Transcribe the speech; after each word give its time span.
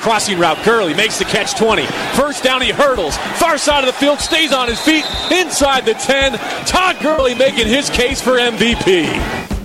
Crossing 0.00 0.38
route, 0.38 0.64
Gurley 0.64 0.94
makes 0.94 1.18
the 1.18 1.24
catch 1.26 1.54
20. 1.56 1.84
First 2.14 2.42
down, 2.42 2.62
he 2.62 2.70
hurdles. 2.70 3.16
Far 3.38 3.58
side 3.58 3.84
of 3.84 3.86
the 3.86 3.98
field, 3.98 4.18
stays 4.18 4.52
on 4.52 4.68
his 4.68 4.80
feet, 4.80 5.04
inside 5.30 5.84
the 5.84 5.94
10. 5.94 6.32
Todd 6.66 6.96
Gurley 7.00 7.34
making 7.34 7.66
his 7.66 7.90
case 7.90 8.20
for 8.20 8.38
MVP. 8.38 9.39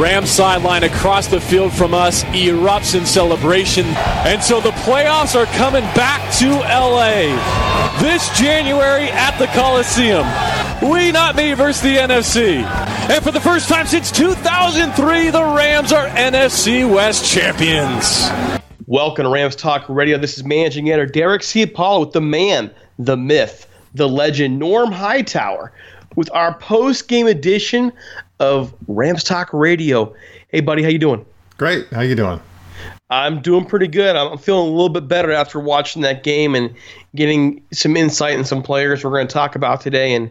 Rams 0.00 0.30
sideline 0.30 0.84
across 0.84 1.26
the 1.26 1.40
field 1.40 1.72
from 1.72 1.94
us 1.94 2.24
erupts 2.24 2.98
in 2.98 3.04
celebration. 3.04 3.86
And 4.26 4.42
so 4.42 4.60
the 4.60 4.70
playoffs 4.70 5.34
are 5.34 5.46
coming 5.56 5.84
back 5.94 6.20
to 6.38 6.50
LA 6.50 7.36
this 8.00 8.28
January 8.38 9.10
at 9.10 9.36
the 9.38 9.46
Coliseum. 9.48 10.26
We 10.90 11.12
not 11.12 11.36
me 11.36 11.52
versus 11.52 11.82
the 11.82 11.96
NFC. 11.96 12.62
And 13.10 13.22
for 13.22 13.30
the 13.30 13.40
first 13.40 13.68
time 13.68 13.86
since 13.86 14.10
2003, 14.10 15.30
the 15.30 15.42
Rams 15.42 15.92
are 15.92 16.08
NFC 16.08 16.88
West 16.88 17.30
champions. 17.30 18.28
Welcome 18.86 19.24
to 19.24 19.30
Rams 19.30 19.54
Talk 19.54 19.88
Radio. 19.88 20.18
This 20.18 20.38
is 20.38 20.44
managing 20.44 20.88
editor 20.90 21.12
Derek 21.12 21.42
Ciapala 21.42 22.00
with 22.00 22.12
the 22.12 22.20
man, 22.20 22.70
the 22.98 23.16
myth, 23.16 23.66
the 23.94 24.08
legend, 24.08 24.58
Norm 24.58 24.90
Hightower, 24.90 25.72
with 26.16 26.30
our 26.32 26.54
post-game 26.58 27.26
edition 27.26 27.92
of 28.40 28.74
Rams 28.88 29.22
Talk 29.22 29.52
Radio. 29.52 30.14
Hey, 30.48 30.60
buddy, 30.60 30.82
how 30.82 30.88
you 30.88 30.98
doing? 30.98 31.24
Great. 31.58 31.86
How 31.92 32.00
you 32.00 32.16
doing? 32.16 32.40
I'm 33.10 33.42
doing 33.42 33.66
pretty 33.66 33.88
good. 33.88 34.16
I'm 34.16 34.38
feeling 34.38 34.68
a 34.68 34.70
little 34.70 34.88
bit 34.88 35.06
better 35.08 35.30
after 35.30 35.60
watching 35.60 36.02
that 36.02 36.22
game 36.22 36.54
and 36.54 36.74
getting 37.14 37.62
some 37.72 37.96
insight 37.96 38.34
and 38.34 38.46
some 38.46 38.62
players 38.62 39.04
we're 39.04 39.10
going 39.10 39.26
to 39.26 39.32
talk 39.32 39.56
about 39.56 39.80
today. 39.80 40.14
And 40.14 40.30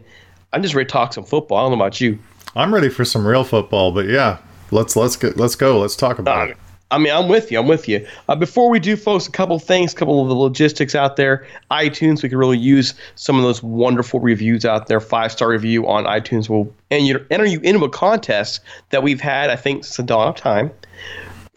I'm 0.52 0.62
just 0.62 0.74
ready 0.74 0.86
to 0.86 0.92
talk 0.92 1.12
some 1.12 1.24
football. 1.24 1.58
I 1.58 1.62
don't 1.62 1.78
know 1.78 1.84
about 1.84 2.00
you. 2.00 2.18
I'm 2.56 2.74
ready 2.74 2.88
for 2.88 3.04
some 3.04 3.26
real 3.26 3.44
football, 3.44 3.92
but 3.92 4.06
yeah, 4.06 4.38
let's 4.72 4.96
let's 4.96 5.14
get 5.14 5.36
let's 5.36 5.54
go. 5.54 5.78
Let's 5.78 5.94
talk 5.94 6.18
about 6.18 6.48
uh, 6.48 6.50
it. 6.52 6.56
I 6.90 6.98
mean, 6.98 7.12
I'm 7.12 7.28
with 7.28 7.52
you. 7.52 7.58
I'm 7.60 7.68
with 7.68 7.88
you. 7.88 8.06
Uh, 8.28 8.34
before 8.34 8.68
we 8.68 8.80
do, 8.80 8.96
folks, 8.96 9.28
a 9.28 9.30
couple 9.30 9.58
things, 9.58 9.92
a 9.92 9.96
couple 9.96 10.22
of 10.22 10.28
the 10.28 10.34
logistics 10.34 10.94
out 10.94 11.16
there. 11.16 11.46
iTunes, 11.70 12.22
we 12.22 12.28
could 12.28 12.38
really 12.38 12.58
use 12.58 12.94
some 13.14 13.36
of 13.36 13.42
those 13.42 13.62
wonderful 13.62 14.18
reviews 14.18 14.64
out 14.64 14.88
there. 14.88 15.00
Five 15.00 15.30
star 15.30 15.48
review 15.48 15.86
on 15.86 16.04
iTunes 16.04 16.48
will 16.48 16.72
and 16.90 17.06
you 17.06 17.24
enter 17.30 17.44
you 17.44 17.60
into 17.60 17.84
a 17.84 17.88
contest 17.88 18.60
that 18.90 19.02
we've 19.02 19.20
had, 19.20 19.50
I 19.50 19.56
think, 19.56 19.84
since 19.84 19.98
the 19.98 20.02
dawn 20.02 20.28
of 20.28 20.34
time, 20.34 20.72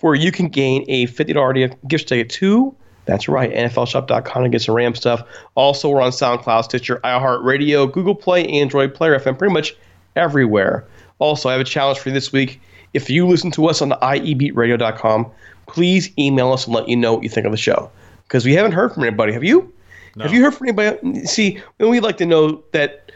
where 0.02 0.14
you 0.14 0.32
can 0.32 0.50
gain 0.50 0.86
a 0.88 1.08
$50 1.08 1.76
gift 1.88 2.08
ticket 2.08 2.30
to. 2.32 2.76
That's 3.06 3.28
right, 3.28 3.52
NFLShop.com 3.52 4.44
to 4.44 4.50
get 4.50 4.62
some 4.62 4.76
Ram 4.76 4.96
stuff. 4.96 5.24
Also, 5.56 5.90
we're 5.90 6.02
on 6.02 6.12
SoundCloud, 6.12 6.64
Stitcher, 6.64 7.02
iHeartRadio, 7.04 7.92
Google 7.92 8.16
Play, 8.16 8.48
Android 8.48 8.94
Player 8.94 9.20
FM, 9.20 9.38
pretty 9.38 9.54
much 9.54 9.76
everywhere. 10.16 10.86
Also, 11.20 11.50
I 11.50 11.54
have 11.54 11.62
a 11.62 11.66
challenge 11.66 12.00
for 12.00 12.10
you 12.10 12.14
this 12.14 12.32
week. 12.32 12.62
If 12.94 13.10
you 13.10 13.28
listen 13.28 13.52
to 13.52 13.68
us 13.68 13.82
on 13.82 13.90
the 13.90 13.98
iebeatradio.com, 13.98 15.32
please 15.68 16.12
email 16.18 16.52
us 16.54 16.66
and 16.66 16.76
let 16.76 16.88
you 16.88 16.96
know 16.96 17.14
what 17.14 17.24
you 17.24 17.30
think 17.30 17.46
of 17.46 17.52
the 17.52 17.58
show. 17.58 17.90
Because 18.28 18.46
we 18.46 18.54
haven't 18.54 18.72
heard 18.74 18.94
from 18.94 19.04
anybody. 19.04 19.34
Have 19.34 19.44
you? 19.44 19.72
No. 20.16 20.26
Have 20.26 20.34
you 20.34 20.44
heard 20.44 20.54
from 20.54 20.68
anybody? 20.68 21.26
See, 21.26 21.62
we'd 21.80 22.02
like 22.02 22.18
to 22.18 22.26
know 22.26 22.64
that 22.72 23.12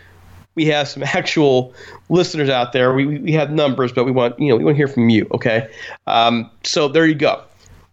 we 0.55 0.65
have 0.65 0.87
some 0.87 1.03
actual 1.05 1.73
listeners 2.09 2.49
out 2.49 2.73
there. 2.73 2.93
We, 2.93 3.19
we 3.19 3.31
have 3.31 3.51
numbers, 3.51 3.93
but 3.93 4.03
we 4.03 4.11
want 4.11 4.37
you 4.37 4.49
know 4.49 4.57
we 4.57 4.65
want 4.65 4.75
to 4.75 4.77
hear 4.77 4.89
from 4.89 5.09
you. 5.09 5.27
Okay, 5.31 5.69
um, 6.07 6.49
so 6.63 6.89
there 6.89 7.05
you 7.05 7.15
go. 7.15 7.41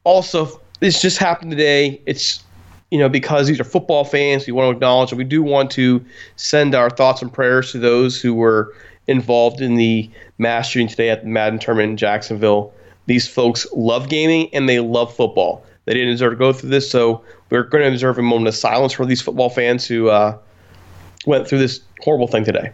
Also, 0.03 0.61
this 0.81 1.01
just 1.01 1.19
happened 1.19 1.53
today. 1.53 2.01
It's 2.07 2.43
you 2.91 2.99
know 2.99 3.09
because 3.09 3.47
these 3.47 3.61
are 3.61 3.65
football 3.65 4.05
fans. 4.05 4.47
We 4.47 4.53
want 4.53 4.73
to 4.73 4.77
acknowledge, 4.77 5.13
and 5.13 5.19
we 5.19 5.25
do 5.25 5.43
want 5.43 5.71
to 5.73 6.05
send 6.37 6.75
our 6.75 6.91
thoughts 6.91 7.23
and 7.23 7.33
prayers 7.33 7.71
to 7.73 7.79
those 7.79 8.21
who 8.21 8.35
were 8.35 8.75
involved 9.07 9.61
in 9.61 9.75
the 9.75 10.11
mass 10.39 10.69
shooting 10.69 10.89
today 10.89 11.11
at 11.11 11.23
the 11.23 11.29
Madden 11.29 11.59
tournament 11.59 11.91
in 11.91 11.97
Jacksonville. 11.97 12.73
These 13.07 13.29
folks 13.29 13.67
love 13.75 14.09
gaming 14.09 14.49
and 14.55 14.69
they 14.69 14.81
love 14.81 15.15
football. 15.15 15.65
They 15.85 15.95
didn't 15.95 16.11
deserve 16.11 16.33
to 16.33 16.37
go 16.37 16.53
through 16.53 16.71
this, 16.71 16.91
so 16.91 17.23
we're 17.51 17.65
going 17.65 17.85
to 17.85 17.89
observe 17.89 18.19
a 18.19 18.23
moment 18.23 18.49
of 18.49 18.55
silence 18.55 18.95
for 18.95 19.05
these 19.05 19.21
football 19.21 19.51
fans 19.51 19.87
who 19.87 20.09
uh, 20.09 20.39
went 21.27 21.47
through 21.47 21.59
this 21.59 21.81
horrible 22.01 22.27
thing 22.27 22.45
today. 22.45 22.73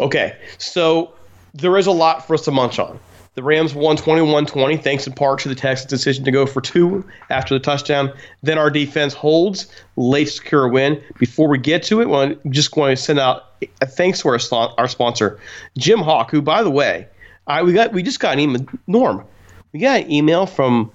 Okay, 0.00 0.38
so 0.58 1.12
there 1.54 1.76
is 1.76 1.86
a 1.86 1.92
lot 1.92 2.26
for 2.26 2.34
us 2.34 2.42
to 2.42 2.50
munch 2.50 2.78
on. 2.78 2.98
The 3.38 3.44
Rams 3.44 3.72
won 3.72 3.96
21 3.96 4.46
20, 4.46 4.78
thanks 4.78 5.06
in 5.06 5.12
part 5.12 5.38
to 5.38 5.48
the 5.48 5.54
Texans' 5.54 5.88
decision 5.88 6.24
to 6.24 6.32
go 6.32 6.44
for 6.44 6.60
two 6.60 7.04
after 7.30 7.54
the 7.54 7.60
touchdown. 7.60 8.12
Then 8.42 8.58
our 8.58 8.68
defense 8.68 9.14
holds, 9.14 9.68
late 9.94 10.24
to 10.24 10.32
secure 10.32 10.64
a 10.64 10.68
win. 10.68 11.00
Before 11.20 11.46
we 11.46 11.56
get 11.56 11.84
to 11.84 12.00
it, 12.00 12.12
I'm 12.12 12.50
just 12.50 12.72
going 12.72 12.96
to 12.96 13.00
send 13.00 13.20
out 13.20 13.52
a 13.80 13.86
thanks 13.86 14.22
to 14.22 14.28
our, 14.30 14.40
our 14.76 14.88
sponsor, 14.88 15.38
Jim 15.78 16.00
Hock, 16.00 16.32
who, 16.32 16.42
by 16.42 16.64
the 16.64 16.70
way, 16.70 17.06
I 17.46 17.62
we 17.62 17.72
got 17.72 17.92
we 17.92 18.02
just 18.02 18.18
got 18.18 18.32
an 18.32 18.40
email, 18.40 18.66
Norm, 18.88 19.24
we 19.72 19.78
got 19.78 20.00
an 20.00 20.10
email 20.10 20.44
from 20.44 20.90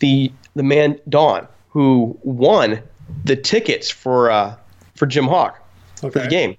the 0.00 0.30
the 0.54 0.62
man 0.62 1.00
Don 1.08 1.48
who 1.70 2.14
won 2.24 2.78
the 3.24 3.36
tickets 3.36 3.88
for 3.88 4.30
uh, 4.30 4.54
for 4.96 5.06
Jim 5.06 5.28
Hock 5.28 5.66
okay. 6.04 6.10
for 6.10 6.18
the 6.18 6.28
game, 6.28 6.58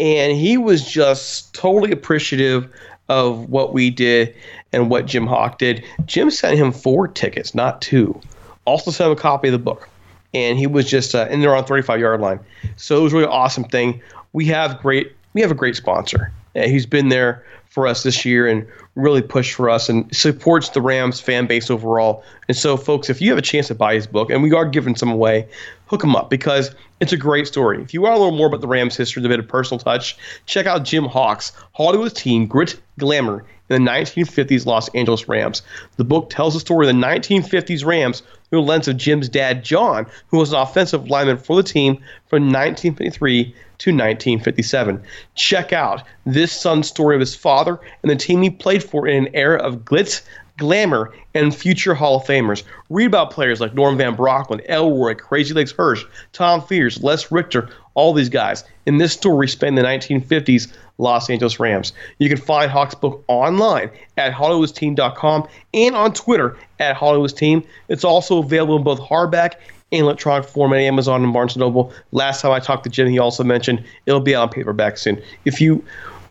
and 0.00 0.36
he 0.36 0.58
was 0.58 0.84
just 0.84 1.54
totally 1.54 1.92
appreciative 1.92 2.68
of 3.08 3.48
what 3.48 3.72
we 3.72 3.90
did 3.90 4.34
and 4.72 4.90
what 4.90 5.06
Jim 5.06 5.26
Hock 5.26 5.58
did. 5.58 5.84
Jim 6.06 6.30
sent 6.30 6.58
him 6.58 6.72
four 6.72 7.08
tickets, 7.08 7.54
not 7.54 7.80
two. 7.80 8.20
Also 8.64 8.90
sent 8.90 9.10
him 9.10 9.16
a 9.16 9.20
copy 9.20 9.48
of 9.48 9.52
the 9.52 9.58
book, 9.58 9.88
and 10.34 10.58
he 10.58 10.66
was 10.66 10.88
just 10.88 11.14
uh, 11.14 11.26
and 11.30 11.42
they're 11.42 11.56
on 11.56 11.64
35 11.64 12.00
yard 12.00 12.20
line. 12.20 12.40
So 12.76 12.98
it 12.98 13.02
was 13.02 13.12
really 13.12 13.26
awesome 13.26 13.64
thing. 13.64 14.00
We 14.32 14.44
have 14.46 14.78
great 14.80 15.12
we 15.32 15.40
have 15.40 15.50
a 15.50 15.54
great 15.54 15.76
sponsor. 15.76 16.32
Uh, 16.54 16.62
he's 16.62 16.86
been 16.86 17.08
there 17.08 17.44
for 17.68 17.86
us 17.86 18.02
this 18.02 18.24
year 18.24 18.46
and 18.46 18.66
really 18.98 19.22
pushed 19.22 19.54
for 19.54 19.70
us 19.70 19.88
and 19.88 20.14
supports 20.14 20.70
the 20.70 20.82
Rams 20.82 21.20
fan 21.20 21.46
base 21.46 21.70
overall. 21.70 22.24
And 22.48 22.56
so, 22.56 22.76
folks, 22.76 23.08
if 23.08 23.20
you 23.20 23.30
have 23.30 23.38
a 23.38 23.42
chance 23.42 23.68
to 23.68 23.74
buy 23.74 23.94
his 23.94 24.06
book, 24.06 24.28
and 24.28 24.42
we 24.42 24.52
are 24.52 24.64
giving 24.64 24.96
some 24.96 25.10
away, 25.10 25.48
hook 25.86 26.02
him 26.02 26.16
up 26.16 26.28
because 26.28 26.74
it's 27.00 27.12
a 27.12 27.16
great 27.16 27.46
story. 27.46 27.80
If 27.80 27.94
you 27.94 28.02
want 28.02 28.16
to 28.16 28.22
learn 28.22 28.34
more 28.34 28.48
about 28.48 28.60
the 28.60 28.66
Rams' 28.66 28.96
history, 28.96 29.24
a 29.24 29.28
bit 29.28 29.38
of 29.38 29.46
personal 29.46 29.78
touch, 29.78 30.18
check 30.46 30.66
out 30.66 30.84
Jim 30.84 31.04
Hock's 31.04 31.52
Hollywood 31.72 32.14
Team 32.16 32.46
Grit, 32.46 32.78
Glamour 32.98 33.44
in 33.70 33.84
the 33.84 33.90
1950s 33.90 34.66
Los 34.66 34.88
Angeles 34.90 35.28
Rams. 35.28 35.62
The 35.96 36.04
book 36.04 36.30
tells 36.30 36.54
the 36.54 36.60
story 36.60 36.88
of 36.88 36.94
the 36.94 37.00
1950s 37.00 37.84
Rams 37.84 38.22
through 38.50 38.62
the 38.62 38.66
lens 38.66 38.88
of 38.88 38.96
Jim's 38.96 39.28
dad, 39.28 39.62
John, 39.62 40.06
who 40.28 40.38
was 40.38 40.52
an 40.52 40.58
offensive 40.58 41.08
lineman 41.08 41.36
for 41.36 41.54
the 41.54 41.62
team 41.62 41.96
from 42.28 42.44
1953 42.44 43.54
to 43.78 43.90
1957. 43.90 45.02
Check 45.34 45.72
out 45.72 46.02
this 46.26 46.52
son's 46.52 46.88
story 46.88 47.16
of 47.16 47.20
his 47.20 47.34
father 47.34 47.78
and 48.02 48.10
the 48.10 48.16
team 48.16 48.42
he 48.42 48.50
played 48.50 48.82
for 48.82 49.06
in 49.06 49.26
an 49.26 49.34
era 49.34 49.58
of 49.58 49.84
glitz, 49.84 50.22
glamour, 50.56 51.12
and 51.34 51.54
future 51.54 51.94
Hall 51.94 52.16
of 52.16 52.24
Famers. 52.24 52.64
Read 52.90 53.06
about 53.06 53.30
players 53.30 53.60
like 53.60 53.74
Norm 53.74 53.96
Van 53.96 54.16
Brocklin, 54.16 54.60
Elroy, 54.68 55.14
Crazy 55.14 55.54
Legs 55.54 55.72
Hirsch, 55.72 56.04
Tom 56.32 56.60
Fears, 56.60 57.02
Les 57.02 57.30
Richter, 57.30 57.70
all 57.94 58.12
these 58.12 58.28
guys. 58.28 58.64
In 58.86 58.98
this 58.98 59.12
story, 59.12 59.48
spent 59.48 59.76
the 59.76 59.82
1950s 59.82 60.72
Los 60.98 61.30
Angeles 61.30 61.60
Rams. 61.60 61.92
You 62.18 62.28
can 62.28 62.38
find 62.38 62.70
Hock's 62.70 62.94
book 62.94 63.24
online 63.28 63.90
at 64.16 64.32
HollywoodTeam.com 64.32 65.48
and 65.74 65.94
on 65.94 66.12
Twitter 66.12 66.56
at 66.80 66.96
HollywoodTeam. 66.96 67.64
It's 67.88 68.04
also 68.04 68.38
available 68.38 68.76
in 68.76 68.82
both 68.82 69.00
hardback 69.00 69.54
in 69.90 70.04
electronic 70.04 70.48
form 70.48 70.72
at 70.72 70.80
Amazon 70.80 71.24
and 71.24 71.32
Barnes 71.32 71.56
& 71.56 71.58
Noble. 71.58 71.92
Last 72.12 72.42
time 72.42 72.52
I 72.52 72.60
talked 72.60 72.84
to 72.84 72.90
Jim, 72.90 73.08
he 73.08 73.18
also 73.18 73.42
mentioned 73.42 73.84
it'll 74.06 74.20
be 74.20 74.34
on 74.34 74.48
paperback 74.48 74.98
soon. 74.98 75.20
If 75.44 75.60
you 75.60 75.84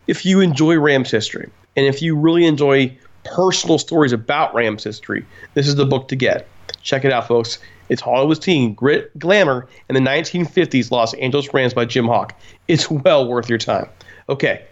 if 0.07 0.25
you 0.25 0.39
enjoy 0.39 0.79
Rams 0.79 1.11
history 1.11 1.49
and 1.75 1.85
if 1.85 2.01
you 2.01 2.15
really 2.15 2.45
enjoy 2.45 2.95
personal 3.23 3.77
stories 3.77 4.13
about 4.13 4.53
Rams 4.53 4.83
history, 4.83 5.25
this 5.53 5.67
is 5.67 5.75
the 5.75 5.85
book 5.85 6.07
to 6.09 6.15
get. 6.15 6.47
Check 6.81 7.03
it 7.03 7.11
out, 7.11 7.27
folks. 7.27 7.59
It's 7.89 8.01
Hollywood's 8.01 8.39
Team, 8.39 8.73
Grit, 8.73 9.17
Glamour, 9.17 9.67
in 9.89 9.95
the 9.95 10.01
1950s 10.01 10.91
Los 10.91 11.13
Angeles 11.15 11.53
Rams 11.53 11.73
by 11.73 11.85
Jim 11.85 12.07
Hock. 12.07 12.37
It's 12.67 12.89
well 12.89 13.27
worth 13.27 13.49
your 13.49 13.57
time. 13.57 13.87
Okay. 14.29 14.65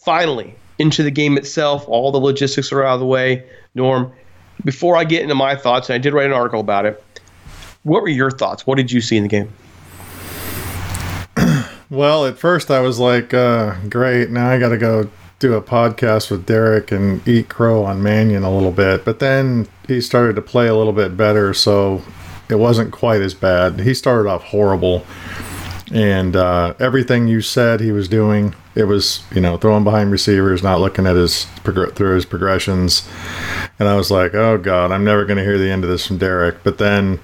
Finally, 0.00 0.54
into 0.78 1.02
the 1.02 1.10
game 1.10 1.36
itself. 1.36 1.84
All 1.88 2.12
the 2.12 2.18
logistics 2.18 2.72
are 2.72 2.84
out 2.84 2.94
of 2.94 3.00
the 3.00 3.06
way. 3.06 3.44
Norm, 3.74 4.12
before 4.64 4.96
I 4.96 5.04
get 5.04 5.22
into 5.22 5.34
my 5.34 5.56
thoughts, 5.56 5.88
and 5.88 5.94
I 5.94 5.98
did 5.98 6.12
write 6.12 6.26
an 6.26 6.32
article 6.32 6.60
about 6.60 6.86
it, 6.86 7.02
what 7.88 8.02
were 8.02 8.08
your 8.08 8.30
thoughts? 8.30 8.66
What 8.66 8.76
did 8.76 8.92
you 8.92 9.00
see 9.00 9.16
in 9.16 9.22
the 9.24 9.28
game? 9.28 9.52
Well, 11.90 12.26
at 12.26 12.38
first 12.38 12.70
I 12.70 12.80
was 12.80 12.98
like, 12.98 13.32
uh, 13.32 13.76
great, 13.88 14.28
now 14.28 14.50
I 14.50 14.58
got 14.58 14.68
to 14.68 14.76
go 14.76 15.08
do 15.38 15.54
a 15.54 15.62
podcast 15.62 16.30
with 16.30 16.44
Derek 16.44 16.92
and 16.92 17.26
eat 17.26 17.48
crow 17.48 17.82
on 17.82 18.02
Mannion 18.02 18.42
a 18.42 18.54
little 18.54 18.72
bit. 18.72 19.06
But 19.06 19.20
then 19.20 19.66
he 19.86 20.02
started 20.02 20.36
to 20.36 20.42
play 20.42 20.66
a 20.66 20.74
little 20.74 20.92
bit 20.92 21.16
better, 21.16 21.54
so 21.54 22.02
it 22.50 22.56
wasn't 22.56 22.92
quite 22.92 23.22
as 23.22 23.32
bad. 23.32 23.80
He 23.80 23.94
started 23.94 24.28
off 24.28 24.44
horrible. 24.44 25.06
And 25.90 26.36
uh, 26.36 26.74
everything 26.78 27.28
you 27.28 27.40
said 27.40 27.80
he 27.80 27.92
was 27.92 28.08
doing, 28.08 28.54
it 28.74 28.84
was, 28.84 29.22
you 29.34 29.40
know, 29.40 29.56
throwing 29.56 29.84
behind 29.84 30.10
receivers, 30.10 30.62
not 30.62 30.80
looking 30.80 31.06
at 31.06 31.16
his 31.16 31.46
through 31.64 32.14
his 32.14 32.26
progressions. 32.26 33.08
And 33.78 33.88
I 33.88 33.96
was 33.96 34.10
like, 34.10 34.34
oh, 34.34 34.58
God, 34.58 34.92
I'm 34.92 35.04
never 35.04 35.24
going 35.24 35.38
to 35.38 35.44
hear 35.44 35.56
the 35.56 35.70
end 35.70 35.84
of 35.84 35.90
this 35.90 36.06
from 36.06 36.18
Derek. 36.18 36.62
But 36.62 36.76
then 36.76 37.20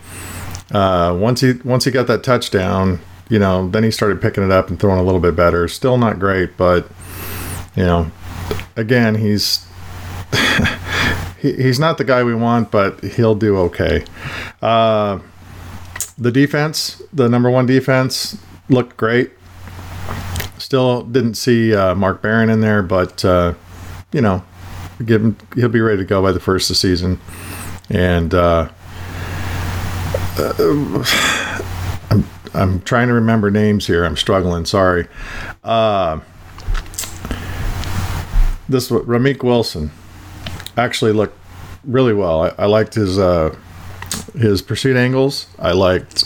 uh, 0.70 1.16
once 1.18 1.40
he 1.40 1.52
once 1.64 1.84
he 1.84 1.90
got 1.90 2.06
that 2.06 2.22
touchdown, 2.22 3.00
you 3.28 3.38
know, 3.38 3.68
then 3.68 3.82
he 3.82 3.90
started 3.90 4.20
picking 4.20 4.44
it 4.44 4.50
up 4.50 4.68
and 4.68 4.78
throwing 4.78 4.98
a 4.98 5.02
little 5.02 5.20
bit 5.20 5.36
better. 5.36 5.68
Still 5.68 5.98
not 5.98 6.18
great, 6.18 6.56
but 6.56 6.88
you 7.76 7.84
know, 7.84 8.10
again, 8.76 9.16
he's 9.16 9.66
he, 11.40 11.52
he's 11.54 11.78
not 11.78 11.98
the 11.98 12.04
guy 12.04 12.22
we 12.22 12.34
want, 12.34 12.70
but 12.70 13.02
he'll 13.02 13.34
do 13.34 13.56
okay. 13.58 14.04
Uh, 14.62 15.18
the 16.16 16.30
defense, 16.30 17.02
the 17.12 17.28
number 17.28 17.50
one 17.50 17.66
defense, 17.66 18.38
looked 18.68 18.96
great. 18.96 19.32
Still 20.58 21.02
didn't 21.02 21.34
see 21.34 21.74
uh, 21.74 21.94
Mark 21.94 22.22
Barron 22.22 22.48
in 22.48 22.60
there, 22.60 22.82
but 22.82 23.24
uh, 23.24 23.54
you 24.12 24.20
know, 24.20 24.44
give 25.04 25.22
him 25.22 25.36
he'll 25.54 25.68
be 25.68 25.80
ready 25.80 25.98
to 25.98 26.04
go 26.04 26.22
by 26.22 26.32
the 26.32 26.40
first 26.40 26.70
of 26.70 26.76
the 26.76 26.80
season, 26.80 27.20
and 27.90 28.32
I'm 30.38 32.26
I'm 32.54 32.80
trying 32.82 33.08
to 33.08 33.14
remember 33.14 33.50
names 33.50 33.86
here. 33.86 34.04
I'm 34.04 34.16
struggling. 34.16 34.64
Sorry. 34.64 35.06
Uh, 35.62 36.20
this 38.68 38.90
Ramik 38.90 39.42
Wilson 39.42 39.90
actually 40.76 41.12
looked 41.12 41.38
really 41.84 42.14
well. 42.14 42.44
I, 42.44 42.54
I 42.58 42.66
liked 42.66 42.94
his 42.94 43.18
uh, 43.18 43.54
his 44.36 44.62
pursuit 44.62 44.96
angles. 44.96 45.46
I 45.58 45.72
liked 45.72 46.24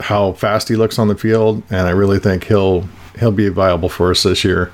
how 0.00 0.32
fast 0.32 0.68
he 0.68 0.76
looks 0.76 0.98
on 0.98 1.08
the 1.08 1.16
field, 1.16 1.62
and 1.70 1.86
I 1.86 1.90
really 1.90 2.18
think 2.18 2.44
he'll 2.44 2.88
he'll 3.18 3.32
be 3.32 3.48
viable 3.48 3.88
for 3.88 4.10
us 4.10 4.22
this 4.22 4.44
year. 4.44 4.70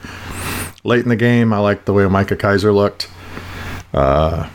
Late 0.84 1.02
in 1.02 1.08
the 1.08 1.16
game, 1.16 1.52
I 1.52 1.58
liked 1.58 1.86
the 1.86 1.92
way 1.92 2.06
Micah 2.06 2.36
Kiser 2.36 2.72
looked. 2.72 3.10
Uh, 3.92 4.48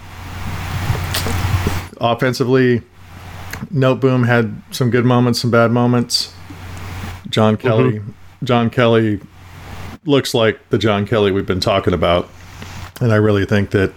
offensively, 2.00 2.82
Noteboom 3.72 4.25
had 4.25 4.62
some 4.72 4.89
good 4.89 5.05
moments, 5.05 5.41
some 5.41 5.51
bad 5.51 5.72
moments. 5.72 6.34
John 7.29 7.58
Kelly, 7.58 8.00
mm-hmm. 8.00 8.12
John 8.46 8.70
Kelly 8.70 9.20
looks 10.05 10.34
like 10.34 10.70
the 10.70 10.77
John 10.77 11.05
Kelly 11.05 11.32
we've 11.32 11.46
been 11.46 11.60
talking 11.60 11.93
about, 11.93 12.29
and 13.01 13.12
I 13.12 13.15
really 13.15 13.46
think 13.46 13.72
that. 13.72 13.93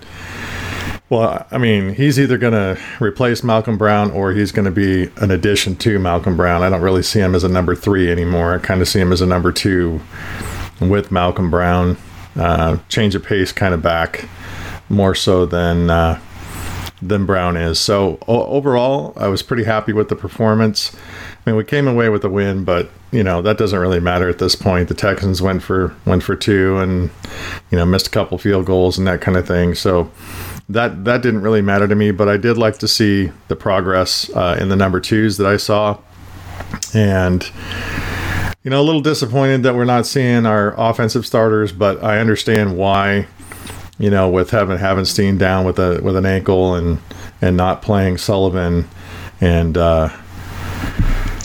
Well, 1.08 1.46
I 1.52 1.58
mean, 1.58 1.94
he's 1.94 2.18
either 2.18 2.37
going 2.37 2.52
to 2.54 2.82
replace 2.99 3.44
Malcolm 3.44 3.78
Brown 3.78 4.11
or 4.11 4.32
he's 4.32 4.50
going 4.50 4.64
to 4.64 4.73
be 4.73 5.08
an 5.23 5.30
addition 5.30 5.76
to 5.76 6.00
Malcolm 6.00 6.37
Brown. 6.37 6.64
I 6.64 6.68
don't 6.68 6.80
really 6.80 7.04
see 7.04 7.20
him 7.20 7.37
as 7.37 7.44
a 7.44 7.49
number 7.49 7.76
three 7.76 8.11
anymore. 8.11 8.56
I 8.56 8.58
kind 8.58 8.82
of 8.82 8.88
see 8.88 8.99
him 8.99 9.12
as 9.12 9.20
a 9.20 9.26
number 9.26 9.52
two 9.52 10.00
with 10.80 11.12
Malcolm 11.12 11.49
Brown. 11.49 11.96
Uh, 12.35 12.78
change 12.88 13.14
of 13.14 13.23
pace 13.23 13.52
kind 13.52 13.73
of 13.73 13.80
back 13.82 14.28
more 14.88 15.14
so 15.14 15.46
than 15.46 15.90
uh, 15.90 16.20
than 17.03 17.26
Brown 17.26 17.57
is. 17.57 17.79
So 17.79 18.19
o- 18.26 18.47
overall, 18.47 19.12
I 19.17 19.29
was 19.29 19.43
pretty 19.43 19.65
happy 19.65 19.93
with 19.93 20.09
the 20.09 20.17
performance. 20.17 20.95
I 20.95 21.50
mean, 21.50 21.57
we 21.57 21.65
came 21.65 21.87
away 21.87 22.09
with 22.09 22.25
a 22.25 22.29
win, 22.29 22.65
but 22.65 22.91
you 23.12 23.23
know 23.23 23.41
that 23.43 23.59
doesn't 23.59 23.79
really 23.79 24.00
matter 24.00 24.29
at 24.29 24.38
this 24.38 24.55
point. 24.55 24.88
The 24.88 24.95
Texans 24.95 25.41
went 25.41 25.62
for 25.62 25.95
went 26.05 26.23
for 26.23 26.35
two, 26.35 26.79
and 26.79 27.11
you 27.71 27.79
know 27.79 27.87
missed 27.87 28.09
a 28.09 28.11
couple 28.11 28.38
field 28.38 28.67
goals 28.67 28.99
and 28.99 29.07
that 29.07 29.21
kind 29.21 29.37
of 29.37 29.47
thing. 29.47 29.75
So 29.75 30.11
that 30.69 31.05
that 31.05 31.23
didn't 31.23 31.43
really 31.43 31.62
matter 31.62 31.87
to 31.87 31.95
me. 31.95 32.11
But 32.11 32.29
I 32.29 32.37
did 32.37 32.59
like 32.59 32.79
to 32.79 32.88
see 32.88 33.31
the 33.49 33.57
progress 33.57 34.29
uh, 34.31 34.57
in 34.61 34.69
the 34.69 34.76
number 34.76 35.00
twos 35.00 35.37
that 35.37 35.47
I 35.47 35.57
saw, 35.57 35.99
and 36.95 37.49
you 38.65 38.71
know 38.71 38.81
a 38.81 38.85
little 38.85 39.03
disappointed 39.03 39.62
that 39.62 39.75
we're 39.75 39.85
not 39.85 40.07
seeing 40.07 40.47
our 40.47 40.75
offensive 40.79 41.26
starters. 41.26 41.73
But 41.73 42.03
I 42.03 42.19
understand 42.19 42.76
why 42.76 43.29
you 43.99 44.11
know, 44.11 44.29
with 44.29 44.50
having 44.50 44.79
Havenstein 44.79 45.38
down 45.38 45.65
with 45.65 45.79
a 45.79 46.00
with 46.03 46.17
an 46.17 46.26
ankle 46.26 46.75
and 46.75 46.99
and 47.41 47.57
not 47.57 47.83
playing 47.83 48.19
Sullivan 48.19 48.88
and 49.41 49.76
uh, 49.76 50.09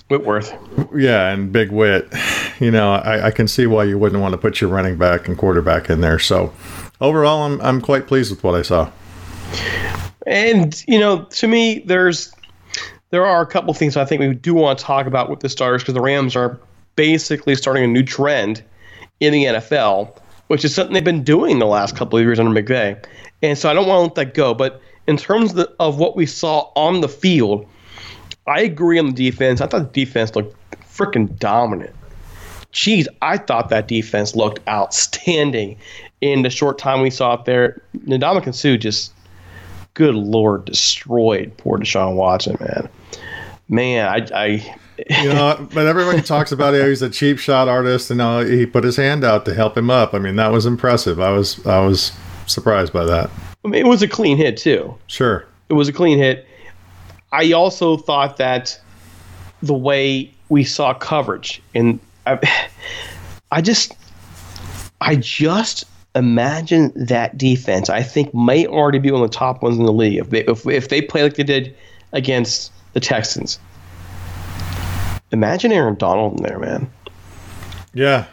Whitworth. 0.08 0.54
Yeah, 0.96 1.30
and 1.30 1.52
Big 1.52 1.72
Whit. 1.72 2.14
You 2.60 2.72
know, 2.72 2.94
I, 2.94 3.28
I 3.28 3.32
can 3.32 3.48
see 3.48 3.66
why 3.66 3.86
you 3.86 3.98
wouldn't 3.98 4.22
want 4.22 4.34
to 4.34 4.38
put 4.38 4.62
your 4.62 4.70
running 4.70 4.98
back 4.98 5.28
and 5.28 5.38
quarterback 5.38 5.90
in 5.90 6.02
there. 6.02 6.20
So 6.20 6.54
overall, 7.00 7.44
I'm 7.44 7.62
I'm 7.62 7.82
quite 7.82 8.08
pleased 8.08 8.32
with 8.32 8.44
what 8.44 8.56
I 8.56 8.62
saw. 8.62 8.92
And 10.28 10.84
you 10.88 11.00
know, 11.00 11.24
to 11.24 11.48
me, 11.48 11.80
there's 11.80 12.34
there 13.12 13.26
are 13.26 13.42
a 13.42 13.48
couple 13.48 13.74
things 13.74 13.98
I 13.98 14.06
think 14.06 14.20
we 14.20 14.34
do 14.34 14.54
want 14.54 14.80
to 14.80 14.86
talk 14.86 15.06
about 15.06 15.30
with 15.30 15.40
the 15.40 15.50
starters 15.50 15.82
because 15.82 15.94
the 15.94 16.02
Rams 16.02 16.36
are 16.36 16.60
basically 16.96 17.56
starting 17.56 17.84
a 17.84 17.88
new 17.88 18.04
trend 18.04 18.64
in 19.20 19.34
the 19.34 19.46
NFL 19.46 20.18
which 20.52 20.66
is 20.66 20.76
something 20.76 20.94
they've 20.94 21.02
been 21.02 21.24
doing 21.24 21.60
the 21.60 21.66
last 21.66 21.96
couple 21.96 22.20
of 22.20 22.26
years 22.26 22.38
under 22.38 22.52
McVay. 22.52 23.02
And 23.42 23.58
so 23.58 23.70
I 23.70 23.74
don't 23.74 23.88
want 23.88 24.14
to 24.14 24.22
let 24.22 24.28
that 24.28 24.34
go. 24.34 24.54
But 24.54 24.82
in 25.08 25.16
terms 25.16 25.52
of, 25.52 25.56
the, 25.56 25.74
of 25.80 25.98
what 25.98 26.18
we 26.18 26.26
saw 26.26 26.70
on 26.76 27.00
the 27.00 27.08
field, 27.08 27.66
I 28.48 28.60
agree 28.60 29.00
on 29.00 29.06
the 29.06 29.14
defense. 29.14 29.62
I 29.62 29.68
thought 29.68 29.94
the 29.94 30.06
defense 30.06 30.36
looked 30.36 30.54
freaking 30.94 31.40
dominant. 31.40 31.96
Jeez, 32.74 33.08
I 33.22 33.38
thought 33.38 33.70
that 33.70 33.88
defense 33.88 34.36
looked 34.36 34.60
outstanding 34.68 35.78
in 36.20 36.42
the 36.42 36.50
short 36.50 36.78
time 36.78 37.00
we 37.00 37.12
saw 37.12 37.36
it 37.36 37.46
there. 37.46 37.82
Ndamukong 38.00 38.54
Suh 38.54 38.76
just, 38.76 39.14
good 39.94 40.16
lord, 40.16 40.66
destroyed 40.66 41.56
poor 41.56 41.78
Deshaun 41.78 42.16
Watson, 42.16 42.58
man. 42.60 42.90
Man, 43.70 44.06
I, 44.06 44.28
I 44.36 44.76
you 45.10 45.30
know, 45.30 45.68
but 45.74 45.88
everybody 45.88 46.22
talks 46.22 46.52
about 46.52 46.74
it. 46.74 46.88
He's 46.88 47.02
a 47.02 47.10
cheap 47.10 47.40
shot 47.40 47.68
artist, 47.68 48.12
and 48.12 48.22
uh, 48.22 48.40
he 48.40 48.66
put 48.66 48.84
his 48.84 48.96
hand 48.96 49.24
out 49.24 49.46
to 49.46 49.54
help 49.54 49.78
him 49.78 49.90
up. 49.90 50.14
I 50.14 50.20
mean, 50.20 50.36
that 50.36 50.52
was 50.52 50.66
impressive. 50.66 51.20
I 51.20 51.32
was 51.32 51.66
I 51.66 51.80
was 51.86 52.12
surprised 52.48 52.94
by 52.94 53.06
that. 53.06 53.30
I 53.64 53.68
mean, 53.68 53.86
it 53.86 53.88
was 53.88 54.02
a 54.02 54.08
clean 54.08 54.38
hit 54.38 54.58
too. 54.58 54.96
Sure, 55.08 55.46
it 55.70 55.74
was 55.74 55.88
a 55.88 55.94
clean 55.94 56.18
hit. 56.18 56.48
I 57.32 57.52
also 57.54 57.98
thought 57.98 58.38
that 58.38 58.80
the 59.64 59.74
way 59.74 60.34
we 60.50 60.64
saw 60.64 60.94
coverage, 60.94 61.62
and 61.74 62.00
I, 62.26 62.70
I 63.52 63.62
just, 63.62 63.96
I 65.00 65.16
just 65.16 65.86
imagine 66.16 66.92
that 66.96 67.38
defense. 67.38 67.90
I 67.90 68.04
think 68.04 68.34
may 68.34 68.68
already 68.68 69.00
be 69.00 69.12
one 69.12 69.24
of 69.24 69.32
the 69.32 69.38
top 69.38 69.64
ones 69.64 69.78
in 69.78 69.86
the 69.86 69.94
league 69.94 70.18
if 70.18 70.30
they, 70.30 70.44
if, 70.46 70.68
if 70.68 70.90
they 70.90 71.02
play 71.02 71.24
like 71.24 71.36
they 71.36 71.44
did 71.44 71.76
against 72.12 72.72
the 72.94 73.00
Texans. 73.00 73.60
Imagine 75.32 75.72
Aaron 75.72 75.96
Donald 75.96 76.38
in 76.38 76.44
there, 76.44 76.60
man. 76.60 76.92
Yeah. 77.94 78.26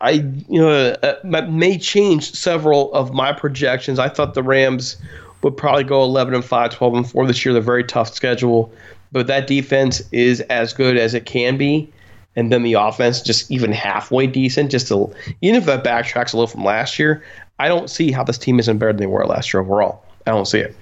I 0.00 0.10
you 0.48 0.60
know 0.60 0.96
uh, 1.02 1.46
may 1.48 1.76
change 1.76 2.32
several 2.32 2.92
of 2.92 3.12
my 3.12 3.32
projections. 3.32 3.98
I 3.98 4.08
thought 4.08 4.34
the 4.34 4.42
Rams 4.42 4.96
would 5.42 5.56
probably 5.56 5.84
go 5.84 6.02
11 6.02 6.34
and 6.34 6.44
5, 6.44 6.74
12 6.74 6.94
and 6.94 7.10
4 7.10 7.26
this 7.26 7.44
year. 7.44 7.52
They're 7.52 7.62
very 7.62 7.84
tough 7.84 8.12
schedule, 8.12 8.72
but 9.10 9.26
that 9.26 9.46
defense 9.46 10.02
is 10.12 10.40
as 10.42 10.72
good 10.72 10.96
as 10.96 11.14
it 11.14 11.26
can 11.26 11.56
be. 11.56 11.90
And 12.36 12.52
then 12.52 12.62
the 12.62 12.74
offense 12.74 13.20
just 13.20 13.50
even 13.50 13.72
halfway 13.72 14.26
decent. 14.26 14.70
Just 14.70 14.88
to, 14.88 15.12
even 15.40 15.56
if 15.56 15.66
that 15.66 15.82
backtracks 15.82 16.32
a 16.32 16.36
little 16.36 16.46
from 16.46 16.64
last 16.64 16.98
year, 16.98 17.24
I 17.58 17.68
don't 17.68 17.90
see 17.90 18.12
how 18.12 18.22
this 18.22 18.38
team 18.38 18.60
isn't 18.60 18.78
better 18.78 18.92
than 18.92 19.00
they 19.00 19.06
were 19.06 19.26
last 19.26 19.52
year 19.52 19.62
overall. 19.62 20.04
I 20.26 20.30
don't 20.30 20.46
see 20.46 20.60
it. 20.60 20.76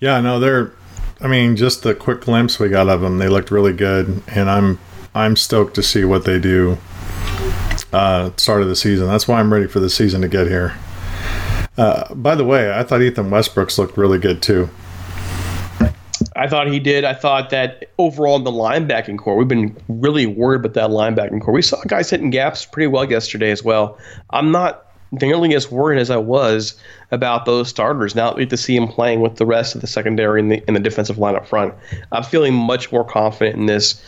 Yeah, 0.00 0.20
no, 0.20 0.40
they're. 0.40 0.72
I 1.20 1.26
mean, 1.26 1.56
just 1.56 1.82
the 1.82 1.94
quick 1.94 2.20
glimpse 2.20 2.58
we 2.58 2.68
got 2.68 2.88
of 2.88 3.00
them, 3.00 3.18
they 3.18 3.28
looked 3.28 3.50
really 3.50 3.72
good, 3.72 4.22
and 4.28 4.48
I'm 4.48 4.78
I'm 5.14 5.34
stoked 5.36 5.74
to 5.74 5.82
see 5.82 6.04
what 6.04 6.24
they 6.24 6.38
do. 6.38 6.78
Uh, 7.92 8.30
start 8.36 8.62
of 8.62 8.68
the 8.68 8.76
season. 8.76 9.06
That's 9.06 9.26
why 9.26 9.40
I'm 9.40 9.52
ready 9.52 9.66
for 9.66 9.80
the 9.80 9.90
season 9.90 10.20
to 10.20 10.28
get 10.28 10.46
here. 10.46 10.76
Uh, 11.76 12.12
by 12.14 12.34
the 12.34 12.44
way, 12.44 12.72
I 12.72 12.82
thought 12.82 13.02
Ethan 13.02 13.30
Westbrooks 13.30 13.78
looked 13.78 13.96
really 13.96 14.18
good 14.18 14.42
too. 14.42 14.68
I 16.36 16.48
thought 16.48 16.68
he 16.68 16.78
did. 16.78 17.04
I 17.04 17.14
thought 17.14 17.50
that 17.50 17.90
overall 17.98 18.36
in 18.36 18.44
the 18.44 18.50
linebacking 18.52 19.18
core, 19.18 19.36
we've 19.36 19.48
been 19.48 19.76
really 19.88 20.26
worried 20.26 20.60
about 20.60 20.74
that 20.74 20.90
linebacking 20.90 21.40
core. 21.40 21.54
We 21.54 21.62
saw 21.62 21.80
guys 21.86 22.10
hitting 22.10 22.30
gaps 22.30 22.64
pretty 22.64 22.88
well 22.88 23.08
yesterday 23.08 23.50
as 23.50 23.64
well. 23.64 23.98
I'm 24.30 24.52
not 24.52 24.87
nearly 25.10 25.54
as 25.54 25.70
worried 25.70 25.98
as 25.98 26.10
I 26.10 26.16
was 26.16 26.78
about 27.10 27.44
those 27.44 27.68
starters. 27.68 28.14
Now 28.14 28.34
we 28.34 28.42
get 28.42 28.50
to 28.50 28.56
see 28.56 28.76
him 28.76 28.88
playing 28.88 29.20
with 29.20 29.36
the 29.36 29.46
rest 29.46 29.74
of 29.74 29.80
the 29.80 29.86
secondary 29.86 30.40
and 30.40 30.52
the, 30.52 30.62
and 30.66 30.76
the 30.76 30.80
defensive 30.80 31.18
line 31.18 31.36
up 31.36 31.46
front. 31.46 31.74
I'm 32.12 32.22
feeling 32.22 32.54
much 32.54 32.92
more 32.92 33.04
confident 33.04 33.56
in 33.56 33.66
this. 33.66 34.02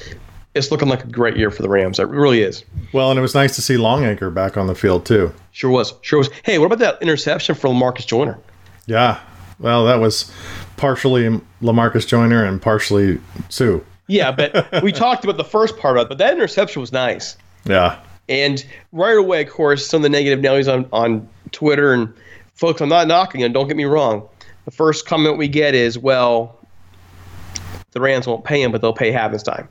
It's 0.54 0.70
looking 0.70 0.88
like 0.88 1.04
a 1.04 1.08
great 1.08 1.36
year 1.36 1.50
for 1.50 1.62
the 1.62 1.68
Rams. 1.68 1.98
It 1.98 2.08
really 2.08 2.42
is. 2.42 2.64
Well, 2.92 3.10
and 3.10 3.18
it 3.18 3.22
was 3.22 3.34
nice 3.34 3.54
to 3.54 3.62
see 3.62 3.76
Longacre 3.76 4.30
back 4.30 4.56
on 4.56 4.66
the 4.66 4.74
field 4.74 5.06
too. 5.06 5.32
Sure 5.52 5.70
was. 5.70 5.94
Sure 6.02 6.18
was. 6.18 6.28
Hey, 6.44 6.58
what 6.58 6.66
about 6.66 6.80
that 6.80 7.00
interception 7.00 7.54
for 7.54 7.68
Lamarcus 7.68 8.06
Joyner? 8.06 8.38
Yeah. 8.86 9.20
Well, 9.60 9.84
that 9.84 10.00
was 10.00 10.30
partially 10.76 11.40
Lamarcus 11.62 12.06
Joyner 12.06 12.44
and 12.44 12.60
partially 12.60 13.20
Suh. 13.48 13.80
Yeah, 14.08 14.32
but 14.32 14.66
we 14.82 14.90
talked 14.90 15.22
about 15.22 15.36
the 15.36 15.44
first 15.44 15.78
part 15.78 15.96
of 15.96 16.06
it, 16.06 16.08
but 16.08 16.18
that 16.18 16.32
interception 16.32 16.80
was 16.80 16.92
nice. 16.92 17.36
Yeah. 17.64 18.00
And 18.30 18.64
right 18.92 19.18
away, 19.18 19.42
of 19.42 19.50
course, 19.50 19.84
some 19.84 19.98
of 19.98 20.02
the 20.04 20.08
negative 20.08 20.38
Nellies 20.38 20.72
on, 20.72 20.88
on 20.92 21.28
Twitter 21.50 21.92
and 21.92 22.10
folks, 22.54 22.80
I'm 22.80 22.88
not 22.88 23.08
knocking 23.08 23.40
them, 23.40 23.52
don't 23.52 23.66
get 23.66 23.76
me 23.76 23.84
wrong. 23.84 24.26
The 24.64 24.70
first 24.70 25.04
comment 25.06 25.36
we 25.36 25.48
get 25.48 25.74
is, 25.74 25.98
well, 25.98 26.56
the 27.90 28.00
Rams 28.00 28.26
won't 28.26 28.44
pay 28.44 28.62
him, 28.62 28.70
but 28.70 28.80
they'll 28.80 28.92
pay 28.92 29.10
Havenstein. 29.10 29.66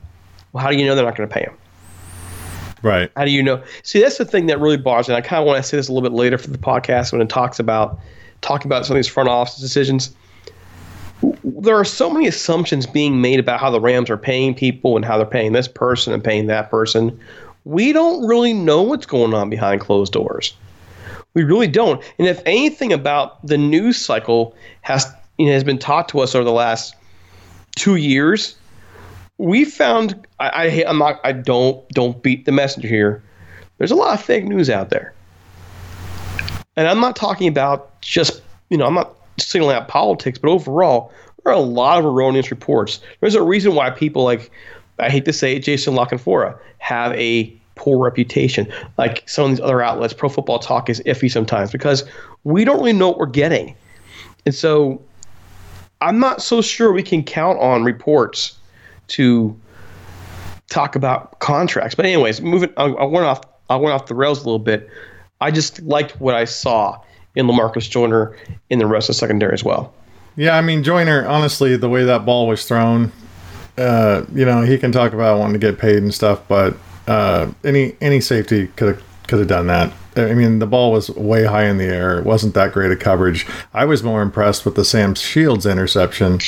Well, 0.52 0.62
how 0.62 0.70
do 0.70 0.76
you 0.76 0.84
know 0.84 0.94
they're 0.94 1.04
not 1.04 1.16
going 1.16 1.28
to 1.28 1.34
pay 1.34 1.42
him? 1.42 1.56
Right. 2.82 3.10
How 3.16 3.24
do 3.24 3.30
you 3.30 3.42
know? 3.42 3.62
See, 3.82 4.00
that's 4.00 4.18
the 4.18 4.24
thing 4.24 4.46
that 4.46 4.60
really 4.60 4.76
bothers 4.76 5.08
me. 5.08 5.14
I 5.14 5.20
kind 5.20 5.40
of 5.40 5.46
want 5.46 5.56
to 5.56 5.62
say 5.62 5.76
this 5.76 5.88
a 5.88 5.92
little 5.92 6.08
bit 6.08 6.14
later 6.14 6.36
for 6.36 6.50
the 6.50 6.58
podcast 6.58 7.12
when 7.12 7.22
it 7.22 7.28
talks 7.28 7.58
about 7.58 7.98
talking 8.42 8.66
about 8.66 8.84
some 8.84 8.94
of 8.94 8.98
these 8.98 9.08
front 9.08 9.28
office 9.28 9.58
decisions. 9.58 10.14
There 11.44 11.76
are 11.76 11.84
so 11.84 12.10
many 12.10 12.26
assumptions 12.26 12.86
being 12.86 13.20
made 13.20 13.38
about 13.38 13.60
how 13.60 13.70
the 13.70 13.80
Rams 13.80 14.10
are 14.10 14.16
paying 14.16 14.54
people 14.54 14.96
and 14.96 15.04
how 15.04 15.16
they're 15.18 15.26
paying 15.26 15.52
this 15.52 15.68
person 15.68 16.12
and 16.12 16.24
paying 16.24 16.46
that 16.46 16.70
person. 16.70 17.18
We 17.64 17.92
don't 17.92 18.26
really 18.26 18.52
know 18.52 18.82
what's 18.82 19.06
going 19.06 19.34
on 19.34 19.50
behind 19.50 19.80
closed 19.80 20.12
doors. 20.12 20.54
We 21.34 21.44
really 21.44 21.68
don't. 21.68 22.02
And 22.18 22.26
if 22.26 22.42
anything 22.46 22.92
about 22.92 23.44
the 23.46 23.58
news 23.58 23.96
cycle 23.96 24.54
has 24.82 25.06
you 25.38 25.46
know, 25.46 25.52
has 25.52 25.64
been 25.64 25.78
taught 25.78 26.08
to 26.10 26.20
us 26.20 26.34
over 26.34 26.44
the 26.44 26.52
last 26.52 26.94
two 27.76 27.96
years, 27.96 28.56
we 29.38 29.64
found 29.64 30.26
I, 30.38 30.48
I 30.48 30.84
I'm 30.86 30.98
not 30.98 31.20
I 31.24 31.32
don't 31.32 31.86
don't 31.90 32.22
beat 32.22 32.44
the 32.44 32.52
messenger 32.52 32.88
here. 32.88 33.22
There's 33.78 33.90
a 33.90 33.96
lot 33.96 34.12
of 34.12 34.22
fake 34.22 34.44
news 34.44 34.68
out 34.68 34.90
there. 34.90 35.14
And 36.76 36.86
I'm 36.86 37.00
not 37.00 37.16
talking 37.16 37.48
about 37.48 38.00
just, 38.00 38.42
you 38.68 38.76
know, 38.76 38.86
I'm 38.86 38.94
not 38.94 39.14
singling 39.38 39.74
out 39.74 39.88
politics, 39.88 40.38
but 40.38 40.50
overall, 40.50 41.12
there 41.42 41.52
are 41.52 41.56
a 41.56 41.60
lot 41.60 41.98
of 41.98 42.04
erroneous 42.04 42.50
reports. 42.50 43.00
There's 43.20 43.34
a 43.34 43.42
reason 43.42 43.74
why 43.74 43.90
people 43.90 44.22
like, 44.22 44.50
I 45.00 45.10
hate 45.10 45.24
to 45.24 45.32
say 45.32 45.56
it, 45.56 45.60
Jason 45.60 45.94
La 45.94 46.06
Canfora, 46.06 46.58
have 46.78 47.12
a 47.12 47.52
poor 47.74 48.02
reputation. 48.02 48.70
Like 48.98 49.28
some 49.28 49.44
of 49.46 49.50
these 49.50 49.60
other 49.60 49.82
outlets, 49.82 50.12
Pro 50.12 50.28
Football 50.28 50.58
Talk 50.58 50.90
is 50.90 51.00
iffy 51.06 51.30
sometimes 51.30 51.72
because 51.72 52.04
we 52.44 52.64
don't 52.64 52.78
really 52.78 52.92
know 52.92 53.08
what 53.08 53.18
we're 53.18 53.26
getting. 53.26 53.74
And 54.46 54.54
so 54.54 55.02
I'm 56.00 56.18
not 56.18 56.42
so 56.42 56.62
sure 56.62 56.92
we 56.92 57.02
can 57.02 57.22
count 57.22 57.58
on 57.58 57.84
reports 57.84 58.58
to 59.08 59.58
talk 60.68 60.94
about 60.94 61.38
contracts. 61.40 61.94
But 61.94 62.06
anyways, 62.06 62.40
moving, 62.40 62.72
I, 62.76 62.84
I 62.84 63.04
went 63.04 63.26
off, 63.26 63.40
I 63.68 63.76
went 63.76 63.92
off 63.92 64.06
the 64.06 64.14
rails 64.14 64.42
a 64.42 64.44
little 64.44 64.58
bit. 64.58 64.88
I 65.40 65.50
just 65.50 65.80
liked 65.82 66.12
what 66.20 66.34
I 66.34 66.44
saw 66.44 67.00
in 67.34 67.46
Lamarcus 67.46 67.88
Joyner 67.88 68.36
in 68.70 68.78
the 68.78 68.86
rest 68.86 69.08
of 69.08 69.14
the 69.14 69.18
secondary 69.18 69.52
as 69.52 69.64
well. 69.64 69.92
Yeah, 70.36 70.56
I 70.56 70.60
mean 70.60 70.82
Joyner, 70.82 71.26
honestly, 71.26 71.76
the 71.76 71.88
way 71.88 72.04
that 72.04 72.24
ball 72.24 72.46
was 72.46 72.66
thrown, 72.66 73.12
uh, 73.80 74.24
you 74.34 74.44
know, 74.44 74.62
he 74.62 74.78
can 74.78 74.92
talk 74.92 75.12
about 75.12 75.38
wanting 75.38 75.54
to 75.54 75.58
get 75.58 75.78
paid 75.78 75.96
and 75.96 76.14
stuff, 76.14 76.46
but 76.48 76.76
uh, 77.06 77.50
any 77.64 77.96
any 78.00 78.20
safety 78.20 78.68
could 78.76 78.96
have 78.96 79.02
could 79.26 79.38
have 79.38 79.48
done 79.48 79.66
that. 79.68 79.92
I 80.16 80.34
mean, 80.34 80.58
the 80.58 80.66
ball 80.66 80.90
was 80.90 81.08
way 81.10 81.44
high 81.44 81.66
in 81.66 81.78
the 81.78 81.84
air. 81.84 82.18
It 82.18 82.24
wasn't 82.24 82.54
that 82.54 82.72
great 82.72 82.90
a 82.90 82.96
coverage. 82.96 83.46
I 83.72 83.84
was 83.84 84.02
more 84.02 84.22
impressed 84.22 84.64
with 84.64 84.74
the 84.74 84.84
Sam 84.84 85.14
Shields 85.14 85.66
interception, 85.66 86.40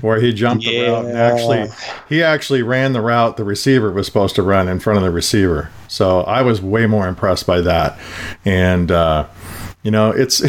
where 0.00 0.20
he 0.20 0.32
jumped 0.32 0.64
yeah. 0.64 0.70
the 0.70 0.92
route 0.92 1.04
and 1.06 1.18
actually 1.18 1.66
he 2.08 2.22
actually 2.22 2.62
ran 2.62 2.92
the 2.92 3.00
route 3.00 3.36
the 3.36 3.44
receiver 3.44 3.90
was 3.90 4.06
supposed 4.06 4.36
to 4.36 4.42
run 4.42 4.68
in 4.68 4.78
front 4.78 4.98
of 4.98 5.02
the 5.02 5.10
receiver. 5.10 5.70
So 5.88 6.20
I 6.20 6.42
was 6.42 6.62
way 6.62 6.86
more 6.86 7.08
impressed 7.08 7.46
by 7.46 7.60
that. 7.62 7.98
And 8.44 8.90
uh, 8.90 9.26
you 9.82 9.90
know, 9.90 10.12
it's 10.12 10.42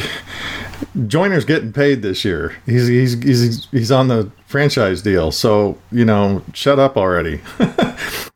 Joyner's 1.07 1.45
getting 1.45 1.73
paid 1.73 2.01
this 2.01 2.25
year. 2.25 2.55
He's 2.65 2.87
he's 2.87 3.21
he's 3.21 3.65
he's 3.71 3.91
on 3.91 4.07
the 4.07 4.31
franchise 4.47 5.01
deal. 5.01 5.31
So 5.31 5.77
you 5.91 6.05
know, 6.05 6.43
shut 6.53 6.79
up 6.79 6.97
already. 6.97 7.41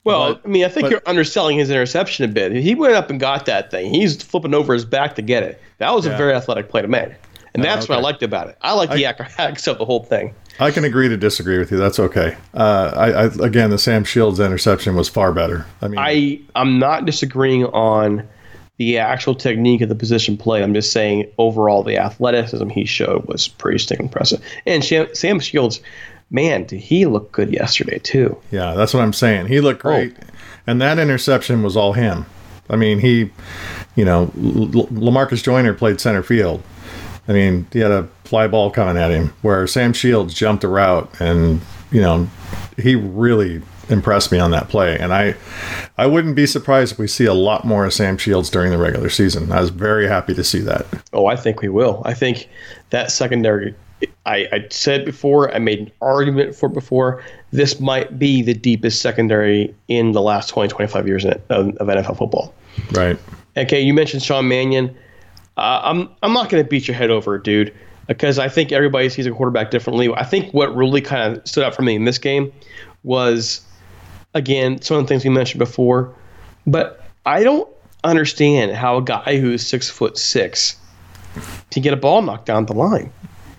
well, 0.03 0.35
but, 0.35 0.41
I 0.45 0.47
mean, 0.47 0.65
I 0.65 0.69
think 0.69 0.85
but, 0.85 0.91
you're 0.91 1.01
underselling 1.05 1.57
his 1.57 1.69
interception 1.69 2.25
a 2.25 2.27
bit. 2.27 2.51
He 2.51 2.75
went 2.75 2.93
up 2.93 3.09
and 3.09 3.19
got 3.19 3.45
that 3.45 3.71
thing. 3.71 3.93
He's 3.93 4.21
flipping 4.21 4.53
over 4.53 4.73
his 4.73 4.85
back 4.85 5.15
to 5.15 5.21
get 5.21 5.43
it. 5.43 5.61
That 5.77 5.93
was 5.93 6.05
yeah. 6.05 6.13
a 6.13 6.17
very 6.17 6.33
athletic 6.33 6.69
play 6.69 6.81
to 6.81 6.87
make, 6.87 7.09
and 7.53 7.63
that's 7.63 7.89
uh, 7.89 7.93
okay. 7.93 7.93
what 7.93 7.99
I 7.99 8.01
liked 8.01 8.23
about 8.23 8.49
it. 8.49 8.57
I 8.61 8.73
like 8.73 8.91
the 8.91 9.05
acrobatics 9.05 9.67
of 9.67 9.77
the 9.77 9.85
whole 9.85 10.03
thing. 10.03 10.33
I 10.59 10.71
can 10.71 10.85
agree 10.85 11.09
to 11.09 11.17
disagree 11.17 11.57
with 11.57 11.71
you. 11.71 11.77
That's 11.77 11.99
okay. 11.99 12.37
Uh, 12.53 12.91
I, 12.95 13.07
I 13.07 13.45
again, 13.45 13.69
the 13.71 13.77
Sam 13.77 14.03
Shields 14.03 14.39
interception 14.39 14.95
was 14.95 15.09
far 15.09 15.33
better. 15.33 15.65
I 15.81 15.87
mean, 15.87 15.99
I 15.99 16.41
I'm 16.55 16.79
not 16.79 17.05
disagreeing 17.05 17.65
on 17.65 18.27
the 18.77 18.97
actual 18.97 19.35
technique 19.35 19.81
of 19.81 19.89
the 19.89 19.95
position 19.95 20.37
play. 20.37 20.61
I'm 20.61 20.73
just 20.73 20.91
saying 20.91 21.31
overall 21.37 21.83
the 21.83 21.97
athleticism 21.97 22.69
he 22.69 22.85
showed 22.85 23.25
was 23.25 23.47
pretty 23.47 23.79
stinking 23.79 24.07
impressive. 24.07 24.41
And 24.65 24.83
Sam 24.83 25.39
Shields, 25.39 25.79
man, 26.29 26.65
did 26.65 26.79
he 26.79 27.05
look 27.05 27.31
good 27.31 27.53
yesterday 27.53 27.99
too? 27.99 28.37
Yeah, 28.51 28.73
that's 28.73 28.93
what 28.93 29.01
I'm 29.01 29.13
saying. 29.13 29.47
He 29.47 29.61
looked 29.61 29.85
oh. 29.85 29.89
great, 29.89 30.15
oh. 30.19 30.25
and 30.67 30.81
that 30.81 30.99
interception 30.99 31.63
was 31.63 31.77
all 31.77 31.93
him. 31.93 32.25
I 32.69 32.75
mean, 32.75 32.99
he, 32.99 33.31
you 33.95 34.05
know, 34.05 34.27
Lamarcus 34.35 35.43
Joyner 35.43 35.73
played 35.73 36.01
center 36.01 36.23
field. 36.23 36.63
I 37.27 37.33
mean, 37.33 37.67
he 37.71 37.79
had 37.79 37.91
a 37.91 38.07
fly 38.23 38.47
ball 38.47 38.71
coming 38.71 38.97
at 38.97 39.11
him 39.11 39.33
where 39.41 39.65
Sam 39.67 39.93
Shields 39.93 40.33
jumped 40.33 40.63
a 40.63 40.67
route 40.67 41.09
and, 41.19 41.61
you 41.91 42.01
know, 42.01 42.27
he 42.77 42.95
really 42.95 43.61
impressed 43.89 44.31
me 44.31 44.39
on 44.39 44.51
that 44.51 44.69
play. 44.69 44.97
And 44.97 45.13
I, 45.13 45.35
I 45.97 46.05
wouldn't 46.07 46.35
be 46.35 46.45
surprised 46.45 46.93
if 46.93 46.99
we 46.99 47.07
see 47.07 47.25
a 47.25 47.33
lot 47.33 47.65
more 47.65 47.85
of 47.85 47.93
Sam 47.93 48.17
Shields 48.17 48.49
during 48.49 48.71
the 48.71 48.77
regular 48.77 49.09
season. 49.09 49.51
I 49.51 49.61
was 49.61 49.69
very 49.69 50.07
happy 50.07 50.33
to 50.33 50.43
see 50.43 50.59
that. 50.59 50.85
Oh, 51.13 51.27
I 51.27 51.35
think 51.35 51.61
we 51.61 51.69
will. 51.69 52.01
I 52.05 52.13
think 52.13 52.49
that 52.89 53.11
secondary. 53.11 53.75
I, 54.25 54.47
I 54.51 54.67
said 54.69 55.05
before, 55.05 55.53
I 55.53 55.59
made 55.59 55.79
an 55.79 55.91
argument 56.01 56.55
for 56.55 56.67
before. 56.67 57.23
This 57.51 57.79
might 57.79 58.19
be 58.19 58.41
the 58.41 58.53
deepest 58.53 59.01
secondary 59.01 59.73
in 59.87 60.11
the 60.11 60.21
last 60.21 60.49
20, 60.49 60.67
25 60.69 61.07
years 61.07 61.25
of, 61.25 61.33
of 61.49 61.87
NFL 61.87 62.17
football. 62.17 62.53
Right. 62.91 63.17
Okay, 63.57 63.79
you 63.79 63.93
mentioned 63.93 64.21
Sean 64.21 64.47
Mannion. 64.47 64.95
Uh, 65.57 65.79
I'm 65.83 66.09
I'm 66.21 66.33
not 66.33 66.49
going 66.49 66.61
to 66.63 66.69
beat 66.69 66.87
your 66.87 66.95
head 66.95 67.09
over 67.09 67.35
it, 67.35 67.43
dude, 67.43 67.73
because 68.07 68.37
I 68.37 68.49
think 68.49 68.71
everybody 68.71 69.07
sees 69.09 69.25
a 69.25 69.31
quarterback 69.31 69.71
differently. 69.71 70.11
I 70.13 70.25
think 70.25 70.53
what 70.53 70.75
really 70.75 71.01
kind 71.01 71.37
of 71.37 71.47
stood 71.47 71.63
out 71.63 71.73
for 71.73 71.81
me 71.81 71.95
in 71.95 72.03
this 72.03 72.17
game 72.17 72.51
was, 73.03 73.64
again, 74.35 74.81
some 74.81 74.97
of 74.97 75.03
the 75.03 75.07
things 75.07 75.23
we 75.23 75.31
mentioned 75.31 75.59
before, 75.59 76.13
but 76.67 77.03
I 77.25 77.43
don't 77.43 77.67
understand 78.03 78.73
how 78.73 78.97
a 78.97 79.01
guy 79.01 79.39
who's 79.39 79.65
six 79.65 79.89
foot 79.89 80.17
six 80.17 80.75
can 81.71 81.81
get 81.81 81.93
a 81.93 81.97
ball 81.97 82.21
knocked 82.21 82.45
down 82.45 82.67
the 82.67 82.73
line. 82.73 83.11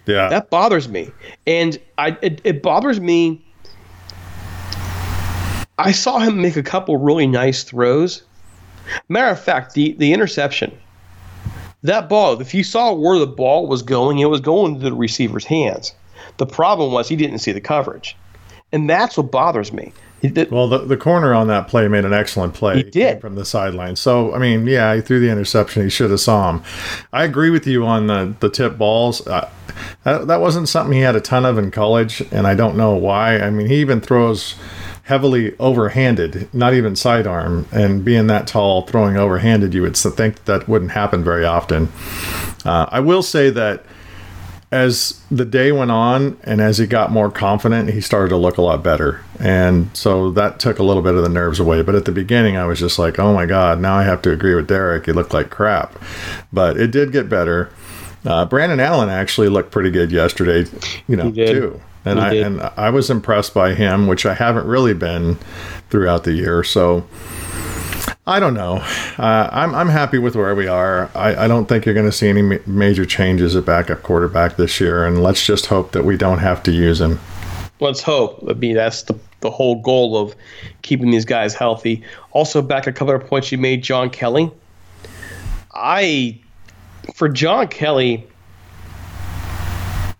Yeah. 0.06 0.28
That 0.28 0.50
bothers 0.50 0.88
me, 0.88 1.11
and 1.49 1.80
I 1.99 2.16
it, 2.23 2.40
it 2.45 2.62
bothers 2.62 3.00
me. 3.00 3.45
I 5.78 5.90
saw 5.90 6.21
him 6.21 6.40
make 6.40 6.56
a 6.56 6.62
couple 6.62 6.97
really 6.97 7.26
nice 7.26 7.64
throws. 7.64 8.23
Matter 9.09 9.33
of 9.33 9.40
fact, 9.40 9.75
the 9.75 9.95
the 9.99 10.12
interception, 10.12 10.78
that 11.83 12.09
ball. 12.09 12.40
If 12.40 12.54
you 12.54 12.62
saw 12.62 12.92
where 12.92 13.18
the 13.18 13.26
ball 13.26 13.66
was 13.66 13.83
going, 13.83 14.21
it 14.21 14.26
was 14.26 14.40
going 14.40 14.78
to 14.78 14.80
the 14.80 14.95
receiver's 14.95 15.45
hands. 15.45 15.92
The 16.37 16.47
problem 16.47 16.92
was 16.92 17.09
he 17.09 17.16
didn't 17.16 17.40
see 17.40 17.52
the 17.52 17.61
coverage, 17.61 18.16
and 18.71 18.88
that's 18.88 19.16
what 19.16 19.33
bothers 19.33 19.73
me. 19.73 19.92
Well, 20.50 20.68
the, 20.68 20.78
the 20.78 20.97
corner 20.97 21.35
on 21.35 21.49
that 21.49 21.68
play 21.68 21.88
made 21.88 22.04
an 22.04 22.12
excellent 22.12 22.54
play. 22.54 22.76
He 22.76 22.83
did 22.83 23.21
from 23.21 23.35
the 23.35 23.45
sideline. 23.45 23.97
So, 23.97 24.35
I 24.35 24.38
mean, 24.38 24.66
yeah, 24.66 24.95
he 24.95 25.00
threw 25.00 25.21
the 25.21 25.30
interception. 25.30 25.83
He 25.83 25.90
should 25.90 26.11
have 26.11 26.21
saw 26.21 26.50
him. 26.50 26.62
I 27.12 27.25
agree 27.25 27.50
with 27.50 27.66
you 27.66 27.85
on 27.85 28.06
the 28.06 28.35
the 28.40 28.50
tip 28.50 28.78
balls. 28.78 29.26
Uh, 29.26 29.50
that, 30.04 30.26
that 30.26 30.40
wasn't 30.40 30.68
something 30.68 30.92
he 30.92 31.00
had 31.00 31.16
a 31.16 31.21
ton 31.21 31.45
of 31.45 31.59
in 31.59 31.71
college, 31.71 32.23
and 32.30 32.47
I 32.47 32.54
don't 32.54 32.76
know 32.76 32.95
why. 32.95 33.38
I 33.38 33.50
mean, 33.50 33.66
he 33.66 33.76
even 33.76 34.00
throws 34.00 34.54
heavily 35.06 35.52
overhanded, 35.52 36.52
not 36.52 36.75
even 36.75 36.97
sidearm, 36.97 37.66
and 37.71 38.04
being 38.04 38.26
that 38.26 38.47
tall, 38.47 38.83
throwing 38.83 39.14
overhanded, 39.14 39.73
you 39.73 39.83
would 39.83 39.97
think 39.97 40.45
that 40.47 40.68
wouldn't 40.68 40.90
happen 40.90 41.23
very 41.23 41.45
often. 41.45 41.88
Uh, 42.64 42.87
I 42.90 42.99
will 42.99 43.23
say 43.23 43.50
that 43.50 43.85
as 44.73 45.21
the 45.31 45.45
day 45.45 45.71
went 45.71 45.91
on 45.91 46.39
and 46.43 46.61
as 46.61 46.79
he 46.79 46.87
got 46.87 47.13
more 47.13 47.31
confident, 47.31 47.91
he 47.91 48.01
started 48.01 48.31
to 48.31 48.37
look 48.37 48.59
a 48.59 48.63
lot 48.63 48.83
better. 48.83 49.21
And 49.39 49.97
so 49.97 50.31
that 50.33 50.59
took 50.59 50.79
a 50.79 50.83
little 50.83 51.03
bit 51.03 51.15
of 51.15 51.23
the 51.23 51.29
nerves 51.29 51.61
away. 51.61 51.83
But 51.83 51.95
at 51.95 52.05
the 52.05 52.13
beginning, 52.13 52.57
I 52.57 52.67
was 52.67 52.81
just 52.81 52.99
like, 52.99 53.19
oh 53.19 53.33
my 53.33 53.47
God, 53.47 53.81
now 53.81 53.95
I 53.97 54.03
have 54.03 54.23
to 54.23 54.33
agree 54.33 54.55
with 54.55 54.67
Derek. 54.67 55.07
He 55.07 55.13
looked 55.13 55.33
like 55.33 55.51
crap. 55.51 55.97
But 56.53 56.77
it 56.77 56.91
did 56.91 57.13
get 57.13 57.29
better. 57.29 57.71
Uh, 58.25 58.45
Brandon 58.45 58.81
Allen 58.81 59.09
actually 59.09 59.49
looked 59.49 59.71
pretty 59.71 59.91
good 59.91 60.11
yesterday, 60.11 60.69
you 61.07 61.15
know, 61.15 61.31
too. 61.53 61.81
And 62.05 62.19
I 62.21 62.35
and 62.35 62.61
I 62.77 62.91
was 62.91 63.09
impressed 63.11 63.55
by 63.55 63.75
him, 63.75 64.07
which 64.07 64.27
I 64.27 64.35
haven't 64.35 64.67
really 64.67 64.95
been 64.95 65.39
throughout 65.91 66.25
the 66.25 66.33
year. 66.33 66.65
So 66.65 67.07
I 68.28 68.40
don't 68.40 68.54
know. 68.54 68.78
Uh, 69.18 69.49
I'm 69.52 69.75
I'm 69.75 69.88
happy 69.88 70.18
with 70.18 70.35
where 70.35 70.54
we 70.54 70.66
are. 70.66 71.09
I, 71.14 71.45
I 71.45 71.49
don't 71.49 71.66
think 71.66 71.87
you're 71.87 71.95
going 71.95 72.11
to 72.11 72.12
see 72.12 72.28
any 72.28 72.42
ma- 72.42 72.56
major 72.66 73.06
changes 73.06 73.54
at 73.54 73.64
backup 73.64 74.02
quarterback 74.02 74.56
this 74.56 74.80
year, 74.80 75.04
and 75.04 75.23
let's 75.23 75.47
just 75.47 75.66
hope 75.66 75.92
that 75.92 76.04
we 76.04 76.16
don't 76.16 76.38
have 76.38 76.62
to 76.64 76.73
use 76.73 77.00
him. 77.00 77.21
Let's 77.78 78.02
hope. 78.02 78.42
I 78.49 78.54
mean, 78.54 78.75
that's 78.75 79.02
the 79.02 79.16
the 79.40 79.50
whole 79.50 79.80
goal 79.80 80.16
of 80.16 80.35
keeping 80.83 81.11
these 81.12 81.25
guys 81.25 81.54
healthy. 81.54 82.02
Also, 82.33 82.62
back 82.62 82.88
a 82.88 82.92
couple 82.92 83.14
of 83.14 83.25
points 83.25 83.52
you 83.52 83.59
made, 83.59 83.83
John 83.83 84.11
Kelly. 84.11 84.50
I, 85.75 86.40
for 87.14 87.28
John 87.28 87.68
Kelly, 87.68 88.26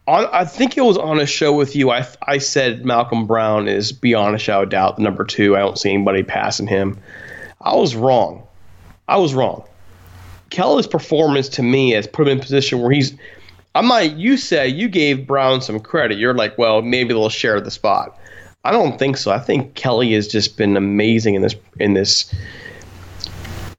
on, 0.07 0.27
I 0.33 0.45
think 0.45 0.77
it 0.77 0.83
was 0.83 0.97
on 0.97 1.19
a 1.19 1.27
show 1.27 1.53
with 1.53 1.75
you. 1.75 1.91
I, 1.91 2.07
I 2.29 2.39
said 2.39 2.85
Malcolm 2.85 3.27
Brown 3.27 3.67
is 3.67 3.91
beyond 3.91 4.37
a 4.37 4.39
shadow 4.39 4.63
of 4.63 4.69
doubt 4.69 4.97
the 4.97 5.03
number 5.03 5.25
two. 5.25 5.57
I 5.57 5.61
don't 5.61 5.79
see 5.79 5.93
anybody 5.93 6.23
passing 6.23 6.67
him. 6.69 7.01
I 7.67 7.75
was 7.75 7.97
wrong. 7.97 8.47
I 9.09 9.17
was 9.17 9.35
wrong. 9.35 9.65
Kelly's 10.51 10.87
performance 10.87 11.49
to 11.51 11.63
me 11.65 11.91
has 11.91 12.07
put 12.07 12.29
him 12.29 12.33
in 12.35 12.39
a 12.39 12.41
position 12.41 12.81
where 12.81 12.93
he's. 12.93 13.13
I 13.75 13.81
might. 13.81 14.15
You 14.15 14.37
say 14.37 14.69
you 14.69 14.89
gave 14.89 15.27
Brown 15.27 15.61
some 15.61 15.81
credit. 15.81 16.17
You're 16.17 16.33
like, 16.33 16.57
well, 16.57 16.81
maybe 16.81 17.13
they'll 17.13 17.29
share 17.29 17.61
the 17.61 17.73
spot. 17.73 18.17
I 18.65 18.71
don't 18.71 19.01
think 19.01 19.17
so. 19.17 19.33
I 19.33 19.41
think 19.41 19.75
Kelly 19.75 20.13
has 20.13 20.29
just 20.29 20.57
been 20.57 20.77
amazing 20.77 21.35
in 21.35 21.43
this 21.43 21.57
in 21.81 21.95
this 21.95 22.33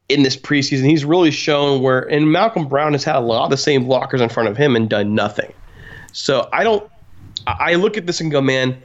in 0.10 0.23
this 0.23 0.36
preseason. 0.36 0.84
He's 0.84 1.06
really 1.06 1.32
shown 1.32 1.82
where, 1.82 2.02
and 2.12 2.30
Malcolm 2.30 2.67
Brown 2.67 2.91
has 2.91 3.06
had 3.06 3.15
a 3.15 3.21
lot 3.21 3.45
of 3.45 3.52
the 3.52 3.58
same 3.58 3.86
blockers 3.86 4.19
in 4.19 4.28
front 4.28 4.50
of 4.50 4.58
him 4.58 4.76
and 4.76 4.89
done 4.89 5.15
nothing. 5.15 5.54
So 6.12 6.50
I 6.52 6.65
don't. 6.65 6.89
I 7.47 7.76
look 7.76 7.95
at 7.95 8.06
this 8.06 8.19
and 8.19 8.30
go, 8.32 8.41
man, 8.41 8.78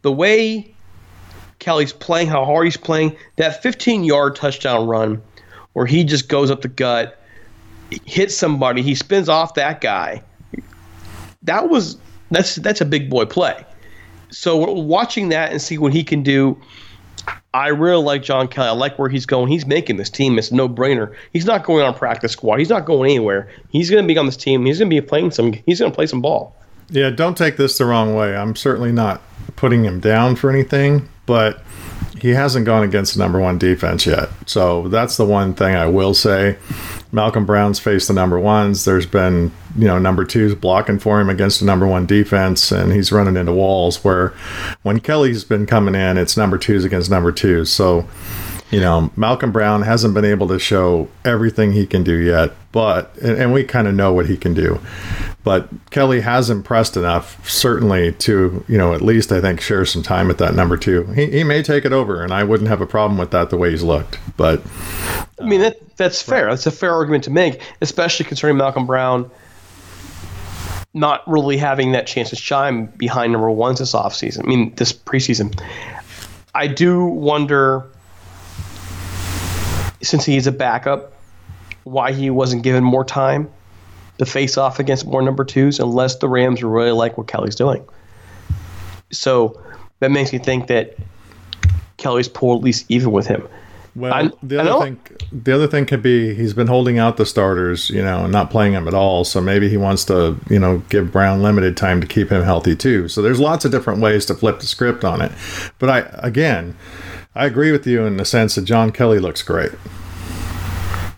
the 0.00 0.12
way 0.12 0.74
Kelly's 1.58 1.92
playing, 1.92 2.28
how 2.28 2.44
hard 2.44 2.66
he's 2.66 2.76
playing, 2.76 3.16
that 3.36 3.62
15 3.62 4.04
yard 4.04 4.36
touchdown 4.36 4.86
run 4.86 5.22
where 5.72 5.86
he 5.86 6.04
just 6.04 6.28
goes 6.28 6.50
up 6.50 6.62
the 6.62 6.68
gut, 6.68 7.20
hits 8.04 8.34
somebody, 8.34 8.82
he 8.82 8.94
spins 8.94 9.28
off 9.28 9.54
that 9.54 9.80
guy. 9.80 10.22
That 11.42 11.68
was 11.68 11.96
that's 12.30 12.56
that's 12.56 12.80
a 12.80 12.84
big 12.84 13.08
boy 13.08 13.24
play. 13.24 13.64
So 14.30 14.56
watching 14.72 15.28
that 15.30 15.52
and 15.52 15.62
see 15.62 15.78
what 15.78 15.92
he 15.92 16.02
can 16.02 16.22
do. 16.22 16.60
I 17.54 17.68
really 17.68 18.02
like 18.02 18.22
John 18.22 18.48
Kelly. 18.48 18.68
I 18.68 18.72
like 18.72 18.98
where 18.98 19.08
he's 19.08 19.24
going. 19.24 19.48
He's 19.48 19.66
making 19.66 19.96
this 19.96 20.10
team. 20.10 20.38
It's 20.38 20.52
no 20.52 20.68
brainer. 20.68 21.14
He's 21.32 21.46
not 21.46 21.64
going 21.64 21.84
on 21.84 21.94
practice 21.94 22.32
squad. 22.32 22.58
He's 22.58 22.68
not 22.68 22.84
going 22.84 23.10
anywhere. 23.10 23.48
He's 23.70 23.90
going 23.90 24.04
to 24.04 24.06
be 24.06 24.16
on 24.18 24.26
this 24.26 24.36
team. 24.36 24.66
He's 24.66 24.78
going 24.78 24.90
to 24.90 25.00
be 25.00 25.04
playing 25.04 25.30
some. 25.30 25.52
He's 25.52 25.80
going 25.80 25.90
to 25.90 25.96
play 25.96 26.06
some 26.06 26.20
ball. 26.20 26.54
Yeah, 26.90 27.10
don't 27.10 27.36
take 27.36 27.56
this 27.56 27.78
the 27.78 27.86
wrong 27.86 28.14
way. 28.14 28.36
I'm 28.36 28.54
certainly 28.54 28.92
not 28.92 29.22
putting 29.56 29.84
him 29.84 30.00
down 30.00 30.36
for 30.36 30.50
anything, 30.50 31.08
but 31.26 31.62
he 32.20 32.30
hasn't 32.30 32.64
gone 32.64 32.82
against 32.82 33.14
the 33.14 33.20
number 33.20 33.38
one 33.38 33.58
defense 33.58 34.06
yet. 34.06 34.30
So 34.46 34.88
that's 34.88 35.16
the 35.16 35.24
one 35.24 35.54
thing 35.54 35.74
I 35.74 35.86
will 35.86 36.14
say. 36.14 36.56
Malcolm 37.12 37.46
Brown's 37.46 37.78
faced 37.78 38.08
the 38.08 38.14
number 38.14 38.38
ones. 38.38 38.84
There's 38.84 39.06
been, 39.06 39.52
you 39.76 39.86
know, 39.86 39.98
number 39.98 40.24
twos 40.24 40.54
blocking 40.54 40.98
for 40.98 41.20
him 41.20 41.28
against 41.28 41.60
the 41.60 41.66
number 41.66 41.86
one 41.86 42.06
defense, 42.06 42.72
and 42.72 42.92
he's 42.92 43.12
running 43.12 43.36
into 43.36 43.52
walls 43.52 44.02
where 44.02 44.34
when 44.82 45.00
Kelly's 45.00 45.44
been 45.44 45.66
coming 45.66 45.94
in, 45.94 46.18
it's 46.18 46.36
number 46.36 46.58
twos 46.58 46.84
against 46.84 47.10
number 47.10 47.32
twos. 47.32 47.70
So 47.70 48.08
you 48.70 48.80
know, 48.80 49.12
Malcolm 49.16 49.52
Brown 49.52 49.82
hasn't 49.82 50.14
been 50.14 50.24
able 50.24 50.48
to 50.48 50.58
show 50.58 51.08
everything 51.24 51.72
he 51.72 51.86
can 51.86 52.02
do 52.02 52.16
yet, 52.16 52.52
but, 52.72 53.16
and, 53.18 53.52
we 53.52 53.62
kind 53.62 53.86
of 53.86 53.94
know 53.94 54.12
what 54.12 54.26
he 54.26 54.36
can 54.36 54.54
do. 54.54 54.80
But 55.44 55.68
Kelly 55.90 56.20
has 56.22 56.50
impressed 56.50 56.96
enough, 56.96 57.48
certainly, 57.48 58.12
to, 58.14 58.64
you 58.68 58.76
know, 58.76 58.92
at 58.92 59.02
least 59.02 59.30
I 59.30 59.40
think 59.40 59.60
share 59.60 59.84
some 59.84 60.02
time 60.02 60.30
at 60.30 60.38
that 60.38 60.54
number 60.54 60.76
two. 60.76 61.04
He, 61.12 61.30
he 61.30 61.44
may 61.44 61.62
take 61.62 61.84
it 61.84 61.92
over, 61.92 62.24
and 62.24 62.32
I 62.32 62.42
wouldn't 62.42 62.68
have 62.68 62.80
a 62.80 62.86
problem 62.86 63.18
with 63.18 63.30
that 63.30 63.50
the 63.50 63.56
way 63.56 63.70
he's 63.70 63.84
looked. 63.84 64.18
But, 64.36 64.62
I 65.40 65.44
mean, 65.44 65.60
that, 65.60 65.96
that's 65.96 66.20
fair. 66.20 66.50
That's 66.50 66.66
a 66.66 66.72
fair 66.72 66.92
argument 66.92 67.24
to 67.24 67.30
make, 67.30 67.62
especially 67.80 68.26
concerning 68.26 68.56
Malcolm 68.56 68.86
Brown 68.86 69.30
not 70.92 71.22
really 71.28 71.58
having 71.58 71.92
that 71.92 72.06
chance 72.06 72.30
to 72.30 72.36
shine 72.36 72.86
behind 72.86 73.30
number 73.30 73.50
ones 73.50 73.78
this 73.78 73.92
offseason. 73.92 74.44
I 74.44 74.48
mean, 74.48 74.74
this 74.76 74.94
preseason. 74.94 75.60
I 76.54 76.66
do 76.68 77.04
wonder 77.04 77.86
since 80.06 80.24
he's 80.24 80.46
a 80.46 80.52
backup, 80.52 81.12
why 81.84 82.12
he 82.12 82.30
wasn't 82.30 82.62
given 82.62 82.82
more 82.82 83.04
time 83.04 83.50
to 84.18 84.26
face 84.26 84.56
off 84.56 84.78
against 84.78 85.06
more 85.06 85.22
number 85.22 85.44
twos 85.44 85.78
unless 85.78 86.16
the 86.16 86.28
Rams 86.28 86.62
really 86.62 86.90
like 86.90 87.18
what 87.18 87.26
Kelly's 87.26 87.54
doing. 87.54 87.86
So 89.12 89.60
that 90.00 90.10
makes 90.10 90.32
me 90.32 90.38
think 90.38 90.68
that 90.68 90.96
Kelly's 91.96 92.28
pulled 92.28 92.60
at 92.60 92.64
least 92.64 92.86
even 92.88 93.12
with 93.12 93.26
him. 93.26 93.46
Well, 93.94 94.12
I, 94.12 94.30
the 94.42 94.60
other 94.60 94.84
thing, 94.84 95.00
the 95.32 95.54
other 95.54 95.66
thing 95.66 95.86
could 95.86 96.02
be 96.02 96.34
he's 96.34 96.52
been 96.52 96.66
holding 96.66 96.98
out 96.98 97.16
the 97.16 97.24
starters, 97.24 97.88
you 97.88 98.02
know, 98.02 98.26
not 98.26 98.50
playing 98.50 98.74
them 98.74 98.86
at 98.86 98.92
all. 98.92 99.24
So 99.24 99.40
maybe 99.40 99.70
he 99.70 99.78
wants 99.78 100.04
to, 100.06 100.36
you 100.50 100.58
know, 100.58 100.82
give 100.90 101.10
Brown 101.10 101.42
limited 101.42 101.78
time 101.78 102.02
to 102.02 102.06
keep 102.06 102.28
him 102.28 102.42
healthy 102.42 102.76
too. 102.76 103.08
So 103.08 103.22
there's 103.22 103.40
lots 103.40 103.64
of 103.64 103.70
different 103.70 104.00
ways 104.00 104.26
to 104.26 104.34
flip 104.34 104.60
the 104.60 104.66
script 104.66 105.02
on 105.02 105.22
it. 105.22 105.32
But 105.78 105.88
I, 105.88 105.98
again, 106.22 106.76
I 107.36 107.44
agree 107.44 107.70
with 107.70 107.86
you 107.86 108.06
in 108.06 108.16
the 108.16 108.24
sense 108.24 108.54
that 108.54 108.64
John 108.64 108.90
Kelly 108.92 109.18
looks 109.18 109.42
great. 109.42 109.72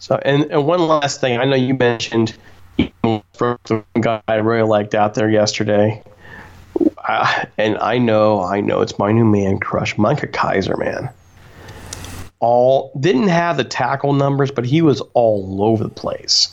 So, 0.00 0.20
and, 0.24 0.50
and 0.50 0.66
one 0.66 0.80
last 0.80 1.20
thing, 1.20 1.38
I 1.38 1.44
know 1.44 1.54
you 1.54 1.74
mentioned 1.74 2.34
the 2.76 3.84
guy 4.00 4.20
I 4.26 4.34
really 4.34 4.68
liked 4.68 4.96
out 4.96 5.14
there 5.14 5.30
yesterday, 5.30 6.02
and 7.56 7.78
I 7.78 7.98
know, 7.98 8.42
I 8.42 8.60
know 8.60 8.80
it's 8.80 8.98
my 8.98 9.12
new 9.12 9.24
man 9.24 9.60
crush, 9.60 9.96
Micah 9.96 10.26
Kiser, 10.26 10.76
man. 10.76 11.08
All 12.40 12.90
didn't 12.98 13.28
have 13.28 13.56
the 13.56 13.64
tackle 13.64 14.12
numbers, 14.12 14.50
but 14.50 14.66
he 14.66 14.82
was 14.82 15.00
all 15.14 15.62
over 15.62 15.84
the 15.84 15.90
place. 15.90 16.52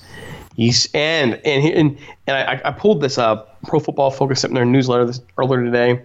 He's 0.55 0.87
and 0.93 1.41
and 1.43 1.65
and, 1.65 1.97
and 2.27 2.37
I, 2.37 2.61
I 2.65 2.71
pulled 2.71 3.01
this 3.01 3.17
up. 3.17 3.59
Pro 3.63 3.79
Football 3.79 4.11
Focus 4.11 4.41
sent 4.41 4.53
their 4.53 4.65
newsletter 4.65 5.05
this, 5.05 5.21
earlier 5.37 5.63
today 5.63 6.01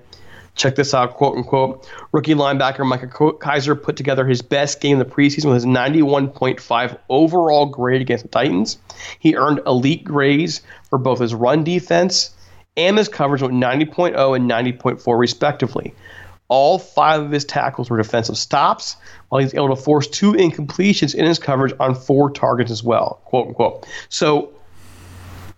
Check 0.61 0.75
this 0.75 0.93
out, 0.93 1.15
quote 1.15 1.39
unquote. 1.39 1.89
Rookie 2.13 2.35
linebacker 2.35 2.87
Micah 2.87 3.07
Kiser 3.07 3.75
put 3.75 3.97
together 3.97 4.27
his 4.27 4.43
best 4.43 4.83
game 4.83 4.93
in 4.93 4.99
the 4.99 5.07
preseason 5.07 5.47
with 5.47 5.55
his 5.55 5.65
91.5 5.65 6.99
overall 7.09 7.65
grade 7.65 8.03
against 8.03 8.25
the 8.25 8.29
Titans. 8.29 8.77
He 9.21 9.37
earned 9.37 9.63
elite 9.67 10.05
grades 10.05 10.61
for 10.91 10.99
both 10.99 11.19
his 11.19 11.35
run 11.35 11.65
defense 11.65 12.35
and 12.77 12.99
his 12.99 13.09
coverage 13.09 13.41
with 13.41 13.53
90.0 13.53 14.37
and 14.37 14.51
90.4 14.51 15.19
respectively. 15.19 15.95
All 16.49 16.79
five 16.79 17.23
of 17.23 17.31
his 17.31 17.47
tackles 17.47 17.89
were 17.89 17.97
defensive 17.97 18.37
stops, 18.37 18.97
while 19.31 19.41
he's 19.41 19.55
able 19.55 19.75
to 19.75 19.83
force 19.83 20.09
two 20.09 20.35
incompletions 20.35 21.15
in 21.15 21.25
his 21.25 21.39
coverage 21.39 21.73
on 21.81 21.95
four 21.95 22.31
targets 22.31 22.71
as 22.71 22.85
well, 22.85 23.23
quote 23.25 23.49
unquote. 23.49 23.87
So 24.11 24.53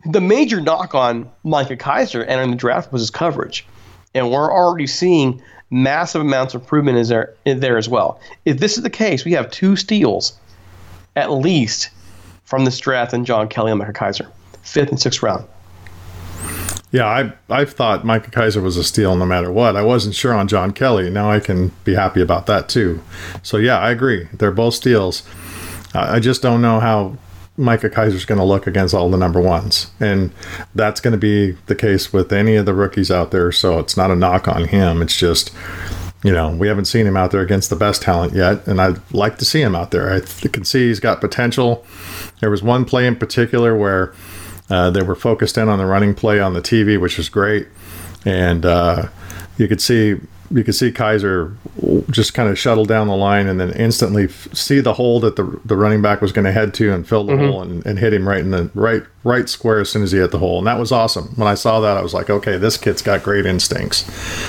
the 0.05 0.21
major 0.21 0.61
knock 0.61 0.95
on 0.95 1.29
Micah 1.43 1.77
Kiser 1.77 2.23
entering 2.23 2.51
the 2.51 2.57
draft 2.57 2.93
was 2.93 3.03
his 3.03 3.11
coverage 3.11 3.67
and 4.14 4.31
we're 4.31 4.53
already 4.53 4.87
seeing 4.87 5.42
massive 5.70 6.20
amounts 6.20 6.55
of 6.55 6.62
improvement 6.62 6.98
is 6.98 7.09
there 7.09 7.79
as 7.79 7.88
well. 7.88 8.20
If 8.44 8.59
this 8.59 8.77
is 8.77 8.83
the 8.83 8.90
case, 8.90 9.25
we 9.25 9.33
have 9.33 9.51
two 9.51 9.77
steals 9.77 10.38
at 11.16 11.31
least 11.31 11.90
from 12.44 12.64
this 12.64 12.79
draft 12.79 13.12
and 13.12 13.25
John 13.25 13.48
Kelly 13.48 13.70
and 13.70 13.79
Micah 13.79 13.92
Kiser, 13.92 14.31
fifth 14.62 14.90
and 14.90 15.01
sixth 15.01 15.22
round. 15.22 15.46
Yeah, 16.90 17.07
I 17.07 17.33
I 17.48 17.64
thought 17.64 18.05
Micah 18.05 18.31
Kiser 18.31 18.61
was 18.61 18.77
a 18.77 18.85
steal 18.85 19.16
no 19.16 19.25
matter 19.25 19.51
what. 19.51 19.77
I 19.77 19.83
wasn't 19.83 20.14
sure 20.14 20.35
on 20.35 20.46
John 20.46 20.72
Kelly. 20.72 21.09
Now 21.09 21.31
I 21.31 21.40
can 21.40 21.72
be 21.85 21.94
happy 21.94 22.20
about 22.20 22.44
that 22.46 22.68
too. 22.68 23.03
So 23.42 23.57
yeah, 23.57 23.79
I 23.79 23.90
agree. 23.90 24.29
They're 24.35 24.51
both 24.51 24.75
steals. 24.75 25.22
I 25.94 26.20
just 26.20 26.42
don't 26.42 26.61
know 26.61 26.81
how 26.81 27.16
Micah 27.57 27.91
Kiser's 27.91 28.25
going 28.25 28.38
to 28.38 28.45
look 28.45 28.67
against 28.67 28.95
all 28.95 29.11
the 29.11 29.19
number 29.19 29.41
ones. 29.41 29.91
And 30.01 30.33
that's 30.75 31.01
going 31.01 31.12
to 31.12 31.19
be 31.19 31.53
the 31.67 31.75
case 31.75 32.12
with 32.12 32.33
any 32.33 32.57
of 32.57 32.67
the 32.67 32.75
rookies 32.75 33.11
out 33.11 33.31
there. 33.31 33.53
So 33.53 33.79
it's 33.79 33.97
not 33.97 34.11
a 34.11 34.17
knock 34.17 34.49
on 34.49 34.69
him. 34.69 35.03
It's 35.03 35.17
just, 35.17 35.53
you 36.25 36.33
know, 36.33 36.51
we 36.51 36.69
haven't 36.69 36.87
seen 36.87 37.07
him 37.07 37.17
out 37.17 37.31
there 37.31 37.43
against 37.43 37.69
the 37.69 37.77
best 37.77 38.03
talent 38.03 38.35
yet. 38.35 38.67
And 38.67 38.81
I'd 38.81 39.12
like 39.12 39.38
to 39.38 39.45
see 39.45 39.61
him 39.61 39.75
out 39.75 39.91
there. 39.91 40.12
I 40.12 40.21
can 40.21 40.65
see 40.65 40.88
he's 40.88 41.01
got 41.01 41.21
potential. 41.21 41.85
There 42.41 42.51
was 42.51 42.62
one 42.62 42.85
play 42.85 43.07
in 43.07 43.17
particular 43.17 43.77
where 43.77 44.15
uh, 44.71 44.91
they 44.91 45.03
were 45.03 45.15
focused 45.15 45.59
in 45.59 45.69
on 45.69 45.79
the 45.79 45.87
running 45.87 46.15
play 46.15 46.41
on 46.41 46.55
the 46.55 46.62
TV, 46.62 46.99
which 46.99 47.19
was 47.19 47.29
great. 47.29 47.69
And 48.25 48.65
uh, 48.65 49.09
you 49.59 49.69
could 49.69 49.81
see 49.81 50.17
you 50.53 50.65
could 50.65 50.75
see 50.75 50.93
Kiser 50.93 51.57
just 52.11 52.35
kind 52.35 52.49
of 52.49 52.59
shuttle 52.59 52.85
down 52.85 53.09
the 53.09 53.17
line 53.17 53.47
and 53.47 53.59
then 53.59 53.71
instantly 53.73 54.25
f- 54.25 54.49
see 54.53 54.81
the 54.81 54.93
hole 54.95 55.19
that 55.21 55.37
the, 55.37 55.61
the 55.65 55.77
running 55.77 56.03
back 56.03 56.21
was 56.21 56.31
going 56.31 56.45
to 56.45 56.53
head 56.53 56.75
to 56.75 56.93
and 56.93 57.09
fill 57.09 57.25
the 57.25 57.33
mm-hmm. 57.33 57.47
hole 57.47 57.62
and, 57.62 57.85
and 57.87 57.99
hit 57.99 58.12
him 58.12 58.29
right 58.29 58.41
in 58.41 58.51
the 58.51 58.71
right 58.75 59.03
right 59.25 59.49
square 59.49 59.81
as 59.81 59.91
soon 59.91 60.03
as 60.03 60.12
he 60.12 60.19
hit 60.19 60.31
the 60.31 60.38
hole. 60.38 60.59
And 60.59 60.67
that 60.67 60.79
was 60.79 60.93
awesome. 60.93 61.29
When 61.37 61.49
I 61.49 61.55
saw 61.55 61.81
that, 61.81 61.97
I 61.97 62.03
was 62.03 62.12
like, 62.12 62.29
okay, 62.29 62.59
this 62.59 62.77
kid's 62.77 63.03
got 63.03 63.23
great 63.23 63.47
instincts. 63.47 64.05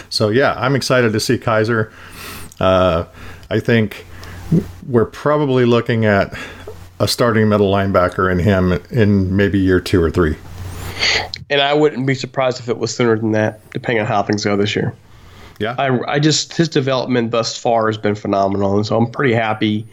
So 0.10 0.30
yeah, 0.30 0.56
I'm 0.58 0.76
excited 0.76 1.13
to 1.13 1.20
see 1.20 1.38
Kiser. 1.38 1.92
Uh, 2.60 3.06
I 3.50 3.60
think 3.60 4.06
we're 4.88 5.06
probably 5.06 5.66
looking 5.66 6.06
at 6.06 6.38
a 7.00 7.08
starting 7.08 7.50
middle 7.50 7.72
linebacker 7.72 8.32
in 8.32 8.39
him 8.39 8.74
in 8.92 9.36
maybe 9.36 9.60
year 9.60 9.80
two 9.80 10.02
or 10.02 10.12
three. 10.12 10.38
And 11.50 11.62
I 11.62 11.74
wouldn't 11.74 12.08
be 12.08 12.16
surprised 12.16 12.60
if 12.60 12.70
it 12.70 12.78
was 12.78 12.96
sooner 12.96 13.18
than 13.18 13.32
that, 13.34 13.70
depending 13.72 14.02
on 14.02 14.08
how 14.08 14.24
things 14.24 14.44
go 14.44 14.56
this 14.58 14.76
year. 14.76 14.94
Yeah. 15.63 15.76
I, 15.78 16.15
I 16.15 16.19
just, 16.19 16.56
his 16.56 16.69
development 16.69 17.32
thus 17.32 17.58
far 17.58 17.88
has 17.88 17.97
been 17.97 18.15
phenomenal. 18.15 18.76
And 18.76 18.86
so 18.86 18.97
I'm 18.97 19.10
pretty 19.10 19.34
happy 19.34 19.88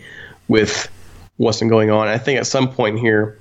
with 0.48 0.90
what's 1.36 1.60
been 1.60 1.68
going 1.68 1.90
on. 1.90 2.08
I 2.08 2.18
think 2.18 2.38
at 2.38 2.46
some 2.46 2.68
point 2.68 2.98
here, 2.98 3.38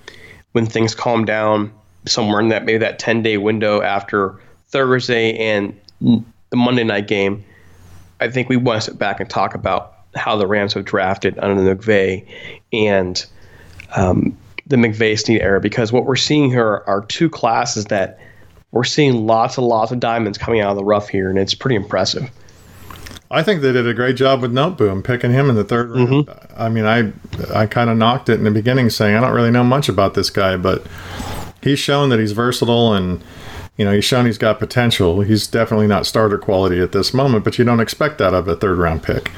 when 0.51 0.65
things 0.65 0.93
calm 0.93 1.25
down, 1.25 1.73
somewhere 2.05 2.39
in 2.39 2.49
that 2.49 2.65
maybe 2.65 2.77
that 2.77 2.99
10 2.99 3.23
day 3.23 3.37
window 3.37 3.81
after 3.81 4.39
Thursday 4.67 5.35
and 5.37 5.77
the 6.01 6.55
Monday 6.55 6.83
night 6.83 7.07
game, 7.07 7.43
I 8.19 8.29
think 8.29 8.47
we 8.47 8.57
want 8.57 8.81
to 8.81 8.91
sit 8.91 8.99
back 8.99 9.19
and 9.19 9.29
talk 9.29 9.55
about 9.55 9.95
how 10.15 10.35
the 10.35 10.47
Rams 10.47 10.73
have 10.73 10.85
drafted 10.85 11.37
under 11.39 11.61
the 11.61 11.75
McVay 11.75 12.25
and 12.71 13.25
um, 13.95 14.37
the 14.67 14.75
McVay 14.75 15.19
Snead 15.19 15.41
era 15.41 15.59
because 15.59 15.91
what 15.91 16.05
we're 16.05 16.15
seeing 16.15 16.49
here 16.49 16.83
are 16.85 17.05
two 17.05 17.29
classes 17.29 17.85
that 17.85 18.19
we're 18.71 18.83
seeing 18.83 19.25
lots 19.25 19.57
and 19.57 19.67
lots 19.67 19.91
of 19.91 19.99
diamonds 19.99 20.37
coming 20.37 20.61
out 20.61 20.71
of 20.71 20.77
the 20.77 20.83
rough 20.83 21.09
here, 21.09 21.29
and 21.29 21.39
it's 21.39 21.53
pretty 21.53 21.75
impressive. 21.75 22.29
I 23.31 23.43
think 23.43 23.61
they 23.61 23.71
did 23.71 23.87
a 23.87 23.93
great 23.93 24.15
job 24.15 24.41
with 24.41 24.51
Noteboom 24.51 25.03
picking 25.03 25.31
him 25.31 25.49
in 25.49 25.55
the 25.55 25.63
3rd 25.63 25.95
round. 25.95 26.09
Mm-hmm. 26.09 26.61
I 26.61 26.69
mean, 26.69 26.85
I 26.85 27.11
I 27.53 27.67
kind 27.67 27.89
of 27.89 27.97
knocked 27.97 28.29
it 28.29 28.33
in 28.33 28.43
the 28.43 28.51
beginning, 28.51 28.89
saying 28.89 29.15
I 29.15 29.21
don't 29.21 29.33
really 29.33 29.51
know 29.51 29.63
much 29.63 29.87
about 29.87 30.15
this 30.15 30.29
guy, 30.29 30.57
but 30.57 30.85
he's 31.61 31.79
shown 31.79 32.09
that 32.09 32.19
he's 32.19 32.31
versatile 32.31 32.93
and 32.93 33.23
you 33.77 33.85
know 33.85 33.93
he's 33.93 34.05
shown 34.05 34.25
he's 34.25 34.39
got 34.39 34.57
potential. 34.57 35.21
He's 35.21 35.45
definitely 35.45 35.87
not 35.87 36.05
starter 36.07 36.39
quality 36.39 36.79
at 36.79 36.91
this 36.91 37.13
moment, 37.13 37.43
but 37.43 37.59
you 37.59 37.65
don't 37.65 37.79
expect 37.79 38.17
that 38.17 38.33
of 38.33 38.47
a 38.47 38.55
third 38.55 38.77
round 38.77 39.03
pick. 39.03 39.31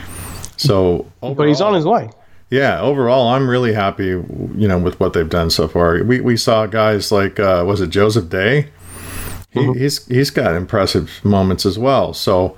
So, 0.55 1.11
overall, 1.21 1.35
but 1.35 1.47
he's 1.47 1.61
on 1.61 1.73
his 1.73 1.85
way. 1.85 2.09
Yeah, 2.49 2.81
overall, 2.81 3.29
I'm 3.29 3.49
really 3.49 3.73
happy, 3.73 4.07
you 4.07 4.67
know, 4.67 4.77
with 4.77 4.99
what 4.99 5.13
they've 5.13 5.29
done 5.29 5.49
so 5.49 5.69
far. 5.69 6.03
We, 6.03 6.19
we 6.19 6.35
saw 6.35 6.65
guys 6.65 7.11
like 7.11 7.39
uh, 7.39 7.63
was 7.65 7.81
it 7.81 7.89
Joseph 7.89 8.29
Day 8.29 8.69
mm-hmm. 9.53 9.79
he's 9.79 10.05
he's 10.07 10.29
got 10.29 10.55
impressive 10.55 11.19
moments 11.23 11.65
as 11.65 11.77
well. 11.77 12.13
So, 12.13 12.57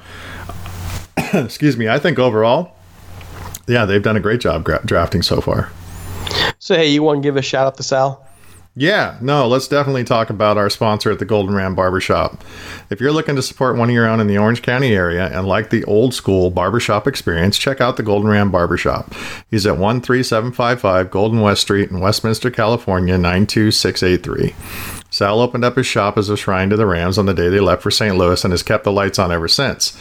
excuse 1.33 1.77
me, 1.77 1.89
I 1.89 1.99
think 1.99 2.19
overall, 2.19 2.75
yeah, 3.67 3.85
they've 3.85 4.03
done 4.03 4.17
a 4.17 4.21
great 4.21 4.41
job 4.41 4.63
gra- 4.63 4.85
drafting 4.85 5.21
so 5.21 5.41
far. 5.41 5.71
So, 6.59 6.75
hey, 6.75 6.89
you 6.89 7.03
want 7.03 7.21
to 7.21 7.27
give 7.27 7.37
a 7.37 7.41
shout 7.41 7.67
out 7.67 7.77
to 7.77 7.83
Sal? 7.83 8.25
Yeah, 8.75 9.19
no, 9.21 9.47
let's 9.47 9.67
definitely 9.67 10.03
talk 10.03 10.31
about 10.31 10.57
our 10.57 10.67
sponsor 10.67 11.11
at 11.11 11.19
the 11.19 11.25
Golden 11.25 11.53
Ram 11.53 11.75
Barbershop. 11.75 12.43
If 12.89 12.99
you're 12.99 13.11
looking 13.11 13.35
to 13.35 13.43
support 13.43 13.77
one 13.77 13.89
of 13.89 13.93
your 13.93 14.07
own 14.07 14.19
in 14.19 14.25
the 14.25 14.39
Orange 14.39 14.63
County 14.63 14.95
area 14.95 15.27
and 15.27 15.47
like 15.47 15.69
the 15.69 15.83
old 15.83 16.15
school 16.15 16.49
barbershop 16.49 17.07
experience, 17.07 17.59
check 17.59 17.81
out 17.81 17.97
the 17.97 18.03
Golden 18.03 18.31
Ram 18.31 18.49
Barbershop. 18.49 19.13
He's 19.51 19.67
at 19.67 19.75
13755 19.77 21.11
Golden 21.11 21.41
West 21.41 21.61
Street 21.61 21.91
in 21.91 21.99
Westminster, 21.99 22.49
California, 22.49 23.15
92683. 23.15 24.55
Sal 25.23 25.39
opened 25.39 25.63
up 25.63 25.77
his 25.77 25.85
shop 25.85 26.17
as 26.17 26.27
a 26.27 26.35
shrine 26.35 26.69
to 26.69 26.75
the 26.75 26.85
Rams 26.85 27.17
on 27.17 27.27
the 27.27 27.33
day 27.33 27.47
they 27.47 27.61
left 27.61 27.81
for 27.81 27.89
St. 27.89 28.17
Louis 28.17 28.43
and 28.43 28.51
has 28.51 28.61
kept 28.61 28.83
the 28.83 28.91
lights 28.91 29.17
on 29.17 29.31
ever 29.31 29.47
since. 29.47 29.97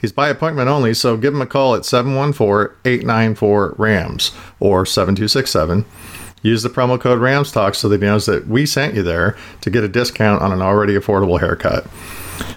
He's 0.00 0.10
by 0.10 0.28
appointment 0.28 0.68
only, 0.68 0.94
so 0.94 1.16
give 1.16 1.32
him 1.32 1.40
a 1.40 1.46
call 1.46 1.76
at 1.76 1.84
714 1.84 2.76
894 2.84 3.76
RAMS 3.78 4.32
or 4.58 4.84
7267. 4.84 5.84
Use 6.42 6.64
the 6.64 6.70
promo 6.70 7.00
code 7.00 7.20
RAMSTALK 7.20 7.76
so 7.76 7.88
that 7.88 8.02
he 8.02 8.06
knows 8.08 8.26
that 8.26 8.48
we 8.48 8.66
sent 8.66 8.94
you 8.94 9.04
there 9.04 9.36
to 9.60 9.70
get 9.70 9.84
a 9.84 9.88
discount 9.88 10.42
on 10.42 10.50
an 10.50 10.60
already 10.60 10.94
affordable 10.94 11.38
haircut. 11.38 11.86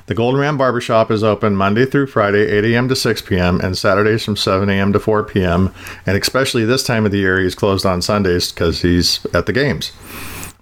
The 0.07 0.15
Golden 0.15 0.41
Ram 0.41 0.57
Barbershop 0.57 1.11
is 1.11 1.23
open 1.23 1.55
Monday 1.55 1.85
through 1.85 2.07
Friday, 2.07 2.49
8 2.49 2.65
a.m. 2.65 2.89
to 2.89 2.95
6 2.95 3.21
p.m., 3.21 3.61
and 3.61 3.77
Saturdays 3.77 4.25
from 4.25 4.37
7 4.37 4.67
a.m. 4.71 4.91
to 4.91 4.99
4 4.99 5.23
p.m. 5.25 5.71
And 6.07 6.17
especially 6.17 6.65
this 6.65 6.83
time 6.83 7.05
of 7.05 7.11
the 7.11 7.19
year, 7.19 7.39
he's 7.39 7.53
closed 7.53 7.85
on 7.85 8.01
Sundays 8.01 8.51
because 8.51 8.81
he's 8.81 9.23
at 9.35 9.45
the 9.45 9.53
games. 9.53 9.91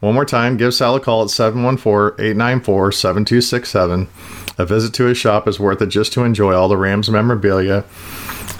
One 0.05 0.13
more 0.13 0.23
time, 0.23 0.55
give 0.55 0.75
Sal 0.75 0.95
a 0.95 0.99
call 0.99 1.23
at 1.23 1.31
714 1.31 2.23
894 2.23 2.91
7267. 2.91 4.07
A 4.59 4.63
visit 4.63 4.93
to 4.93 5.05
his 5.05 5.17
shop 5.17 5.47
is 5.47 5.59
worth 5.59 5.81
it 5.81 5.87
just 5.87 6.13
to 6.13 6.23
enjoy 6.23 6.53
all 6.53 6.67
the 6.67 6.77
Rams 6.77 7.09
memorabilia. 7.09 7.83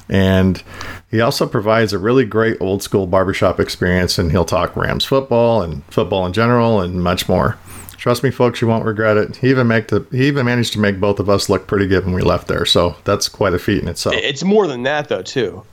And 0.10 0.63
he 1.12 1.21
also 1.21 1.45
provides 1.45 1.93
a 1.93 1.99
really 1.99 2.25
great 2.25 2.58
old 2.60 2.81
school 2.81 3.05
barbershop 3.05 3.60
experience, 3.60 4.17
and 4.17 4.31
he'll 4.31 4.43
talk 4.43 4.75
Rams 4.75 5.05
football 5.05 5.62
and 5.62 5.86
football 5.86 6.25
in 6.25 6.34
general 6.34 6.81
and 6.81 7.03
much 7.03 7.29
more. 7.29 7.60
Trust 7.95 8.23
me, 8.23 8.31
folks, 8.31 8.60
you 8.60 8.67
won't 8.67 8.84
regret 8.84 9.15
it. 9.15 9.36
He 9.36 9.51
even 9.51 9.67
make 9.67 9.89
the, 9.89 10.03
he 10.10 10.25
even 10.25 10.47
managed 10.47 10.73
to 10.73 10.79
make 10.79 10.99
both 10.99 11.19
of 11.19 11.29
us 11.29 11.47
look 11.47 11.67
pretty 11.67 11.86
good 11.86 12.05
when 12.05 12.15
we 12.15 12.23
left 12.23 12.47
there, 12.47 12.65
so 12.65 12.95
that's 13.03 13.29
quite 13.29 13.53
a 13.53 13.60
feat 13.60 13.84
in 13.84 13.88
itself. 13.88 14.15
It's 14.15 14.43
more 14.43 14.65
than 14.65 14.81
that, 14.81 15.10
though, 15.10 15.21
too. 15.21 15.63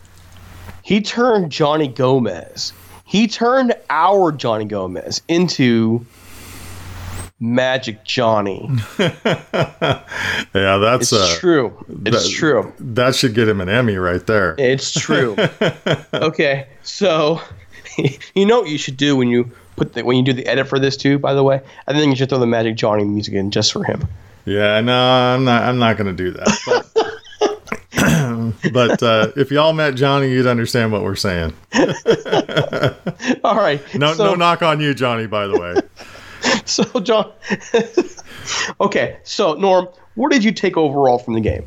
He 0.83 1.01
turned 1.01 1.51
Johnny 1.51 1.89
Gomez 1.89 2.75
he 3.13 3.29
turned 3.29 3.75
our 3.91 4.33
Johnny 4.33 4.65
Gomez 4.65 5.21
into 5.29 6.07
Magic 7.39 8.05
Johnny. 8.05 8.71
yeah, 8.99 9.19
that's 10.55 11.13
it's 11.13 11.13
uh, 11.13 11.35
true. 11.39 11.85
It's 12.07 12.25
that, 12.25 12.33
true. 12.33 12.73
That 12.79 13.15
should 13.15 13.35
get 13.35 13.51
him 13.51 13.61
an 13.61 13.69
Emmy 13.69 13.97
right 13.97 14.27
there. 14.27 14.55
It's 14.57 14.99
true. 14.99 15.37
okay, 16.15 16.69
so 16.85 17.43
you 18.35 18.47
know 18.47 18.61
what 18.61 18.71
you 18.71 18.79
should 18.79 18.97
do 18.97 19.15
when 19.15 19.29
you 19.29 19.51
put 19.77 19.93
the, 19.93 20.07
when 20.07 20.17
you 20.17 20.23
do 20.23 20.33
the 20.33 20.47
edit 20.47 20.67
for 20.67 20.79
this 20.79 20.97
too. 20.97 21.19
By 21.19 21.35
the 21.35 21.43
way, 21.43 21.61
I 21.87 21.93
think 21.93 22.09
you 22.09 22.17
should 22.17 22.31
throw 22.31 22.39
the 22.39 22.47
Magic 22.47 22.77
Johnny 22.77 23.05
music 23.05 23.35
in 23.35 23.51
just 23.51 23.75
for 23.75 23.85
him. 23.85 24.09
Yeah, 24.47 24.81
no, 24.81 24.99
I'm 24.99 25.45
not. 25.45 25.65
I'm 25.65 25.79
not 25.79 25.99
going 25.99 26.07
to 26.07 26.15
do 26.15 26.31
that. 26.31 26.59
But 26.65 27.02
but 28.73 29.03
uh, 29.03 29.33
if 29.37 29.51
y'all 29.51 29.73
met 29.73 29.95
Johnny, 29.95 30.31
you'd 30.31 30.47
understand 30.47 30.93
what 30.93 31.03
we're 31.03 31.17
saying. 31.17 31.53
All 33.45 33.57
right. 33.57 33.83
No, 33.95 34.15
so, 34.15 34.27
no 34.27 34.35
knock 34.35 34.63
on 34.63 34.81
you, 34.81 34.95
Johnny. 34.95 35.27
By 35.27 35.47
the 35.47 35.59
way. 35.59 35.75
So, 36.65 36.85
John. 37.01 37.33
okay, 38.81 39.19
so 39.23 39.55
Norm, 39.55 39.89
what 40.17 40.33
did 40.33 40.43
you 40.43 40.51
take 40.51 40.77
overall 40.77 41.19
from 41.19 41.35
the 41.35 41.41
game? 41.41 41.65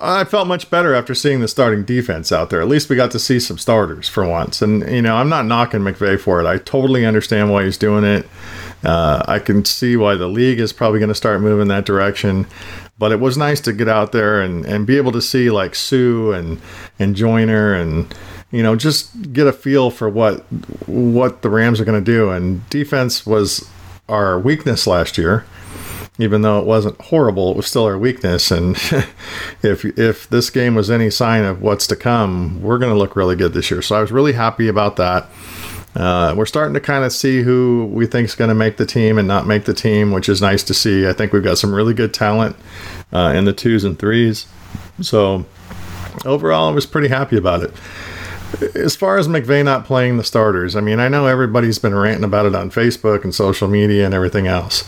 I 0.00 0.24
felt 0.24 0.46
much 0.46 0.70
better 0.70 0.94
after 0.94 1.14
seeing 1.14 1.40
the 1.40 1.48
starting 1.48 1.84
defense 1.84 2.30
out 2.32 2.50
there. 2.50 2.60
At 2.60 2.68
least 2.68 2.88
we 2.88 2.96
got 2.96 3.10
to 3.12 3.18
see 3.18 3.40
some 3.40 3.58
starters 3.58 4.08
for 4.08 4.26
once. 4.26 4.62
And, 4.62 4.88
you 4.90 5.02
know, 5.02 5.16
I'm 5.16 5.28
not 5.28 5.46
knocking 5.46 5.80
McVay 5.80 6.18
for 6.18 6.40
it. 6.40 6.46
I 6.46 6.58
totally 6.58 7.04
understand 7.04 7.50
why 7.50 7.64
he's 7.64 7.78
doing 7.78 8.04
it. 8.04 8.28
Uh, 8.84 9.22
I 9.26 9.38
can 9.38 9.64
see 9.64 9.96
why 9.96 10.14
the 10.14 10.28
league 10.28 10.60
is 10.60 10.72
probably 10.72 10.98
going 10.98 11.08
to 11.08 11.14
start 11.14 11.40
moving 11.40 11.68
that 11.68 11.86
direction. 11.86 12.46
But 12.98 13.12
it 13.12 13.20
was 13.20 13.36
nice 13.36 13.60
to 13.62 13.72
get 13.72 13.88
out 13.88 14.12
there 14.12 14.40
and, 14.40 14.64
and 14.64 14.86
be 14.86 14.96
able 14.96 15.12
to 15.12 15.22
see 15.22 15.50
like 15.50 15.74
Suh 15.74 16.30
and 16.30 16.60
and 16.98 17.16
Joyner 17.16 17.74
and 17.74 18.14
you 18.50 18.62
know 18.62 18.76
just 18.76 19.32
get 19.32 19.46
a 19.46 19.52
feel 19.52 19.90
for 19.90 20.08
what 20.08 20.40
what 20.86 21.42
the 21.42 21.50
Rams 21.50 21.80
are 21.80 21.84
going 21.84 22.02
to 22.02 22.12
do. 22.12 22.30
And 22.30 22.68
defense 22.70 23.26
was 23.26 23.68
our 24.08 24.38
weakness 24.38 24.86
last 24.86 25.18
year. 25.18 25.44
Even 26.16 26.42
though 26.42 26.60
it 26.60 26.64
wasn't 26.64 27.00
horrible, 27.00 27.50
it 27.50 27.56
was 27.56 27.66
still 27.66 27.84
our 27.84 27.98
weakness. 27.98 28.52
And 28.52 28.76
if 29.62 29.84
if 29.98 30.28
this 30.28 30.48
game 30.50 30.76
was 30.76 30.88
any 30.88 31.10
sign 31.10 31.44
of 31.44 31.60
what's 31.60 31.88
to 31.88 31.96
come, 31.96 32.62
we're 32.62 32.78
going 32.78 32.92
to 32.92 32.98
look 32.98 33.16
really 33.16 33.34
good 33.34 33.52
this 33.52 33.70
year. 33.70 33.82
So 33.82 33.96
I 33.96 34.00
was 34.00 34.12
really 34.12 34.34
happy 34.34 34.68
about 34.68 34.94
that. 34.96 35.28
Uh, 35.94 36.34
we're 36.36 36.46
starting 36.46 36.74
to 36.74 36.80
kind 36.80 37.04
of 37.04 37.12
see 37.12 37.42
who 37.42 37.88
we 37.92 38.06
think 38.06 38.28
is 38.28 38.34
going 38.34 38.48
to 38.48 38.54
make 38.54 38.76
the 38.76 38.86
team 38.86 39.16
and 39.16 39.28
not 39.28 39.46
make 39.46 39.64
the 39.64 39.74
team, 39.74 40.10
which 40.10 40.28
is 40.28 40.42
nice 40.42 40.62
to 40.64 40.74
see. 40.74 41.06
I 41.06 41.12
think 41.12 41.32
we've 41.32 41.44
got 41.44 41.58
some 41.58 41.72
really 41.72 41.94
good 41.94 42.12
talent 42.12 42.56
uh, 43.12 43.32
in 43.36 43.44
the 43.44 43.52
twos 43.52 43.84
and 43.84 43.98
threes. 43.98 44.46
So 45.00 45.44
overall, 46.24 46.68
I 46.68 46.72
was 46.72 46.86
pretty 46.86 47.08
happy 47.08 47.36
about 47.36 47.62
it. 47.62 47.72
As 48.76 48.94
far 48.94 49.18
as 49.18 49.26
McVay 49.28 49.64
not 49.64 49.84
playing 49.84 50.16
the 50.16 50.24
starters, 50.24 50.76
I 50.76 50.80
mean, 50.80 51.00
I 51.00 51.08
know 51.08 51.26
everybody's 51.26 51.78
been 51.78 51.94
ranting 51.94 52.24
about 52.24 52.46
it 52.46 52.54
on 52.54 52.70
Facebook 52.70 53.24
and 53.24 53.34
social 53.34 53.68
media 53.68 54.04
and 54.04 54.14
everything 54.14 54.46
else. 54.46 54.84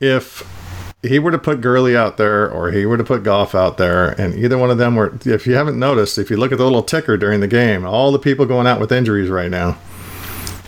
If 0.00 0.42
he 1.02 1.18
were 1.18 1.30
to 1.30 1.38
put 1.38 1.60
Gurley 1.60 1.96
out 1.96 2.16
there 2.16 2.50
or 2.50 2.72
he 2.72 2.84
were 2.84 2.96
to 2.96 3.04
put 3.04 3.22
Goff 3.22 3.54
out 3.54 3.78
there, 3.78 4.08
and 4.20 4.34
either 4.34 4.58
one 4.58 4.70
of 4.70 4.78
them 4.78 4.96
were, 4.96 5.16
if 5.24 5.46
you 5.46 5.54
haven't 5.54 5.78
noticed, 5.78 6.18
if 6.18 6.30
you 6.30 6.36
look 6.36 6.50
at 6.50 6.58
the 6.58 6.64
little 6.64 6.82
ticker 6.82 7.16
during 7.16 7.40
the 7.40 7.46
game, 7.46 7.86
all 7.86 8.10
the 8.10 8.18
people 8.18 8.46
going 8.46 8.66
out 8.66 8.80
with 8.80 8.90
injuries 8.90 9.30
right 9.30 9.50
now, 9.50 9.78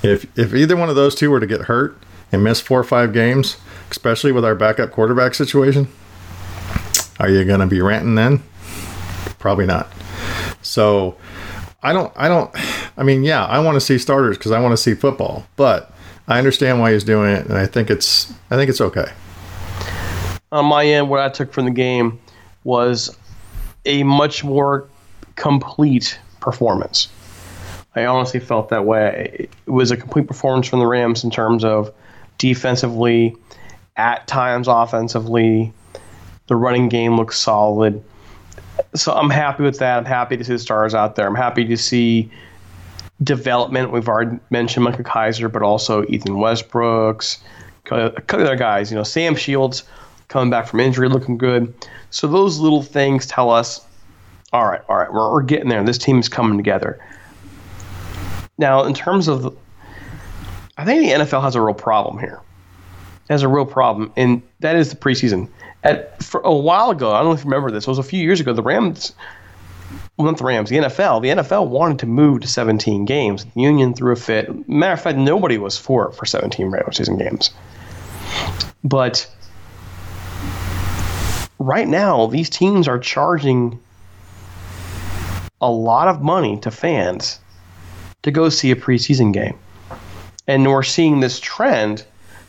if 0.02 0.26
if 0.38 0.54
either 0.54 0.76
one 0.76 0.88
of 0.88 0.94
those 0.94 1.14
two 1.14 1.30
were 1.30 1.40
to 1.40 1.46
get 1.46 1.62
hurt 1.62 1.98
and 2.30 2.44
miss 2.44 2.60
four 2.60 2.78
or 2.78 2.84
five 2.84 3.12
games, 3.12 3.56
especially 3.90 4.30
with 4.30 4.44
our 4.44 4.54
backup 4.54 4.92
quarterback 4.92 5.34
situation, 5.34 5.88
are 7.18 7.28
you 7.28 7.44
going 7.44 7.60
to 7.60 7.66
be 7.66 7.80
ranting 7.80 8.14
then? 8.14 8.42
Probably 9.40 9.66
not. 9.66 9.88
So 10.62 11.16
I 11.82 11.92
don't, 11.92 12.12
I 12.14 12.28
don't, 12.28 12.50
I 12.96 13.02
mean, 13.02 13.24
yeah, 13.24 13.44
I 13.44 13.58
want 13.58 13.74
to 13.74 13.80
see 13.80 13.98
starters 13.98 14.38
because 14.38 14.52
I 14.52 14.60
want 14.60 14.72
to 14.72 14.76
see 14.76 14.94
football, 14.94 15.46
but 15.56 15.92
I 16.28 16.38
understand 16.38 16.78
why 16.78 16.92
he's 16.92 17.02
doing 17.02 17.32
it, 17.32 17.46
and 17.46 17.58
I 17.58 17.66
think 17.66 17.90
it's, 17.90 18.32
I 18.50 18.56
think 18.56 18.70
it's 18.70 18.80
okay 18.80 19.10
on 20.52 20.66
my 20.66 20.84
end, 20.84 21.08
what 21.08 21.20
I 21.20 21.28
took 21.28 21.52
from 21.52 21.64
the 21.64 21.70
game 21.70 22.18
was 22.64 23.16
a 23.84 24.02
much 24.02 24.44
more 24.44 24.88
complete 25.36 26.18
performance. 26.40 27.08
I 27.94 28.06
honestly 28.06 28.40
felt 28.40 28.68
that 28.68 28.84
way. 28.84 29.48
It 29.66 29.70
was 29.70 29.90
a 29.90 29.96
complete 29.96 30.26
performance 30.26 30.68
from 30.68 30.78
the 30.78 30.86
Rams 30.86 31.24
in 31.24 31.30
terms 31.30 31.64
of 31.64 31.92
defensively, 32.38 33.34
at 33.96 34.26
times 34.26 34.68
offensively. 34.68 35.72
The 36.46 36.56
running 36.56 36.88
game 36.88 37.16
looks 37.16 37.38
solid. 37.38 38.02
So 38.94 39.12
I'm 39.12 39.30
happy 39.30 39.62
with 39.62 39.78
that. 39.78 39.98
I'm 39.98 40.04
happy 40.04 40.36
to 40.36 40.44
see 40.44 40.52
the 40.52 40.58
stars 40.58 40.94
out 40.94 41.16
there. 41.16 41.26
I'm 41.26 41.34
happy 41.34 41.64
to 41.64 41.76
see 41.76 42.30
development. 43.22 43.92
We've 43.92 44.08
already 44.08 44.38
mentioned 44.50 44.84
Micah 44.84 45.02
Kiser, 45.02 45.48
but 45.48 45.62
also 45.62 46.04
Ethan 46.06 46.36
Westbrooks, 46.36 47.38
a 47.90 48.10
couple 48.10 48.46
other 48.46 48.56
guys. 48.56 48.90
You 48.90 48.96
know, 48.96 49.04
Sam 49.04 49.36
Shields 49.36 49.84
coming 50.30 50.48
back 50.48 50.66
from 50.66 50.80
injury, 50.80 51.08
looking 51.08 51.36
good. 51.36 51.74
So 52.10 52.26
those 52.26 52.58
little 52.58 52.82
things 52.82 53.26
tell 53.26 53.50
us, 53.50 53.84
all 54.52 54.66
right, 54.66 54.80
all 54.88 54.96
right, 54.96 55.12
we're, 55.12 55.30
we're 55.30 55.42
getting 55.42 55.68
there. 55.68 55.84
This 55.84 55.98
team 55.98 56.18
is 56.18 56.28
coming 56.28 56.56
together. 56.56 57.04
Now, 58.56 58.84
in 58.84 58.94
terms 58.94 59.28
of, 59.28 59.56
I 60.78 60.84
think 60.84 61.02
the 61.02 61.24
NFL 61.24 61.42
has 61.42 61.56
a 61.56 61.60
real 61.60 61.74
problem 61.74 62.18
here. 62.18 62.40
It 63.28 63.32
has 63.32 63.42
a 63.42 63.48
real 63.48 63.66
problem, 63.66 64.12
and 64.16 64.40
that 64.60 64.76
is 64.76 64.90
the 64.90 64.96
preseason. 64.96 65.48
At 65.82 66.22
for 66.22 66.40
a 66.42 66.54
while 66.54 66.90
ago, 66.90 67.12
I 67.12 67.18
don't 67.18 67.26
know 67.26 67.32
if 67.32 67.40
you 67.40 67.50
remember 67.50 67.70
this. 67.70 67.84
It 67.84 67.90
was 67.90 67.98
a 67.98 68.02
few 68.02 68.22
years 68.22 68.38
ago. 68.38 68.52
The 68.52 68.62
Rams, 68.62 69.14
well, 70.16 70.26
not 70.26 70.36
the 70.36 70.44
Rams, 70.44 70.68
the 70.68 70.76
NFL. 70.76 71.22
The 71.22 71.28
NFL 71.28 71.68
wanted 71.68 71.98
to 72.00 72.06
move 72.06 72.42
to 72.42 72.48
17 72.48 73.04
games. 73.04 73.44
The 73.44 73.60
union 73.60 73.94
threw 73.94 74.12
a 74.12 74.16
fit. 74.16 74.68
Matter 74.68 74.92
of 74.92 75.00
fact, 75.00 75.16
nobody 75.16 75.58
was 75.58 75.78
for 75.78 76.08
it 76.08 76.14
for 76.14 76.26
17 76.26 76.66
regular 76.66 76.92
season 76.92 77.16
games. 77.16 77.50
But 78.84 79.26
right 81.60 81.86
now, 81.86 82.26
these 82.26 82.50
teams 82.50 82.88
are 82.88 82.98
charging 82.98 83.78
a 85.60 85.70
lot 85.70 86.08
of 86.08 86.22
money 86.22 86.58
to 86.60 86.70
fans 86.70 87.38
to 88.22 88.30
go 88.30 88.48
see 88.48 88.70
a 88.70 88.76
preseason 88.76 89.32
game. 89.32 89.56
And 90.48 90.66
we're 90.66 90.82
seeing 90.82 91.20
this 91.20 91.38
trend 91.38 92.04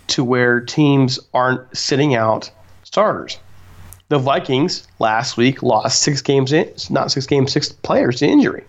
to 0.08 0.24
where 0.24 0.62
teams 0.62 1.20
aren't 1.34 1.78
sitting 1.78 2.16
out 2.16 2.50
starters. 2.84 3.38
The 4.08 4.18
Vikings 4.18 4.88
last 5.00 5.38
week 5.38 5.62
lost 5.62 6.02
six 6.02 6.22
games 6.22 6.52
in, 6.52 6.70
not 6.90 7.12
six 7.12 7.26
games, 7.28 7.52
six 7.52 7.70
players 7.70 8.20
to 8.20 8.28
injury. 8.28 8.64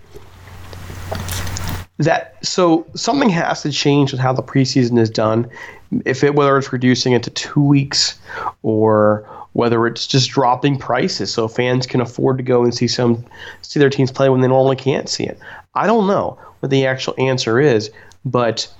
That 1.98 2.36
so 2.44 2.86
something 2.94 3.28
has 3.30 3.62
to 3.62 3.70
change 3.70 4.12
with 4.12 4.20
how 4.20 4.32
the 4.32 4.42
preseason 4.42 4.98
is 4.98 5.10
done. 5.10 5.48
If 6.04 6.24
it 6.24 6.34
whether 6.34 6.56
it's 6.58 6.72
reducing 6.72 7.12
it 7.12 7.22
to 7.24 7.30
two 7.30 7.62
weeks 7.62 8.18
or 8.62 9.28
whether 9.52 9.86
it's 9.86 10.06
just 10.06 10.30
dropping 10.30 10.78
prices 10.78 11.32
so 11.32 11.48
fans 11.48 11.86
can 11.86 12.00
afford 12.00 12.38
to 12.38 12.42
go 12.42 12.62
and 12.62 12.74
see 12.74 12.88
some 12.88 13.24
see 13.62 13.78
their 13.80 13.90
teams 13.90 14.10
play 14.10 14.28
when 14.28 14.40
they 14.40 14.48
normally 14.48 14.76
can't 14.76 15.08
see 15.08 15.24
it. 15.24 15.38
I 15.74 15.86
don't 15.86 16.06
know 16.06 16.38
what 16.60 16.70
the 16.70 16.86
actual 16.86 17.14
answer 17.18 17.60
is, 17.60 17.90
but 18.24 18.72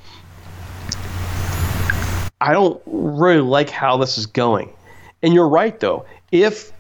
I 2.41 2.53
don't 2.53 2.81
really 2.87 3.41
like 3.41 3.71
how 3.71 3.97
this 3.97 4.19
is 4.19 4.27
going. 4.27 4.73
And 5.23 5.33
you're 5.33 5.49
right 5.49 5.79
though. 5.81 6.05
If 6.33 6.73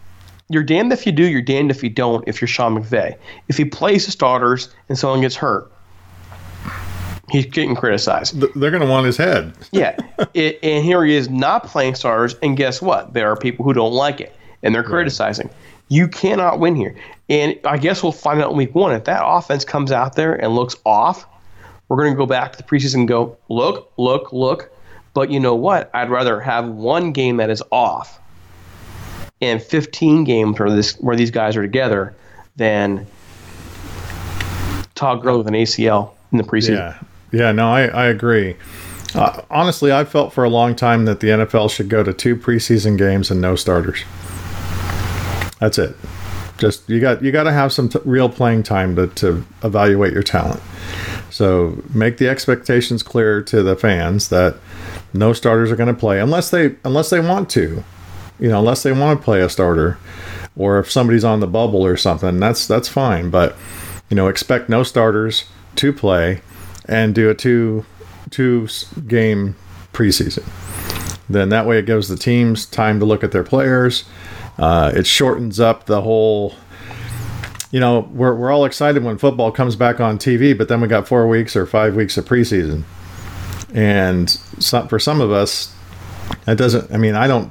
you're 0.48 0.62
damned 0.62 0.92
if 0.92 1.06
you 1.06 1.12
do, 1.12 1.24
you're 1.24 1.40
damned 1.40 1.70
if 1.70 1.82
you 1.82 1.88
don't. 1.88 2.26
If 2.28 2.40
you're 2.40 2.48
Sean 2.48 2.76
McVay, 2.76 3.16
if 3.48 3.56
he 3.56 3.64
plays 3.64 4.04
the 4.04 4.12
starters 4.12 4.68
and 4.88 4.98
someone 4.98 5.22
gets 5.22 5.36
hurt, 5.36 5.71
he's 7.32 7.46
getting 7.46 7.74
criticized. 7.74 8.38
They're 8.38 8.70
going 8.70 8.82
to 8.82 8.88
want 8.88 9.06
his 9.06 9.16
head. 9.16 9.54
yeah, 9.72 9.96
it, 10.34 10.58
and 10.62 10.84
here 10.84 11.04
he 11.04 11.16
is 11.16 11.28
not 11.28 11.64
playing 11.64 11.94
starters, 11.94 12.36
and 12.42 12.56
guess 12.56 12.80
what? 12.80 13.14
There 13.14 13.30
are 13.32 13.36
people 13.36 13.64
who 13.64 13.72
don't 13.72 13.92
like 13.92 14.20
it, 14.20 14.36
and 14.62 14.74
they're 14.74 14.84
criticizing. 14.84 15.48
Right. 15.48 15.56
You 15.88 16.08
cannot 16.08 16.60
win 16.60 16.76
here, 16.76 16.94
and 17.28 17.58
I 17.64 17.78
guess 17.78 18.02
we'll 18.02 18.12
find 18.12 18.40
out 18.40 18.52
in 18.52 18.56
week 18.56 18.74
one 18.74 18.94
if 18.94 19.04
that 19.04 19.22
offense 19.24 19.64
comes 19.64 19.90
out 19.90 20.14
there 20.14 20.34
and 20.34 20.54
looks 20.54 20.76
off. 20.84 21.26
We're 21.88 21.96
going 21.96 22.12
to 22.12 22.16
go 22.16 22.26
back 22.26 22.52
to 22.52 22.58
the 22.58 22.64
preseason 22.64 23.00
and 23.00 23.08
go 23.08 23.36
look, 23.48 23.92
look, 23.96 24.32
look. 24.32 24.70
But 25.14 25.30
you 25.30 25.40
know 25.40 25.54
what? 25.54 25.90
I'd 25.92 26.08
rather 26.08 26.40
have 26.40 26.68
one 26.68 27.12
game 27.12 27.36
that 27.36 27.50
is 27.50 27.62
off 27.70 28.18
and 29.42 29.62
15 29.62 30.24
games 30.24 30.58
where 30.58 30.70
this 30.70 30.94
where 31.00 31.16
these 31.16 31.30
guys 31.30 31.56
are 31.56 31.62
together 31.62 32.14
than 32.56 33.06
Todd 34.94 35.20
Gurley 35.20 35.38
with 35.38 35.48
an 35.48 35.54
ACL 35.54 36.12
in 36.30 36.38
the 36.38 36.44
preseason. 36.44 36.76
Yeah, 36.76 36.98
yeah, 37.32 37.50
no, 37.52 37.72
I, 37.72 37.86
I 37.86 38.06
agree. 38.06 38.56
Uh, 39.14 39.42
honestly, 39.50 39.92
I 39.92 40.04
felt 40.04 40.32
for 40.32 40.44
a 40.44 40.48
long 40.48 40.74
time 40.74 41.04
that 41.04 41.20
the 41.20 41.28
NFL 41.28 41.70
should 41.70 41.88
go 41.88 42.02
to 42.02 42.12
two 42.12 42.36
preseason 42.36 42.96
games 42.96 43.30
and 43.30 43.40
no 43.40 43.56
starters. 43.56 44.02
That's 45.58 45.78
it. 45.78 45.94
Just 46.58 46.88
you 46.88 47.00
got 47.00 47.22
you 47.22 47.32
got 47.32 47.44
to 47.44 47.52
have 47.52 47.72
some 47.72 47.88
t- 47.88 47.98
real 48.04 48.28
playing 48.28 48.62
time 48.62 48.94
to, 48.96 49.08
to 49.08 49.44
evaluate 49.62 50.12
your 50.12 50.22
talent. 50.22 50.62
So 51.30 51.82
make 51.92 52.18
the 52.18 52.28
expectations 52.28 53.02
clear 53.02 53.42
to 53.42 53.62
the 53.62 53.74
fans 53.74 54.28
that 54.28 54.56
no 55.12 55.32
starters 55.32 55.70
are 55.70 55.76
going 55.76 55.92
to 55.92 55.98
play 55.98 56.20
unless 56.20 56.50
they 56.50 56.76
unless 56.84 57.10
they 57.10 57.20
want 57.20 57.50
to, 57.50 57.82
you 58.38 58.48
know, 58.48 58.60
unless 58.60 58.82
they 58.82 58.92
want 58.92 59.18
to 59.18 59.24
play 59.24 59.40
a 59.40 59.48
starter, 59.48 59.98
or 60.56 60.78
if 60.78 60.90
somebody's 60.90 61.24
on 61.24 61.40
the 61.40 61.46
bubble 61.46 61.84
or 61.84 61.96
something. 61.96 62.38
That's 62.38 62.66
that's 62.66 62.88
fine, 62.88 63.30
but 63.30 63.56
you 64.08 64.16
know, 64.16 64.28
expect 64.28 64.68
no 64.68 64.82
starters 64.82 65.44
to 65.76 65.92
play 65.92 66.42
and 66.92 67.14
do 67.14 67.30
a 67.30 67.34
two 67.34 67.84
two 68.30 68.68
game 69.08 69.56
preseason. 69.92 70.44
Then 71.28 71.48
that 71.48 71.66
way 71.66 71.78
it 71.78 71.86
gives 71.86 72.08
the 72.08 72.16
teams 72.16 72.66
time 72.66 73.00
to 73.00 73.06
look 73.06 73.24
at 73.24 73.32
their 73.32 73.42
players. 73.42 74.04
Uh, 74.58 74.92
it 74.94 75.06
shortens 75.06 75.58
up 75.58 75.86
the 75.86 76.02
whole. 76.02 76.54
You 77.70 77.80
know, 77.80 78.00
we're 78.12 78.34
we're 78.34 78.52
all 78.52 78.66
excited 78.66 79.02
when 79.02 79.16
football 79.16 79.50
comes 79.50 79.74
back 79.76 79.98
on 79.98 80.18
TV, 80.18 80.56
but 80.56 80.68
then 80.68 80.82
we 80.82 80.88
got 80.88 81.08
four 81.08 81.26
weeks 81.26 81.56
or 81.56 81.64
five 81.64 81.96
weeks 81.96 82.18
of 82.18 82.26
preseason, 82.26 82.82
and 83.72 84.28
some, 84.28 84.88
for 84.88 84.98
some 84.98 85.22
of 85.22 85.32
us, 85.32 85.74
that 86.44 86.58
doesn't. 86.58 86.92
I 86.92 86.98
mean, 86.98 87.14
I 87.14 87.26
don't. 87.26 87.50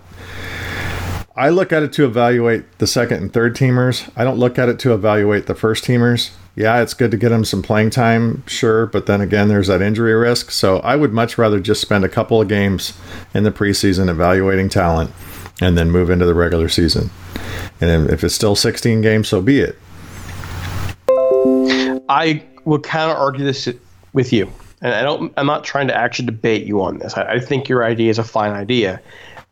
I 1.35 1.49
look 1.49 1.71
at 1.71 1.81
it 1.81 1.91
to 1.93 2.05
evaluate 2.05 2.77
the 2.77 2.85
second 2.85 3.17
and 3.17 3.33
third 3.33 3.55
teamers. 3.55 4.11
I 4.15 4.23
don't 4.23 4.37
look 4.37 4.59
at 4.59 4.69
it 4.69 4.77
to 4.79 4.93
evaluate 4.93 5.47
the 5.47 5.55
first 5.55 5.83
teamers 5.83 6.31
yeah, 6.55 6.81
it's 6.81 6.93
good 6.93 7.11
to 7.11 7.17
get 7.17 7.31
him 7.31 7.45
some 7.45 7.61
playing 7.61 7.91
time, 7.91 8.43
sure, 8.45 8.85
but 8.85 9.05
then 9.05 9.21
again, 9.21 9.47
there's 9.47 9.67
that 9.67 9.81
injury 9.81 10.13
risk. 10.13 10.51
So 10.51 10.79
I 10.79 10.95
would 10.95 11.13
much 11.13 11.37
rather 11.37 11.59
just 11.59 11.81
spend 11.81 12.03
a 12.03 12.09
couple 12.09 12.41
of 12.41 12.47
games 12.47 12.97
in 13.33 13.43
the 13.43 13.51
preseason 13.51 14.09
evaluating 14.09 14.67
talent 14.67 15.11
and 15.61 15.77
then 15.77 15.91
move 15.91 16.09
into 16.09 16.25
the 16.25 16.33
regular 16.33 16.67
season. 16.67 17.09
And 17.79 18.09
if 18.09 18.23
it's 18.23 18.35
still 18.35 18.55
16 18.55 19.01
games, 19.01 19.29
so 19.29 19.41
be 19.41 19.59
it. 19.59 19.77
I 22.09 22.43
will 22.65 22.79
kind 22.79 23.09
of 23.09 23.17
argue 23.17 23.45
this 23.45 23.69
with 24.11 24.33
you. 24.33 24.51
And 24.81 24.93
I 24.93 25.03
don't 25.03 25.31
I'm 25.37 25.45
not 25.45 25.63
trying 25.63 25.87
to 25.87 25.95
actually 25.95 26.25
debate 26.25 26.65
you 26.65 26.81
on 26.81 26.97
this. 26.97 27.15
I, 27.15 27.33
I 27.33 27.39
think 27.39 27.69
your 27.69 27.83
idea 27.83 28.09
is 28.09 28.19
a 28.19 28.23
fine 28.23 28.51
idea. 28.51 28.99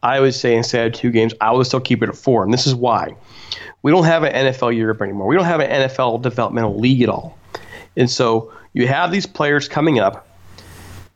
I 0.01 0.19
would 0.19 0.33
say 0.33 0.55
instead 0.55 0.88
of 0.88 0.93
two 0.93 1.12
games, 1.12 1.33
I 1.41 1.51
would 1.51 1.65
still 1.65 1.81
keep 1.81 2.01
it 2.01 2.09
at 2.09 2.15
four. 2.15 2.43
And 2.43 2.53
this 2.53 2.65
is 2.65 2.73
why. 2.73 3.15
We 3.81 3.91
don't 3.91 4.05
have 4.05 4.23
an 4.23 4.33
NFL 4.33 4.75
Europe 4.75 5.01
anymore. 5.01 5.27
We 5.27 5.35
don't 5.35 5.45
have 5.45 5.59
an 5.59 5.69
NFL 5.69 6.21
developmental 6.21 6.77
league 6.77 7.01
at 7.01 7.09
all. 7.09 7.38
And 7.97 8.09
so 8.09 8.53
you 8.73 8.88
have 8.88 9.12
these 9.12 9.25
players 9.25 9.67
coming 9.67 9.99
up, 9.99 10.27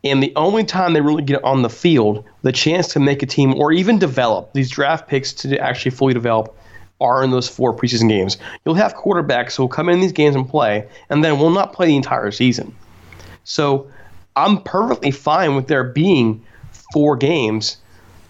and 0.04 0.22
the 0.22 0.34
only 0.36 0.65
time 0.65 0.93
they 0.93 1.02
really 1.02 1.24
get 1.24 1.43
on 1.43 1.62
the 1.62 1.69
field, 1.69 2.26
the 2.41 2.52
chance 2.52 2.89
to 2.89 3.00
make 3.00 3.24
a 3.24 3.26
team 3.26 3.56
or 3.56 3.72
even 3.72 4.00
develop 4.00 4.52
these 4.54 4.69
draft 4.69 5.08
picks 5.08 5.32
to 5.34 5.58
actually 5.60 5.91
fully 5.91 6.13
develop 6.13 6.58
are 7.00 7.24
in 7.24 7.32
those 7.32 7.48
four 7.48 7.76
preseason 7.76 8.10
games. 8.10 8.38
You'll 8.65 8.76
have 8.76 8.96
quarterbacks 8.96 9.56
who 9.56 9.63
will 9.63 9.69
come 9.69 9.89
in 9.89 10.00
these 10.00 10.12
games 10.12 10.36
and 10.36 10.48
play, 10.48 10.88
and 11.10 11.24
then 11.24 11.39
will 11.39 11.50
not 11.50 11.74
play 11.74 11.88
the 11.88 11.96
entire 11.96 12.32
season. 12.32 12.76
So 13.43 13.89
I'm 14.36 14.62
perfectly 14.62 15.12
fine 15.12 15.56
with 15.56 15.67
there 15.67 15.84
being 15.84 16.43
four 16.93 17.15
games 17.15 17.78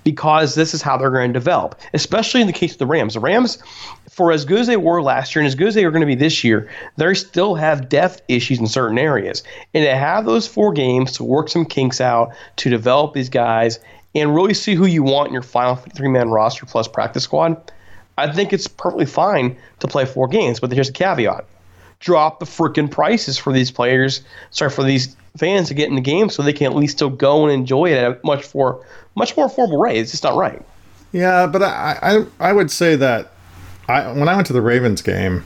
because 0.04 0.56
this 0.56 0.74
is 0.74 0.82
how 0.82 0.98
they're 0.98 1.10
going 1.10 1.34
to 1.34 1.40
develop, 1.40 1.80
especially 1.94 2.42
in 2.42 2.48
the 2.48 2.54
case 2.54 2.74
of 2.74 2.78
the 2.80 2.86
Rams. 2.86 3.14
The 3.14 3.20
Rams, 3.20 3.58
for 4.10 4.32
as 4.32 4.46
good 4.46 4.60
as 4.60 4.68
they 4.68 4.78
were 4.78 5.02
last 5.02 5.36
year 5.36 5.42
and 5.42 5.48
as 5.48 5.56
good 5.56 5.68
as 5.68 5.76
they 5.76 5.86
are 5.86 5.92
going 5.92 6.02
to 6.02 6.08
be 6.08 6.16
this 6.16 6.44
year, 6.44 6.70
they 6.98 7.14
still 7.14 7.56
have 7.56 7.90
depth 7.90 8.22
issues 8.28 8.60
in 8.60 8.68
certain 8.68 8.98
areas. 8.98 9.44
And 9.74 9.84
to 9.84 9.96
have 9.96 10.26
those 10.26 10.48
four 10.48 10.74
games 10.74 11.14
to 11.14 11.24
work 11.24 11.50
some 11.50 11.66
kinks 11.66 12.02
out, 12.02 12.34
to 12.58 12.70
develop 12.70 13.14
these 13.14 13.30
guys, 13.30 13.80
and 14.16 14.36
really 14.36 14.54
see 14.54 14.76
who 14.76 14.86
you 14.86 15.04
want 15.04 15.28
in 15.28 15.34
your 15.34 15.42
final 15.42 15.76
three 15.76 16.10
man 16.10 16.30
roster 16.30 16.66
plus 16.66 16.88
practice 16.88 17.24
squad, 17.24 17.72
I 18.18 18.32
think 18.32 18.54
it's 18.54 18.68
perfectly 18.68 19.06
fine 19.06 19.58
to 19.80 19.88
play 19.88 20.06
four 20.06 20.28
games. 20.28 20.60
But 20.60 20.72
here's 20.72 20.90
a 20.90 20.94
caveat 20.94 21.46
drop 22.00 22.40
the 22.40 22.46
freaking 22.46 22.92
prices 22.92 23.38
for 23.38 23.54
these 23.54 23.72
players, 23.72 24.24
sorry, 24.52 24.70
for 24.70 24.84
these 24.84 25.16
fans 25.38 25.68
to 25.68 25.74
get 25.74 25.90
in 25.90 25.96
the 25.96 26.02
game 26.02 26.30
so 26.30 26.44
they 26.44 26.54
can 26.54 26.68
at 26.68 26.76
least 26.76 26.98
still 26.98 27.10
go 27.10 27.44
and 27.44 27.52
enjoy 27.52 27.92
it 27.92 27.98
at 27.98 28.12
a 28.12 28.20
much 28.24 28.54
more 28.54 28.86
much 29.16 29.36
more 29.36 29.48
affordable 29.48 29.82
rate. 29.82 29.98
It's 29.98 30.12
just 30.12 30.24
not 30.24 30.36
right. 30.36 30.62
Yeah, 31.12 31.48
but 31.48 31.64
I 31.64 31.98
I, 32.02 32.50
I 32.50 32.54
would 32.54 32.72
say 32.72 32.96
that 32.96 33.32
I 33.88 34.12
when 34.12 34.28
I 34.28 34.36
went 34.36 34.48
to 34.48 34.54
the 34.54 34.62
Ravens 34.62 35.02
game 35.02 35.46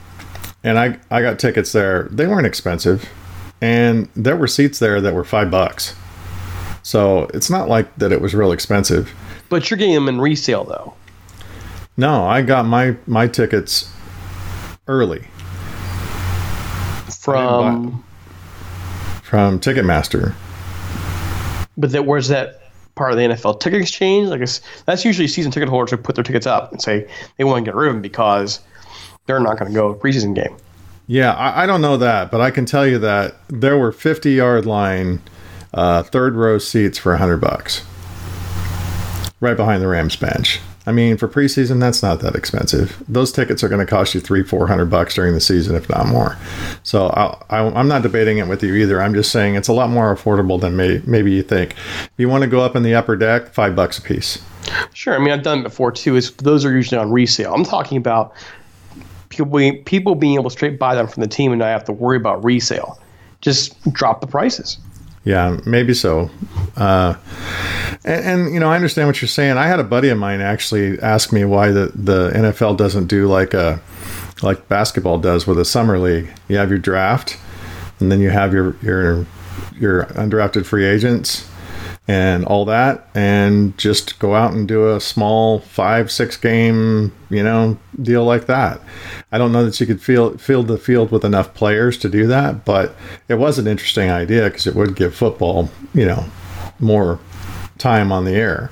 and 0.64 0.78
I 0.78 0.98
I 1.10 1.22
got 1.22 1.38
tickets 1.38 1.72
there, 1.72 2.08
they 2.10 2.26
weren't 2.26 2.46
expensive, 2.46 3.08
and 3.60 4.08
there 4.14 4.36
were 4.36 4.46
seats 4.46 4.78
there 4.78 5.00
that 5.00 5.14
were 5.14 5.24
five 5.24 5.50
bucks. 5.50 5.94
So 6.82 7.28
it's 7.34 7.50
not 7.50 7.68
like 7.68 7.94
that 7.96 8.12
it 8.12 8.20
was 8.20 8.34
real 8.34 8.52
expensive. 8.52 9.12
But 9.48 9.70
you're 9.70 9.78
getting 9.78 9.94
them 9.94 10.08
in 10.08 10.20
resale 10.20 10.64
though. 10.64 10.94
No, 11.96 12.24
I 12.24 12.42
got 12.42 12.64
my 12.64 12.96
my 13.06 13.26
tickets 13.26 13.90
early 14.86 15.26
from 17.10 18.02
from 19.28 19.60
Ticketmaster. 19.60 20.34
But 21.76 21.92
that 21.92 22.06
where's 22.06 22.28
that 22.28 22.62
part 22.94 23.12
of 23.12 23.18
the 23.18 23.24
NFL 23.24 23.60
ticket 23.60 23.82
exchange? 23.82 24.28
Like 24.28 24.40
that's 24.86 25.04
usually 25.04 25.28
season 25.28 25.52
ticket 25.52 25.68
holders 25.68 25.90
who 25.90 25.98
put 25.98 26.14
their 26.14 26.24
tickets 26.24 26.46
up 26.46 26.72
and 26.72 26.80
say 26.80 27.06
they 27.36 27.44
want 27.44 27.64
to 27.64 27.70
get 27.70 27.76
rid 27.76 27.88
of 27.88 27.94
them 27.94 28.02
because 28.02 28.60
they're 29.26 29.38
not 29.38 29.58
going 29.58 29.70
to 29.70 29.74
go 29.74 29.94
preseason 29.94 30.34
game. 30.34 30.56
Yeah, 31.06 31.34
I, 31.34 31.64
I, 31.64 31.66
don't 31.66 31.80
know 31.80 31.96
that, 31.98 32.30
but 32.30 32.40
I 32.40 32.50
can 32.50 32.66
tell 32.66 32.86
you 32.86 32.98
that 32.98 33.36
there 33.48 33.78
were 33.78 33.92
50 33.92 34.30
yard 34.32 34.66
line 34.66 35.20
uh, 35.72 36.02
third 36.02 36.34
row 36.34 36.58
seats 36.58 36.98
for 36.98 37.12
100 37.12 37.38
bucks 37.38 37.84
right 39.40 39.56
behind 39.56 39.82
the 39.82 39.88
Rams 39.88 40.16
bench. 40.16 40.60
I 40.88 40.92
mean, 40.92 41.18
for 41.18 41.28
preseason, 41.28 41.80
that's 41.80 42.02
not 42.02 42.20
that 42.20 42.34
expensive. 42.34 43.02
Those 43.06 43.30
tickets 43.30 43.62
are 43.62 43.68
going 43.68 43.84
to 43.84 43.90
cost 43.90 44.14
you 44.14 44.22
three, 44.22 44.42
four 44.42 44.66
hundred 44.66 44.86
bucks 44.86 45.16
during 45.16 45.34
the 45.34 45.40
season, 45.40 45.76
if 45.76 45.86
not 45.90 46.06
more. 46.06 46.38
So 46.82 47.08
I, 47.08 47.78
am 47.78 47.88
not 47.88 48.00
debating 48.00 48.38
it 48.38 48.48
with 48.48 48.62
you 48.62 48.74
either. 48.74 49.02
I'm 49.02 49.12
just 49.12 49.30
saying 49.30 49.54
it's 49.54 49.68
a 49.68 49.74
lot 49.74 49.90
more 49.90 50.16
affordable 50.16 50.58
than 50.58 50.78
may, 50.78 51.02
maybe 51.04 51.30
you 51.30 51.42
think. 51.42 51.72
If 51.72 52.12
you 52.16 52.30
want 52.30 52.42
to 52.44 52.48
go 52.48 52.60
up 52.60 52.74
in 52.74 52.84
the 52.84 52.94
upper 52.94 53.16
deck, 53.16 53.52
five 53.52 53.76
bucks 53.76 53.98
a 53.98 54.02
piece. 54.02 54.42
Sure. 54.94 55.14
I 55.14 55.18
mean, 55.18 55.30
I've 55.30 55.42
done 55.42 55.58
it 55.58 55.64
before 55.64 55.92
too. 55.92 56.16
Is 56.16 56.30
those 56.36 56.64
are 56.64 56.72
usually 56.72 56.98
on 56.98 57.12
resale. 57.12 57.52
I'm 57.52 57.64
talking 57.64 57.98
about 57.98 58.32
people 59.28 59.58
being, 59.58 59.84
people 59.84 60.14
being 60.14 60.36
able 60.36 60.44
to 60.44 60.50
straight 60.50 60.78
buy 60.78 60.94
them 60.94 61.06
from 61.06 61.20
the 61.20 61.28
team 61.28 61.52
and 61.52 61.58
not 61.58 61.66
have 61.66 61.84
to 61.84 61.92
worry 61.92 62.16
about 62.16 62.42
resale. 62.42 62.98
Just 63.42 63.92
drop 63.92 64.22
the 64.22 64.26
prices. 64.26 64.78
Yeah, 65.24 65.58
maybe 65.66 65.94
so. 65.94 66.30
Uh, 66.76 67.14
and, 68.04 68.24
and, 68.24 68.54
you 68.54 68.60
know, 68.60 68.70
I 68.70 68.76
understand 68.76 69.08
what 69.08 69.20
you're 69.20 69.28
saying. 69.28 69.58
I 69.58 69.66
had 69.66 69.80
a 69.80 69.84
buddy 69.84 70.08
of 70.08 70.18
mine 70.18 70.40
actually 70.40 70.98
ask 71.00 71.32
me 71.32 71.44
why 71.44 71.70
the, 71.70 71.92
the 71.94 72.30
NFL 72.30 72.76
doesn't 72.76 73.06
do 73.06 73.26
like 73.26 73.54
a 73.54 73.80
like 74.42 74.68
basketball 74.68 75.18
does 75.18 75.46
with 75.46 75.58
a 75.58 75.64
summer 75.64 75.98
league. 75.98 76.32
You 76.48 76.56
have 76.56 76.70
your 76.70 76.78
draft, 76.78 77.36
and 78.00 78.10
then 78.10 78.20
you 78.20 78.30
have 78.30 78.52
your 78.52 78.76
your 78.82 79.26
your 79.78 80.04
undrafted 80.06 80.64
free 80.64 80.84
agents, 80.84 81.48
and 82.08 82.46
all 82.46 82.64
that 82.64 83.06
and 83.14 83.76
just 83.76 84.18
go 84.18 84.34
out 84.34 84.54
and 84.54 84.66
do 84.66 84.94
a 84.94 84.98
small 84.98 85.60
five 85.60 86.10
six 86.10 86.38
game 86.38 87.14
you 87.28 87.42
know 87.42 87.78
deal 88.00 88.24
like 88.24 88.46
that. 88.46 88.80
I 89.30 89.36
don't 89.36 89.52
know 89.52 89.64
that 89.66 89.78
you 89.78 89.86
could 89.86 90.00
field 90.00 90.40
field 90.40 90.68
the 90.68 90.78
field 90.78 91.12
with 91.12 91.24
enough 91.24 91.52
players 91.52 91.98
to 91.98 92.08
do 92.08 92.26
that 92.26 92.64
but 92.64 92.96
it 93.28 93.34
was 93.34 93.58
an 93.58 93.66
interesting 93.66 94.10
idea 94.10 94.44
because 94.44 94.66
it 94.66 94.74
would 94.74 94.96
give 94.96 95.14
football 95.14 95.68
you 95.92 96.06
know 96.06 96.24
more 96.80 97.20
time 97.76 98.10
on 98.10 98.24
the 98.24 98.32
air. 98.32 98.70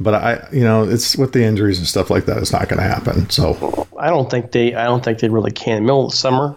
But 0.00 0.14
i 0.14 0.48
you 0.52 0.64
know 0.64 0.82
it's 0.82 1.16
with 1.16 1.32
the 1.32 1.44
injuries 1.44 1.78
and 1.78 1.86
stuff 1.86 2.10
like 2.10 2.24
that 2.26 2.38
it's 2.38 2.52
not 2.52 2.68
going 2.68 2.82
to 2.82 2.88
happen 2.88 3.30
so. 3.30 3.86
I 3.96 4.10
don't 4.10 4.28
think 4.28 4.50
they 4.50 4.74
i 4.74 4.84
don't 4.84 5.04
think 5.04 5.20
they 5.20 5.28
really 5.28 5.52
can. 5.52 5.84
Middle 5.84 6.06
of 6.06 6.10
the 6.10 6.16
summer 6.16 6.56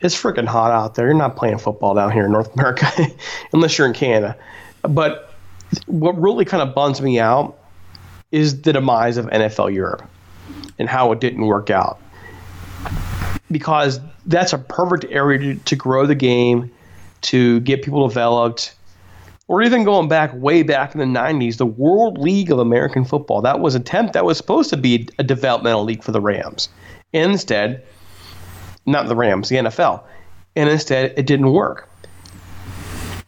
it's 0.00 0.20
freaking 0.20 0.46
hot 0.46 0.70
out 0.70 0.96
there. 0.96 1.06
You're 1.06 1.14
not 1.14 1.36
playing 1.36 1.56
football 1.56 1.94
down 1.94 2.12
here 2.12 2.26
in 2.26 2.32
north 2.32 2.52
america 2.54 2.86
unless 3.54 3.78
you're 3.78 3.86
in 3.86 3.94
canada. 3.94 4.36
But 4.82 5.33
what 5.86 6.20
really 6.20 6.44
kind 6.44 6.62
of 6.62 6.74
bums 6.74 7.00
me 7.00 7.18
out 7.18 7.56
is 8.32 8.62
the 8.62 8.72
demise 8.72 9.16
of 9.16 9.26
NFL 9.26 9.72
Europe 9.72 10.02
and 10.78 10.88
how 10.88 11.12
it 11.12 11.20
didn't 11.20 11.46
work 11.46 11.70
out. 11.70 12.00
Because 13.50 14.00
that's 14.26 14.52
a 14.52 14.58
perfect 14.58 15.04
area 15.12 15.38
to, 15.38 15.54
to 15.54 15.76
grow 15.76 16.06
the 16.06 16.14
game, 16.14 16.70
to 17.22 17.60
get 17.60 17.82
people 17.82 18.06
developed, 18.08 18.74
or 19.46 19.62
even 19.62 19.84
going 19.84 20.08
back 20.08 20.32
way 20.34 20.62
back 20.62 20.94
in 20.94 21.00
the 21.00 21.18
90s, 21.18 21.58
the 21.58 21.66
World 21.66 22.18
League 22.18 22.50
of 22.50 22.58
American 22.58 23.04
Football. 23.04 23.42
That 23.42 23.60
was 23.60 23.74
attempt 23.74 24.14
that 24.14 24.24
was 24.24 24.36
supposed 24.36 24.70
to 24.70 24.76
be 24.76 25.08
a 25.18 25.22
developmental 25.22 25.84
league 25.84 26.02
for 26.02 26.12
the 26.12 26.20
Rams. 26.20 26.68
Instead, 27.12 27.84
not 28.86 29.06
the 29.08 29.16
Rams, 29.16 29.48
the 29.48 29.56
NFL. 29.56 30.02
And 30.56 30.68
instead, 30.68 31.14
it 31.16 31.26
didn't 31.26 31.52
work 31.52 31.88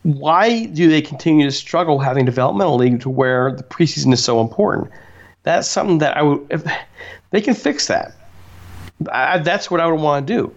why 0.07 0.66
do 0.66 0.88
they 0.88 1.03
continue 1.03 1.47
to 1.47 1.51
struggle 1.51 1.99
having 1.99 2.25
developmental 2.25 2.77
league 2.77 3.01
to 3.01 3.11
where 3.11 3.51
the 3.51 3.64
preseason 3.64 4.12
is 4.12 4.23
so 4.23 4.40
important? 4.40 4.88
That's 5.42 5.66
something 5.66 5.99
that 5.99 6.16
I 6.16 6.23
would, 6.23 6.47
if 6.49 6.64
they 7.33 7.40
can 7.40 7.55
fix 7.55 7.88
that. 7.88 8.12
I, 9.11 9.38
that's 9.38 9.69
what 9.69 9.81
I 9.81 9.87
would 9.88 10.01
want 10.01 10.25
to 10.25 10.33
do. 10.33 10.55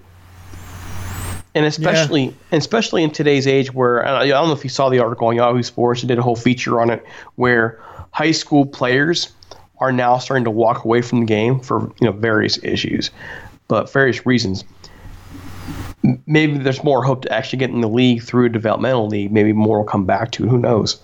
And 1.55 1.65
especially, 1.65 2.25
yeah. 2.25 2.57
especially 2.59 3.03
in 3.03 3.09
today's 3.09 3.47
age, 3.47 3.73
where 3.73 4.05
I 4.05 4.27
don't 4.27 4.49
know 4.49 4.53
if 4.53 4.63
you 4.63 4.69
saw 4.69 4.87
the 4.87 4.99
article 4.99 5.29
on 5.29 5.35
Yahoo 5.35 5.63
Sports, 5.63 6.03
it 6.03 6.07
did 6.07 6.19
a 6.19 6.21
whole 6.21 6.35
feature 6.35 6.79
on 6.79 6.91
it, 6.91 7.03
where 7.35 7.81
high 8.11 8.31
school 8.31 8.67
players 8.67 9.33
are 9.79 9.91
now 9.91 10.19
starting 10.19 10.43
to 10.43 10.51
walk 10.51 10.85
away 10.85 11.01
from 11.01 11.21
the 11.21 11.25
game 11.25 11.59
for 11.59 11.91
you 11.99 12.05
know 12.05 12.11
various 12.11 12.63
issues, 12.63 13.09
but 13.67 13.91
various 13.91 14.27
reasons 14.27 14.63
maybe 16.25 16.57
there's 16.57 16.83
more 16.83 17.03
hope 17.03 17.23
to 17.23 17.33
actually 17.33 17.59
get 17.59 17.69
in 17.69 17.81
the 17.81 17.89
league 17.89 18.23
through 18.23 18.45
a 18.45 18.49
developmental 18.49 19.07
league. 19.07 19.31
Maybe 19.31 19.53
more 19.53 19.79
will 19.79 19.85
come 19.85 20.05
back 20.05 20.31
to. 20.31 20.47
Who 20.47 20.57
knows? 20.57 21.01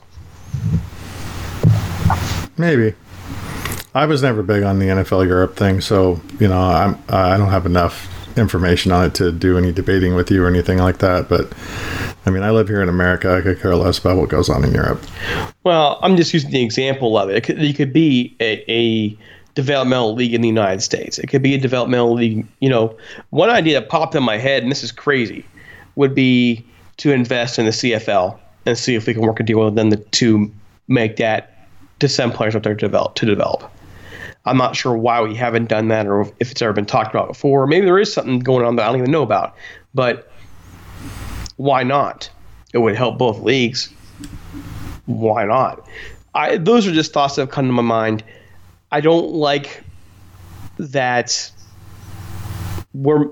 Maybe. 2.57 2.93
I 3.93 4.05
was 4.05 4.21
never 4.21 4.43
big 4.43 4.63
on 4.63 4.79
the 4.79 4.87
NFL 4.87 5.25
Europe 5.25 5.55
thing, 5.55 5.81
so 5.81 6.19
you 6.39 6.47
know 6.47 6.59
I'm 6.59 7.01
I 7.09 7.37
don't 7.37 7.49
have 7.49 7.65
enough 7.65 8.11
information 8.37 8.91
on 8.91 9.05
it 9.05 9.15
to 9.15 9.31
do 9.31 9.57
any 9.57 9.71
debating 9.71 10.15
with 10.15 10.29
you 10.29 10.43
or 10.43 10.47
anything 10.47 10.77
like 10.77 10.97
that. 10.99 11.29
But 11.29 11.53
I 12.25 12.29
mean, 12.29 12.43
I 12.43 12.51
live 12.51 12.67
here 12.67 12.81
in 12.81 12.89
America. 12.89 13.35
I 13.35 13.41
could 13.41 13.59
care 13.61 13.75
less 13.75 13.97
about 13.97 14.17
what 14.17 14.29
goes 14.29 14.49
on 14.49 14.63
in 14.63 14.73
Europe. 14.73 15.01
Well, 15.63 15.99
I'm 16.01 16.17
just 16.17 16.33
using 16.33 16.51
the 16.51 16.63
example 16.63 17.17
of 17.17 17.29
it. 17.29 17.37
It 17.37 17.43
could, 17.43 17.61
it 17.61 17.75
could 17.75 17.93
be 17.93 18.35
a, 18.39 18.69
a 18.71 19.17
developmental 19.55 20.13
league 20.13 20.33
in 20.33 20.41
the 20.41 20.47
United 20.47 20.81
States. 20.81 21.17
It 21.17 21.27
could 21.27 21.41
be 21.41 21.55
a 21.55 21.57
developmental 21.57 22.13
league. 22.13 22.45
You 22.59 22.69
know, 22.69 22.95
one 23.29 23.49
idea 23.49 23.79
that 23.79 23.89
popped 23.89 24.13
in 24.13 24.23
my 24.23 24.37
head, 24.37 24.61
and 24.61 24.71
this 24.71 24.83
is 24.83 24.91
crazy, 24.91 25.45
would 25.95 26.13
be 26.13 26.65
to 26.97 27.11
invest 27.11 27.57
in 27.57 27.65
the 27.65 27.71
CFL 27.71 28.37
and 28.65 28.77
see 28.77 28.95
if 28.95 29.07
we 29.07 29.13
can 29.13 29.23
work 29.23 29.39
a 29.39 29.43
deal 29.43 29.63
with 29.63 29.75
them 29.75 29.91
to 29.91 30.51
make 30.87 31.17
that 31.17 31.67
to 31.99 32.09
send 32.09 32.33
players 32.33 32.55
up 32.55 32.63
there 32.63 32.75
to 32.75 32.79
develop. 32.79 33.15
To 33.15 33.25
develop. 33.25 33.71
I'm 34.45 34.57
not 34.57 34.75
sure 34.75 34.95
why 34.95 35.21
we 35.21 35.35
haven't 35.35 35.69
done 35.69 35.87
that, 35.87 36.05
or 36.05 36.21
if 36.39 36.51
it's 36.51 36.61
ever 36.61 36.73
been 36.73 36.85
talked 36.85 37.09
about 37.09 37.27
before. 37.27 37.65
Maybe 37.65 37.85
there 37.85 37.97
is 37.97 38.13
something 38.13 38.39
going 38.39 38.65
on 38.65 38.75
that 38.75 38.83
I 38.83 38.87
don't 38.87 38.97
even 38.97 39.11
know 39.11 39.23
about. 39.23 39.55
But 39.93 40.29
why 41.55 41.83
not? 41.83 42.29
It 42.73 42.79
would 42.79 42.95
help 42.95 43.17
both 43.17 43.39
leagues. 43.39 43.91
Why 45.05 45.45
not? 45.45 45.87
I, 46.35 46.57
those 46.57 46.85
are 46.85 46.91
just 46.91 47.13
thoughts 47.13 47.35
that 47.35 47.43
have 47.43 47.49
come 47.49 47.65
to 47.67 47.71
my 47.71 47.81
mind 47.81 48.23
I 48.91 49.01
don't 49.01 49.33
like 49.33 49.83
that 50.77 51.51
we're 52.93 53.25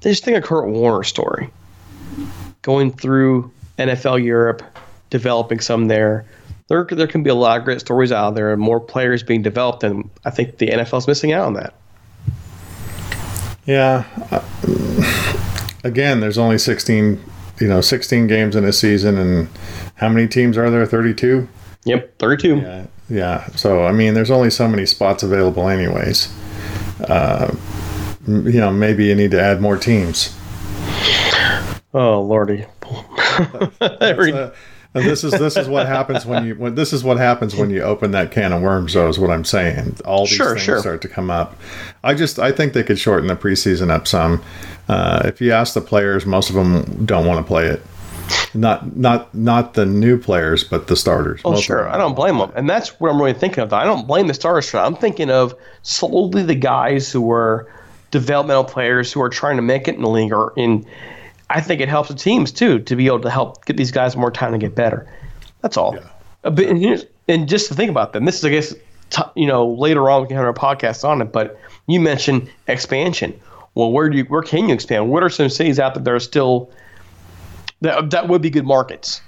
just 0.00 0.24
think 0.24 0.36
of 0.36 0.44
Kurt 0.44 0.68
Warner 0.68 1.04
story. 1.04 1.50
Going 2.62 2.92
through 2.92 3.50
NFL 3.78 4.24
Europe, 4.24 4.62
developing 5.10 5.60
some 5.60 5.88
there, 5.88 6.24
there 6.68 6.84
there 6.84 7.06
can 7.06 7.22
be 7.22 7.30
a 7.30 7.34
lot 7.34 7.58
of 7.58 7.64
great 7.64 7.80
stories 7.80 8.12
out 8.12 8.34
there 8.34 8.52
and 8.52 8.60
more 8.60 8.80
players 8.80 9.22
being 9.22 9.42
developed, 9.42 9.84
and 9.84 10.10
I 10.24 10.30
think 10.30 10.58
the 10.58 10.68
NFL's 10.68 11.06
missing 11.06 11.32
out 11.32 11.46
on 11.46 11.54
that. 11.54 11.74
Yeah. 13.64 14.04
Uh, 14.30 14.42
again, 15.84 16.20
there's 16.20 16.38
only 16.38 16.58
16, 16.58 17.22
you 17.60 17.68
know, 17.68 17.80
16 17.80 18.26
games 18.26 18.56
in 18.56 18.64
a 18.64 18.72
season, 18.72 19.18
and 19.18 19.48
how 19.96 20.08
many 20.08 20.26
teams 20.26 20.56
are 20.56 20.70
there? 20.70 20.86
32. 20.86 21.48
Yep, 21.84 22.18
32. 22.18 22.56
Yeah. 22.56 22.86
Yeah. 23.12 23.46
So 23.56 23.84
I 23.84 23.92
mean, 23.92 24.14
there's 24.14 24.30
only 24.30 24.48
so 24.50 24.66
many 24.66 24.86
spots 24.86 25.22
available, 25.22 25.68
anyways. 25.68 26.32
Uh, 27.08 27.54
you 28.26 28.58
know, 28.60 28.70
maybe 28.72 29.04
you 29.04 29.14
need 29.14 29.32
to 29.32 29.40
add 29.40 29.60
more 29.60 29.76
teams. 29.76 30.34
Oh 31.94 32.22
lordy. 32.22 32.64
uh, 32.88 34.50
this 34.94 35.24
is 35.24 35.32
this 35.32 35.56
is 35.58 35.68
what 35.68 35.86
happens 35.86 36.24
when 36.24 36.46
you 36.46 36.54
when 36.54 36.74
this 36.74 36.92
is 36.94 37.04
what 37.04 37.18
happens 37.18 37.54
when 37.54 37.68
you 37.68 37.82
open 37.82 38.12
that 38.12 38.30
can 38.30 38.50
of 38.52 38.62
worms. 38.62 38.94
Though 38.94 39.08
is 39.08 39.18
what 39.18 39.30
I'm 39.30 39.44
saying. 39.44 39.96
All 40.06 40.24
these 40.24 40.30
Sure, 40.34 40.50
things 40.54 40.62
sure. 40.62 40.80
start 40.80 41.02
to 41.02 41.08
come 41.08 41.30
up. 41.30 41.56
I 42.02 42.14
just 42.14 42.38
I 42.38 42.50
think 42.50 42.72
they 42.72 42.82
could 42.82 42.98
shorten 42.98 43.26
the 43.26 43.36
preseason 43.36 43.90
up 43.90 44.06
some. 44.08 44.42
Uh, 44.88 45.20
if 45.26 45.40
you 45.42 45.52
ask 45.52 45.74
the 45.74 45.80
players, 45.82 46.24
most 46.24 46.48
of 46.48 46.56
them 46.56 47.04
don't 47.04 47.26
want 47.26 47.38
to 47.44 47.46
play 47.46 47.66
it. 47.66 47.82
Not 48.54 48.96
not 48.96 49.34
not 49.34 49.74
the 49.74 49.86
new 49.86 50.18
players, 50.18 50.62
but 50.62 50.86
the 50.86 50.96
starters. 50.96 51.40
Oh, 51.44 51.52
Most 51.52 51.64
sure. 51.64 51.88
I 51.88 51.96
don't 51.96 52.14
blame 52.14 52.38
them. 52.38 52.52
And 52.54 52.68
that's 52.68 53.00
what 53.00 53.10
I'm 53.10 53.18
really 53.18 53.32
thinking 53.32 53.62
of. 53.62 53.70
Though. 53.70 53.76
I 53.76 53.84
don't 53.84 54.06
blame 54.06 54.26
the 54.26 54.34
starters 54.34 54.68
for 54.68 54.76
that. 54.76 54.84
I'm 54.84 54.96
thinking 54.96 55.30
of 55.30 55.54
solely 55.82 56.42
the 56.42 56.54
guys 56.54 57.10
who 57.10 57.22
were 57.22 57.72
developmental 58.10 58.64
players 58.64 59.12
who 59.12 59.20
are 59.22 59.28
trying 59.28 59.56
to 59.56 59.62
make 59.62 59.88
it 59.88 59.96
in 59.96 60.02
the 60.02 60.08
league. 60.08 60.32
Or 60.32 60.52
in, 60.56 60.86
I 61.50 61.60
think 61.60 61.80
it 61.80 61.88
helps 61.88 62.10
the 62.10 62.14
teams, 62.14 62.52
too, 62.52 62.78
to 62.80 62.94
be 62.94 63.06
able 63.06 63.20
to 63.20 63.30
help 63.30 63.64
get 63.64 63.76
these 63.76 63.90
guys 63.90 64.16
more 64.16 64.30
time 64.30 64.52
to 64.52 64.58
get 64.58 64.74
better. 64.74 65.08
That's 65.62 65.76
all. 65.76 65.96
A 65.96 66.48
uh, 66.48 66.50
bit, 66.50 66.68
and, 66.68 67.08
and 67.28 67.48
just 67.48 67.68
to 67.68 67.74
think 67.74 67.90
about 67.90 68.12
them, 68.12 68.24
this 68.24 68.38
is, 68.38 68.44
I 68.44 68.50
guess, 68.50 68.74
t- 69.10 69.22
you 69.34 69.46
know, 69.46 69.66
later 69.66 70.10
on 70.10 70.22
we 70.22 70.28
can 70.28 70.36
have 70.36 70.44
our 70.44 70.52
podcast 70.52 71.08
on 71.08 71.22
it, 71.22 71.32
but 71.32 71.58
you 71.86 72.00
mentioned 72.00 72.50
expansion. 72.68 73.38
Well, 73.74 73.90
where 73.90 74.10
do 74.10 74.18
you, 74.18 74.24
where 74.24 74.42
can 74.42 74.68
you 74.68 74.74
expand? 74.74 75.10
What 75.10 75.22
are 75.22 75.30
some 75.30 75.48
cities 75.48 75.78
out 75.78 75.94
there 75.94 76.02
that 76.02 76.12
are 76.12 76.20
still 76.20 76.70
that, 77.82 78.10
that 78.10 78.28
would 78.28 78.42
be 78.42 78.50
good 78.50 78.66
markets 78.66 79.20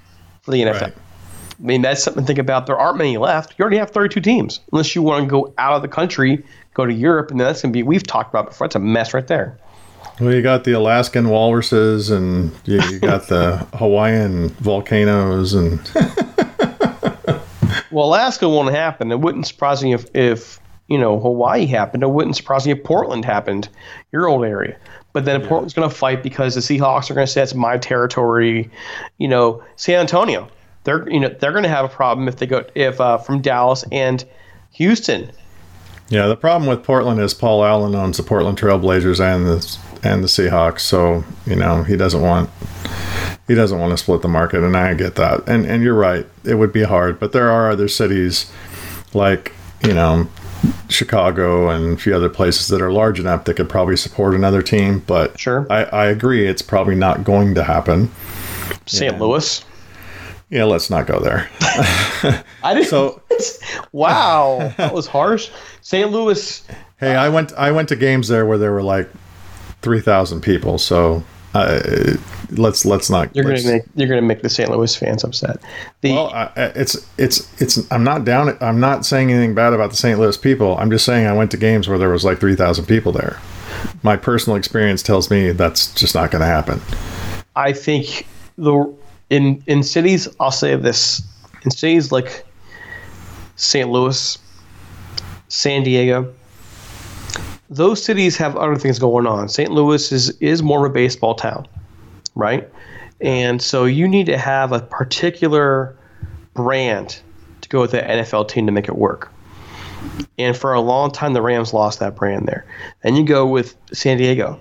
for 0.42 0.50
the 0.50 0.62
NFL? 0.62 0.80
Right. 0.80 0.92
I 0.92 1.62
mean, 1.62 1.82
that's 1.82 2.02
something 2.02 2.24
to 2.24 2.26
think 2.26 2.38
about. 2.38 2.66
There 2.66 2.76
aren't 2.76 2.98
many 2.98 3.16
left. 3.16 3.54
You 3.56 3.62
already 3.62 3.76
have 3.76 3.90
32 3.90 4.20
teams, 4.20 4.60
unless 4.72 4.94
you 4.94 5.02
want 5.02 5.24
to 5.24 5.30
go 5.30 5.54
out 5.58 5.74
of 5.74 5.82
the 5.82 5.88
country, 5.88 6.44
go 6.74 6.84
to 6.84 6.92
Europe, 6.92 7.30
and 7.30 7.38
that's 7.38 7.62
going 7.62 7.72
to 7.72 7.76
be. 7.76 7.82
We've 7.82 8.02
talked 8.02 8.30
about 8.30 8.46
before. 8.46 8.66
It's 8.66 8.74
a 8.74 8.80
mess 8.80 9.14
right 9.14 9.26
there. 9.26 9.56
Well, 10.20 10.32
you 10.32 10.42
got 10.42 10.64
the 10.64 10.72
Alaskan 10.72 11.28
walruses, 11.28 12.10
and 12.10 12.50
you, 12.64 12.82
you 12.90 12.98
got 12.98 13.28
the 13.28 13.56
Hawaiian 13.74 14.48
volcanoes, 14.48 15.54
and 15.54 15.78
Well, 17.94 18.08
Alaska 18.08 18.48
won't 18.48 18.74
happen. 18.74 19.12
It 19.12 19.20
wouldn't 19.20 19.46
surprise 19.46 19.80
me 19.80 19.94
if, 19.94 20.06
if 20.16 20.58
you 20.88 20.98
know 20.98 21.20
Hawaii 21.20 21.64
happened. 21.64 22.02
It 22.02 22.10
wouldn't 22.10 22.34
surprise 22.34 22.66
me 22.66 22.72
if 22.72 22.82
Portland 22.82 23.24
happened, 23.24 23.68
your 24.10 24.26
old 24.26 24.44
area. 24.44 24.76
But 25.14 25.24
then 25.24 25.40
Portland's 25.46 25.72
going 25.72 25.88
to 25.88 25.94
fight 25.94 26.24
because 26.24 26.56
the 26.56 26.60
Seahawks 26.60 27.08
are 27.08 27.14
going 27.14 27.26
to 27.26 27.32
say 27.32 27.40
it's 27.40 27.54
my 27.54 27.78
territory. 27.78 28.68
You 29.18 29.28
know, 29.28 29.62
San 29.76 30.00
Antonio, 30.00 30.48
they're 30.82 31.08
you 31.08 31.20
know 31.20 31.28
they're 31.28 31.52
going 31.52 31.62
to 31.62 31.70
have 31.70 31.84
a 31.84 31.88
problem 31.88 32.26
if 32.28 32.36
they 32.36 32.46
go 32.46 32.64
if 32.74 33.00
uh, 33.00 33.18
from 33.18 33.40
Dallas 33.40 33.84
and 33.92 34.24
Houston. 34.72 35.30
yeah. 36.08 36.26
The 36.26 36.36
problem 36.36 36.68
with 36.68 36.82
Portland 36.82 37.20
is 37.20 37.32
Paul 37.32 37.64
Allen 37.64 37.94
owns 37.94 38.16
the 38.16 38.24
Portland 38.24 38.58
Trailblazers 38.58 39.20
and 39.20 39.46
the 39.46 39.78
and 40.02 40.22
the 40.22 40.28
Seahawks, 40.28 40.80
so 40.80 41.24
you 41.46 41.54
know 41.54 41.84
he 41.84 41.96
doesn't 41.96 42.20
want 42.20 42.50
he 43.46 43.54
doesn't 43.54 43.78
want 43.78 43.92
to 43.92 43.96
split 43.96 44.20
the 44.20 44.28
market, 44.28 44.64
and 44.64 44.76
I 44.76 44.94
get 44.94 45.14
that. 45.14 45.48
And 45.48 45.64
and 45.64 45.84
you're 45.84 45.94
right, 45.94 46.26
it 46.42 46.56
would 46.56 46.72
be 46.72 46.82
hard, 46.82 47.20
but 47.20 47.30
there 47.30 47.50
are 47.50 47.70
other 47.70 47.86
cities 47.86 48.50
like 49.14 49.52
you 49.84 49.94
know 49.94 50.28
Chicago 50.88 51.68
and 51.68 51.94
a 51.94 51.96
few 51.96 52.14
other 52.14 52.28
places 52.28 52.68
that 52.68 52.80
are 52.80 52.92
large 52.92 53.18
enough 53.20 53.44
that 53.44 53.54
could 53.54 53.68
probably 53.68 53.96
support 53.96 54.34
another 54.34 54.62
team. 54.62 55.00
But 55.00 55.38
Sure. 55.38 55.66
I, 55.70 55.84
I 55.84 56.06
agree, 56.06 56.46
it's 56.46 56.62
probably 56.62 56.94
not 56.94 57.24
going 57.24 57.54
to 57.54 57.64
happen. 57.64 58.10
St. 58.86 59.18
Louis. 59.18 59.64
Yeah, 60.50 60.64
let's 60.64 60.90
not 60.90 61.06
go 61.06 61.20
there. 61.20 61.48
I 62.62 62.74
didn't. 62.74 62.86
So 62.86 63.20
wow, 63.92 64.72
that 64.76 64.94
was 64.94 65.06
harsh. 65.06 65.50
St. 65.80 66.10
Louis. 66.10 66.62
Hey, 66.98 67.16
I 67.16 67.28
went. 67.28 67.52
I 67.54 67.72
went 67.72 67.88
to 67.88 67.96
games 67.96 68.28
there 68.28 68.46
where 68.46 68.58
there 68.58 68.72
were 68.72 68.82
like 68.82 69.10
three 69.82 70.00
thousand 70.00 70.42
people. 70.42 70.78
So 70.78 71.24
uh, 71.54 72.16
let's 72.50 72.84
let's 72.84 73.08
not. 73.08 73.34
You're 73.34 73.44
going 73.44 73.54
let's- 73.54 73.64
to 73.66 73.72
make 73.72 73.82
you're 73.94 74.16
to 74.16 74.22
make 74.22 74.42
the 74.42 74.48
St. 74.50 74.70
Louis 74.70 74.94
fans 74.94 75.22
upset. 75.24 75.58
The 76.00 76.12
Well, 76.12 76.30
I- 76.30 76.50
it's 76.56 77.06
it's 77.16 77.48
it's. 77.62 77.90
I'm 77.92 78.04
not 78.04 78.24
down. 78.24 78.56
I'm 78.60 78.80
not 78.80 79.06
saying 79.06 79.30
anything 79.30 79.54
bad 79.54 79.72
about 79.72 79.90
the 79.90 79.96
St. 79.96 80.18
Louis 80.18 80.36
people. 80.36 80.76
I'm 80.78 80.90
just 80.90 81.04
saying 81.04 81.26
I 81.26 81.32
went 81.32 81.50
to 81.52 81.56
games 81.56 81.88
where 81.88 81.98
there 81.98 82.10
was 82.10 82.24
like 82.24 82.40
three 82.40 82.56
thousand 82.56 82.86
people 82.86 83.12
there. 83.12 83.38
My 84.02 84.16
personal 84.16 84.56
experience 84.56 85.02
tells 85.02 85.30
me 85.30 85.52
that's 85.52 85.94
just 85.94 86.14
not 86.14 86.30
going 86.30 86.40
to 86.40 86.46
happen. 86.46 86.80
I 87.56 87.72
think 87.72 88.26
the 88.58 88.92
in 89.30 89.62
in 89.66 89.82
cities, 89.82 90.28
I'll 90.40 90.50
say 90.50 90.74
this: 90.76 91.22
in 91.62 91.70
cities 91.70 92.10
like 92.10 92.44
St. 93.56 93.88
Louis, 93.88 94.38
San 95.48 95.84
Diego, 95.84 96.32
those 97.70 98.02
cities 98.02 98.36
have 98.36 98.56
other 98.56 98.76
things 98.76 98.98
going 98.98 99.26
on. 99.26 99.48
St. 99.48 99.70
Louis 99.70 100.12
is 100.12 100.30
is 100.40 100.62
more 100.62 100.84
of 100.84 100.90
a 100.90 100.94
baseball 100.94 101.34
town, 101.34 101.66
right? 102.34 102.68
And 103.20 103.62
so 103.62 103.84
you 103.84 104.06
need 104.06 104.26
to 104.26 104.36
have 104.36 104.72
a 104.72 104.80
particular 104.80 105.96
brand 106.52 107.20
to 107.62 107.68
go 107.68 107.80
with 107.80 107.92
the 107.92 108.02
NFL 108.02 108.48
team 108.48 108.66
to 108.66 108.72
make 108.72 108.88
it 108.88 108.96
work. 108.96 109.32
And 110.38 110.56
for 110.56 110.74
a 110.74 110.80
long 110.80 111.10
time, 111.10 111.32
the 111.32 111.40
Rams 111.40 111.72
lost 111.72 112.00
that 112.00 112.14
brand 112.16 112.46
there. 112.46 112.66
Then 113.02 113.16
you 113.16 113.24
go 113.24 113.46
with 113.46 113.74
San 113.92 114.18
Diego. 114.18 114.60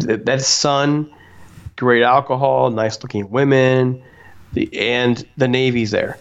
Th- 0.00 0.20
That's 0.22 0.46
sun, 0.46 1.12
great 1.74 2.02
alcohol, 2.02 2.70
nice 2.70 3.02
looking 3.02 3.28
women, 3.30 4.02
the 4.52 4.72
and 4.78 5.26
the 5.36 5.48
Navy's 5.48 5.90
there. 5.90 6.18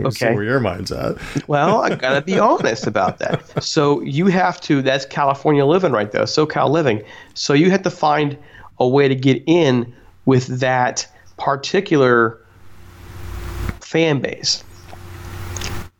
Okay. 0.00 0.34
where 0.34 0.42
your 0.42 0.58
mind's 0.60 0.90
at. 0.90 1.16
Well, 1.48 1.82
I 1.82 1.94
gotta 1.94 2.22
be 2.22 2.38
honest 2.38 2.86
about 2.86 3.18
that. 3.18 3.62
So 3.62 4.00
you 4.00 4.26
have 4.26 4.60
to. 4.62 4.80
That's 4.82 5.04
California 5.06 5.64
living 5.66 5.92
right 5.92 6.10
there, 6.10 6.22
SoCal 6.22 6.70
living. 6.70 7.02
So 7.34 7.52
you 7.52 7.70
have 7.70 7.82
to 7.82 7.90
find 7.90 8.36
a 8.78 8.88
way 8.88 9.06
to 9.08 9.14
get 9.14 9.42
in 9.46 9.92
with 10.24 10.46
that 10.60 11.06
particular 11.38 12.38
fan 13.80 14.20
base, 14.20 14.64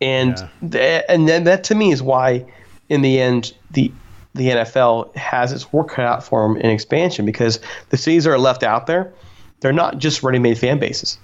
and 0.01 0.37
Yeah. 0.37 0.47
that, 0.63 1.05
and 1.09 1.27
then 1.27 1.43
that 1.43 1.63
to 1.65 1.75
me 1.75 1.91
is 1.91 2.01
why, 2.01 2.45
in 2.89 3.01
the 3.01 3.19
end, 3.19 3.53
the 3.71 3.91
the 4.35 4.49
NFL 4.49 5.15
has 5.15 5.51
its 5.51 5.71
work 5.71 5.89
cut 5.89 6.05
out 6.05 6.23
for 6.23 6.47
them 6.47 6.57
in 6.57 6.71
expansion 6.71 7.23
because 7.25 7.59
the 7.89 7.97
cities 7.97 8.23
that 8.23 8.31
are 8.31 8.39
left 8.39 8.63
out 8.63 8.87
there, 8.87 9.13
they're 9.59 9.71
not 9.71 9.99
just 9.99 10.23
ready-made 10.23 10.57
fan 10.57 10.79
bases. 10.79 11.19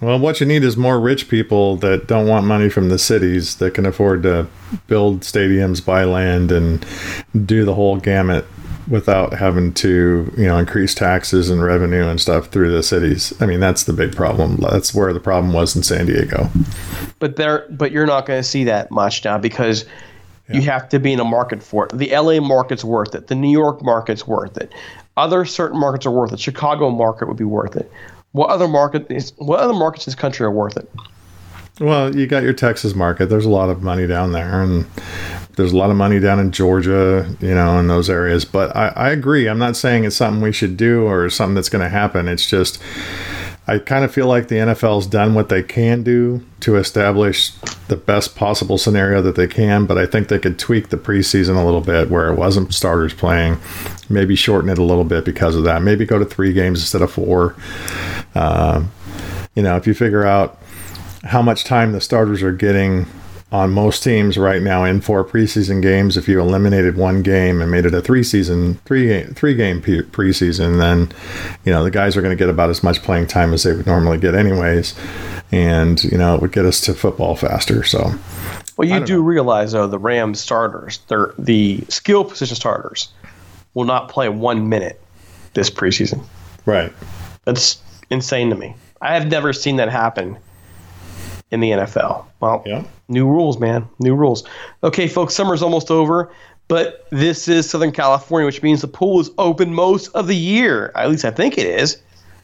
Well, 0.00 0.18
what 0.18 0.40
you 0.40 0.46
need 0.46 0.62
is 0.62 0.76
more 0.76 1.00
rich 1.00 1.28
people 1.28 1.76
that 1.78 2.06
don't 2.06 2.28
want 2.28 2.46
money 2.46 2.68
from 2.68 2.88
the 2.88 2.98
cities 2.98 3.56
that 3.56 3.74
can 3.74 3.84
afford 3.84 4.22
to 4.22 4.46
build 4.86 5.20
stadiums, 5.20 5.84
buy 5.84 6.04
land, 6.04 6.52
and 6.52 6.86
do 7.44 7.64
the 7.64 7.74
whole 7.74 7.96
gamut 7.96 8.46
without 8.88 9.34
having 9.34 9.74
to, 9.74 10.32
you 10.36 10.46
know, 10.46 10.56
increase 10.56 10.94
taxes 10.94 11.50
and 11.50 11.62
revenue 11.62 12.06
and 12.06 12.20
stuff 12.20 12.46
through 12.46 12.72
the 12.72 12.82
cities. 12.82 13.34
I 13.40 13.46
mean, 13.46 13.60
that's 13.60 13.84
the 13.84 13.92
big 13.92 14.14
problem. 14.14 14.56
That's 14.56 14.94
where 14.94 15.12
the 15.12 15.20
problem 15.20 15.52
was 15.52 15.74
in 15.76 15.82
San 15.82 16.06
Diego. 16.06 16.48
but 17.18 17.36
there 17.36 17.66
but 17.70 17.92
you're 17.92 18.06
not 18.06 18.24
going 18.24 18.38
to 18.40 18.48
see 18.48 18.64
that 18.64 18.90
much 18.90 19.24
now 19.24 19.36
because 19.36 19.84
you 20.50 20.62
have 20.62 20.88
to 20.88 20.98
be 20.98 21.12
in 21.12 21.20
a 21.20 21.24
market 21.24 21.62
for 21.62 21.84
it. 21.86 21.98
The 21.98 22.10
LA 22.10 22.40
market's 22.40 22.82
worth 22.82 23.14
it. 23.14 23.26
The 23.26 23.34
New 23.34 23.50
York 23.50 23.82
market's 23.82 24.26
worth 24.26 24.56
it. 24.56 24.72
Other 25.18 25.44
certain 25.44 25.78
markets 25.78 26.06
are 26.06 26.10
worth 26.10 26.32
it. 26.32 26.40
Chicago 26.40 26.88
market 26.88 27.28
would 27.28 27.36
be 27.36 27.44
worth 27.44 27.76
it. 27.76 27.90
What 28.38 28.50
other 28.50 28.68
market 28.68 29.10
is 29.10 29.32
what 29.38 29.58
other 29.58 29.74
markets 29.74 30.06
in 30.06 30.12
this 30.12 30.14
country 30.14 30.46
are 30.46 30.50
worth 30.52 30.76
it? 30.76 30.88
Well, 31.80 32.14
you 32.14 32.28
got 32.28 32.44
your 32.44 32.52
Texas 32.52 32.94
market. 32.94 33.26
There's 33.26 33.44
a 33.44 33.50
lot 33.50 33.68
of 33.68 33.82
money 33.82 34.06
down 34.06 34.30
there, 34.30 34.62
and 34.62 34.86
there's 35.56 35.72
a 35.72 35.76
lot 35.76 35.90
of 35.90 35.96
money 35.96 36.20
down 36.20 36.38
in 36.38 36.52
Georgia, 36.52 37.34
you 37.40 37.52
know, 37.56 37.80
in 37.80 37.88
those 37.88 38.08
areas. 38.08 38.44
But 38.44 38.76
I, 38.76 38.92
I 38.94 39.10
agree. 39.10 39.48
I'm 39.48 39.58
not 39.58 39.74
saying 39.74 40.04
it's 40.04 40.14
something 40.14 40.40
we 40.40 40.52
should 40.52 40.76
do 40.76 41.04
or 41.04 41.28
something 41.30 41.56
that's 41.56 41.68
going 41.68 41.82
to 41.82 41.88
happen. 41.88 42.28
It's 42.28 42.48
just, 42.48 42.80
I 43.66 43.78
kind 43.78 44.04
of 44.04 44.14
feel 44.14 44.28
like 44.28 44.46
the 44.46 44.54
NFL's 44.54 45.08
done 45.08 45.34
what 45.34 45.48
they 45.48 45.64
can 45.64 46.04
do 46.04 46.46
to 46.60 46.76
establish 46.76 47.50
the 47.88 47.96
best 47.96 48.36
possible 48.36 48.78
scenario 48.78 49.20
that 49.22 49.34
they 49.34 49.48
can. 49.48 49.84
But 49.84 49.98
I 49.98 50.06
think 50.06 50.28
they 50.28 50.38
could 50.38 50.60
tweak 50.60 50.90
the 50.90 50.96
preseason 50.96 51.60
a 51.60 51.64
little 51.64 51.80
bit 51.80 52.08
where 52.08 52.32
it 52.32 52.38
wasn't 52.38 52.72
starters 52.72 53.14
playing, 53.14 53.58
maybe 54.08 54.36
shorten 54.36 54.70
it 54.70 54.78
a 54.78 54.84
little 54.84 55.04
bit 55.04 55.24
because 55.24 55.56
of 55.56 55.64
that. 55.64 55.82
Maybe 55.82 56.06
go 56.06 56.18
to 56.18 56.24
three 56.24 56.52
games 56.52 56.80
instead 56.80 57.02
of 57.02 57.12
four. 57.12 57.56
Um, 58.34 58.90
you 59.54 59.62
know, 59.62 59.76
if 59.76 59.86
you 59.86 59.94
figure 59.94 60.24
out 60.24 60.60
how 61.24 61.42
much 61.42 61.64
time 61.64 61.92
the 61.92 62.00
starters 62.00 62.42
are 62.42 62.52
getting 62.52 63.06
on 63.50 63.70
most 63.70 64.02
teams 64.02 64.36
right 64.36 64.60
now 64.60 64.84
in 64.84 65.00
four 65.00 65.24
preseason 65.24 65.80
games. 65.80 66.16
If 66.16 66.28
you 66.28 66.40
eliminated 66.40 66.96
one 66.96 67.22
game 67.22 67.62
and 67.62 67.70
made 67.70 67.86
it 67.86 67.94
a 67.94 68.02
three 68.02 68.22
season, 68.22 68.74
three 68.84 69.06
game, 69.06 69.28
three 69.34 69.54
game 69.54 69.80
preseason, 69.80 70.78
then 70.78 71.10
you 71.64 71.72
know 71.72 71.82
the 71.82 71.90
guys 71.90 72.16
are 72.16 72.22
going 72.22 72.36
to 72.36 72.38
get 72.38 72.50
about 72.50 72.70
as 72.70 72.82
much 72.82 73.02
playing 73.02 73.26
time 73.26 73.54
as 73.54 73.62
they 73.62 73.72
would 73.72 73.86
normally 73.86 74.18
get, 74.18 74.34
anyways. 74.34 74.94
and 75.50 76.04
you 76.04 76.18
know 76.18 76.34
it 76.34 76.42
would 76.42 76.52
get 76.52 76.66
us 76.66 76.80
to 76.82 76.94
football 76.94 77.34
faster. 77.34 77.82
So, 77.82 78.12
well, 78.76 78.88
you 78.88 79.04
do 79.04 79.16
know. 79.16 79.22
realize 79.22 79.72
though 79.72 79.86
the 79.86 79.98
Rams 79.98 80.40
starters, 80.40 80.98
they're 81.08 81.32
the 81.38 81.82
skill 81.88 82.24
position 82.24 82.56
starters, 82.56 83.08
will 83.72 83.84
not 83.84 84.10
play 84.10 84.28
one 84.28 84.68
minute 84.68 85.00
this 85.54 85.70
preseason. 85.70 86.22
Right. 86.66 86.92
That's 87.44 87.82
insane 88.10 88.50
to 88.50 88.56
me. 88.56 88.74
I 89.00 89.14
have 89.14 89.28
never 89.28 89.52
seen 89.52 89.76
that 89.76 89.90
happen 89.90 90.38
in 91.50 91.60
the 91.60 91.70
NFL. 91.70 92.24
Well, 92.40 92.62
yeah. 92.66 92.84
new 93.08 93.26
rules, 93.26 93.58
man. 93.58 93.88
New 93.98 94.14
rules. 94.14 94.44
Okay, 94.82 95.08
folks, 95.08 95.34
summer's 95.34 95.62
almost 95.62 95.90
over, 95.90 96.30
but 96.68 97.06
this 97.10 97.48
is 97.48 97.68
Southern 97.68 97.92
California, 97.92 98.46
which 98.46 98.62
means 98.62 98.80
the 98.80 98.88
pool 98.88 99.20
is 99.20 99.30
open 99.38 99.74
most 99.74 100.08
of 100.08 100.26
the 100.26 100.36
year. 100.36 100.92
At 100.94 101.10
least 101.10 101.24
I 101.24 101.30
think 101.30 101.58
it 101.58 101.66
is. 101.66 101.98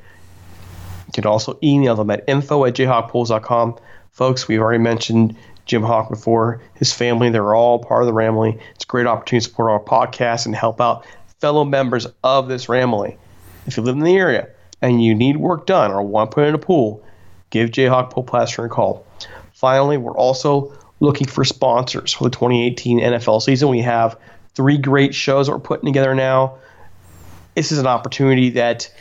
You 1.10 1.14
can 1.14 1.26
also 1.26 1.57
email 1.64 1.95
them 1.95 2.12
at 2.12 2.24
info 2.28 2.66
at 2.66 2.76
jayhawkpools.com. 2.76 3.80
Folks, 4.12 4.47
we've 4.47 4.62
already 4.62 4.84
mentioned 4.84 5.36
Jim 5.66 5.82
Hock 5.82 6.07
before, 6.07 6.62
his 6.76 6.93
family, 6.93 7.32
they're 7.32 7.55
all 7.55 7.80
part 7.80 8.03
of 8.03 8.07
the 8.07 8.14
Ramily. 8.14 8.60
It's 8.76 8.84
a 8.84 8.88
great 8.88 9.07
opportunity 9.07 9.43
to 9.43 9.49
support 9.49 9.72
our 9.72 9.80
podcast 9.80 10.45
and 10.45 10.55
help 10.55 10.80
out 10.80 11.03
fellow 11.39 11.66
members 11.66 12.05
of 12.24 12.47
this 12.47 12.68
Ramily. 12.68 13.18
If 13.66 13.78
you 13.78 13.84
live 13.84 13.95
in 13.95 14.03
the 14.03 14.18
area 14.18 14.49
and 14.84 15.03
you 15.03 15.16
need 15.16 15.38
work 15.38 15.66
done 15.66 15.91
or 15.91 16.03
want 16.03 16.30
to 16.30 16.36
put 16.36 16.47
in 16.47 16.53
a 16.53 16.60
pool, 16.60 17.03
give 17.49 17.72
Jayhawk 17.72 18.12
Pool 18.12 18.24
Plaster 18.24 18.66
a 18.66 18.70
call. 18.70 19.05
Finally, 19.53 19.97
we're 19.97 20.16
also 20.18 20.72
looking 20.99 21.28
for 21.28 21.43
sponsors 21.43 22.14
for 22.14 22.26
the 22.26 22.30
2018 22.30 22.99
NFL 22.99 23.41
season. 23.41 23.70
We 23.70 23.82
have 23.82 24.16
three 24.53 24.78
great 24.78 25.16
shows 25.16 25.47
that 25.47 25.53
we're 25.53 25.60
putting 25.60 25.86
together 25.86 26.14
now. 26.14 26.57
This 27.55 27.72
is 27.72 27.80
an 27.80 27.88
opportunity 27.88 28.51
that 28.51 28.93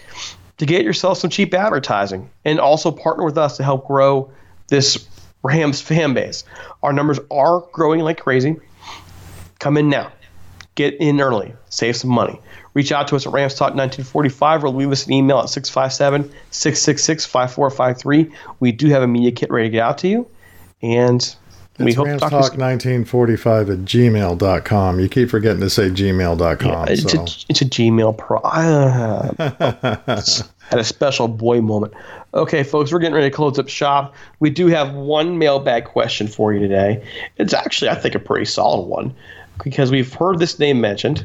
to 0.59 0.67
get 0.67 0.85
yourself 0.85 1.19
some 1.19 1.31
cheap 1.31 1.55
advertising 1.55 2.31
and 2.45 2.61
also 2.61 2.91
partner 2.91 3.25
with 3.25 3.39
us 3.39 3.57
to 3.57 3.65
help 3.65 3.87
grow 3.87 4.31
this 4.69 5.09
Rams 5.43 5.81
fan 5.81 6.15
base. 6.15 6.45
Our 6.83 6.93
numbers 6.93 7.19
are 7.31 7.65
growing 7.73 8.01
like 8.01 8.21
crazy. 8.21 8.57
Come 9.61 9.77
in 9.77 9.89
now. 9.89 10.13
Get 10.75 10.95
in 10.95 11.21
early. 11.21 11.55
Save 11.71 11.97
some 11.97 12.11
money. 12.11 12.41
Reach 12.75 12.93
out 12.93 13.09
to 13.09 13.17
us 13.17 13.27
at 13.27 13.33
Rams 13.33 13.55
Talk 13.55 13.75
1945 13.75 14.65
or 14.65 14.69
leave 14.71 14.93
us 14.93 15.07
an 15.07 15.13
email 15.13 15.39
at 15.39 15.49
657 15.49 16.31
666 16.51 17.27
5453. 17.27 18.31
We 18.61 18.73
do 18.73 18.89
have 18.89 19.03
a 19.03 19.09
media 19.09 19.33
kit 19.33 19.51
ready 19.51 19.69
to 19.69 19.73
get 19.73 19.83
out 19.83 19.99
to 19.99 20.09
you. 20.09 20.29
And 20.83 21.35
we 21.79 21.93
hope 21.93 22.07
Rams 22.07 22.21
Talk 22.21 22.33
1945 22.33 23.71
at 23.71 23.79
gmail.com. 23.79 25.01
You 25.01 25.09
keep 25.09 25.31
forgetting 25.31 25.61
to 25.61 25.71
say 25.71 25.89
gmail.com. 25.91 26.71
Yeah, 26.71 26.85
it's, 26.89 27.13
so. 27.13 27.21
a, 27.21 27.25
it's 27.49 27.61
a 27.63 27.67
Gmail 27.67 28.17
Pro. 28.17 28.41
Uh, 29.39 30.23
had 30.71 30.81
a 30.81 30.85
special 30.85 31.29
boy 31.29 31.61
moment. 31.61 31.95
Okay, 32.35 32.63
folks, 32.63 32.93
we're 32.93 32.99
getting 32.99 33.15
ready 33.15 33.31
to 33.31 33.35
close 33.35 33.59
up 33.59 33.69
shop. 33.69 34.15
We 34.39 34.51
do 34.51 34.67
have 34.67 34.95
one 34.95 35.39
mailbag 35.39 35.87
question 35.87 36.29
for 36.29 36.53
you 36.53 36.61
today. 36.61 37.03
It's 37.39 37.55
actually, 37.55 37.89
I 37.89 37.95
think, 37.95 38.15
a 38.15 38.19
pretty 38.19 38.45
solid 38.45 38.87
one 38.87 39.15
because 39.65 39.91
we've 39.91 40.13
heard 40.13 40.39
this 40.39 40.59
name 40.59 40.81
mentioned. 40.81 41.25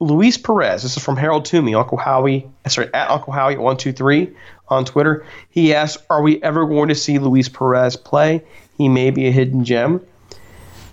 Luis 0.00 0.36
Perez. 0.36 0.82
This 0.82 0.96
is 0.96 1.02
from 1.02 1.16
Harold 1.16 1.44
Toomey, 1.44 1.74
Uncle 1.74 1.96
Howie. 1.96 2.46
Sorry, 2.66 2.92
at 2.92 3.10
Uncle 3.10 3.32
Howie 3.32 3.56
one 3.56 3.76
two 3.76 3.92
three 3.92 4.30
on 4.68 4.84
Twitter. 4.84 5.24
He 5.48 5.72
asks, 5.72 6.02
"Are 6.10 6.22
we 6.22 6.42
ever 6.42 6.66
going 6.66 6.88
to 6.88 6.94
see 6.94 7.18
Luis 7.18 7.48
Perez 7.48 7.96
play? 7.96 8.42
He 8.76 8.88
may 8.88 9.10
be 9.10 9.26
a 9.26 9.30
hidden 9.30 9.64
gem." 9.64 10.00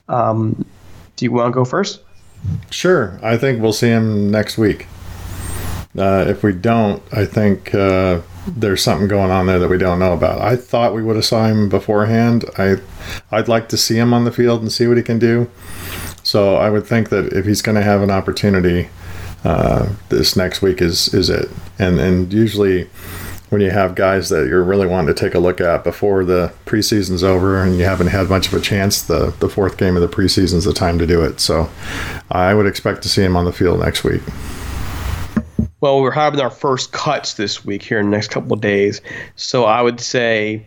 Um, 0.07 0.65
do 1.15 1.25
you 1.25 1.31
want 1.31 1.51
to 1.51 1.53
go 1.53 1.65
first? 1.65 2.01
Sure. 2.69 3.19
I 3.21 3.37
think 3.37 3.61
we'll 3.61 3.73
see 3.73 3.87
him 3.87 4.31
next 4.31 4.57
week. 4.57 4.87
Uh, 5.97 6.25
if 6.27 6.41
we 6.41 6.53
don't, 6.53 7.03
I 7.11 7.25
think 7.25 7.75
uh, 7.75 8.21
there's 8.47 8.81
something 8.81 9.07
going 9.07 9.29
on 9.29 9.45
there 9.45 9.59
that 9.59 9.67
we 9.67 9.77
don't 9.77 9.99
know 9.99 10.13
about. 10.13 10.41
I 10.41 10.55
thought 10.55 10.95
we 10.95 11.03
would 11.03 11.15
have 11.15 11.25
saw 11.25 11.45
him 11.45 11.69
beforehand. 11.69 12.45
I, 12.57 12.77
I'd 13.31 13.47
like 13.47 13.69
to 13.69 13.77
see 13.77 13.97
him 13.97 14.13
on 14.13 14.23
the 14.23 14.31
field 14.31 14.61
and 14.61 14.71
see 14.71 14.87
what 14.87 14.97
he 14.97 15.03
can 15.03 15.19
do. 15.19 15.49
So 16.23 16.55
I 16.55 16.69
would 16.69 16.85
think 16.85 17.09
that 17.09 17.33
if 17.33 17.45
he's 17.45 17.61
going 17.61 17.75
to 17.75 17.83
have 17.83 18.01
an 18.01 18.09
opportunity, 18.09 18.89
uh, 19.43 19.89
this 20.09 20.35
next 20.35 20.61
week 20.61 20.81
is 20.81 21.13
is 21.13 21.29
it. 21.29 21.49
And 21.79 21.99
and 21.99 22.31
usually 22.31 22.89
when 23.51 23.59
you 23.59 23.69
have 23.69 23.95
guys 23.95 24.29
that 24.29 24.47
you're 24.47 24.63
really 24.63 24.87
wanting 24.87 25.13
to 25.13 25.19
take 25.19 25.35
a 25.35 25.39
look 25.39 25.59
at 25.59 25.83
before 25.83 26.23
the 26.23 26.53
preseason's 26.65 27.21
over 27.21 27.61
and 27.61 27.77
you 27.77 27.83
haven't 27.83 28.07
had 28.07 28.29
much 28.29 28.47
of 28.47 28.53
a 28.53 28.61
chance, 28.61 29.01
the, 29.01 29.33
the 29.39 29.49
fourth 29.49 29.75
game 29.75 29.97
of 29.97 30.01
the 30.01 30.07
preseason 30.07 30.55
is 30.55 30.63
the 30.63 30.71
time 30.71 30.97
to 30.97 31.05
do 31.05 31.21
it. 31.21 31.41
So 31.41 31.69
I 32.31 32.53
would 32.53 32.65
expect 32.65 33.01
to 33.03 33.09
see 33.09 33.21
him 33.21 33.35
on 33.35 33.43
the 33.43 33.51
field 33.51 33.81
next 33.81 34.05
week. 34.05 34.21
Well, 35.81 36.01
we're 36.01 36.11
having 36.11 36.39
our 36.39 36.49
first 36.49 36.93
cuts 36.93 37.33
this 37.33 37.65
week 37.65 37.83
here 37.83 37.99
in 37.99 38.05
the 38.05 38.11
next 38.11 38.29
couple 38.29 38.53
of 38.53 38.61
days. 38.61 39.01
So 39.35 39.65
I 39.65 39.81
would 39.81 39.99
say, 39.99 40.65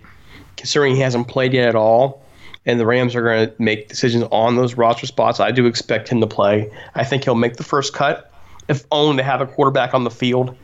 considering 0.59 0.95
he 0.95 1.01
hasn't 1.01 1.27
played 1.27 1.55
yet 1.55 1.71
at 1.71 1.75
all, 1.75 2.23
and 2.67 2.79
the 2.79 2.85
Rams 2.85 3.15
are 3.15 3.23
going 3.23 3.49
to 3.49 3.63
make 3.63 3.89
decisions 3.89 4.25
on 4.31 4.57
those 4.57 4.75
roster 4.75 5.07
spots, 5.07 5.41
I 5.41 5.53
do 5.53 5.65
expect 5.65 6.11
him 6.11 6.21
to 6.21 6.27
play. 6.27 6.71
I 6.97 7.05
think 7.05 7.25
he'll 7.25 7.35
make 7.35 7.57
the 7.57 7.65
first 7.65 7.95
cut, 7.95 8.31
if 8.69 8.85
only 8.93 9.17
to 9.17 9.23
have 9.23 9.41
a 9.41 9.47
quarterback 9.47 9.95
on 9.95 10.05
the 10.05 10.11
field 10.11 10.55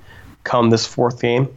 come 0.45 0.69
this 0.69 0.85
fourth 0.85 1.23
game. 1.23 1.49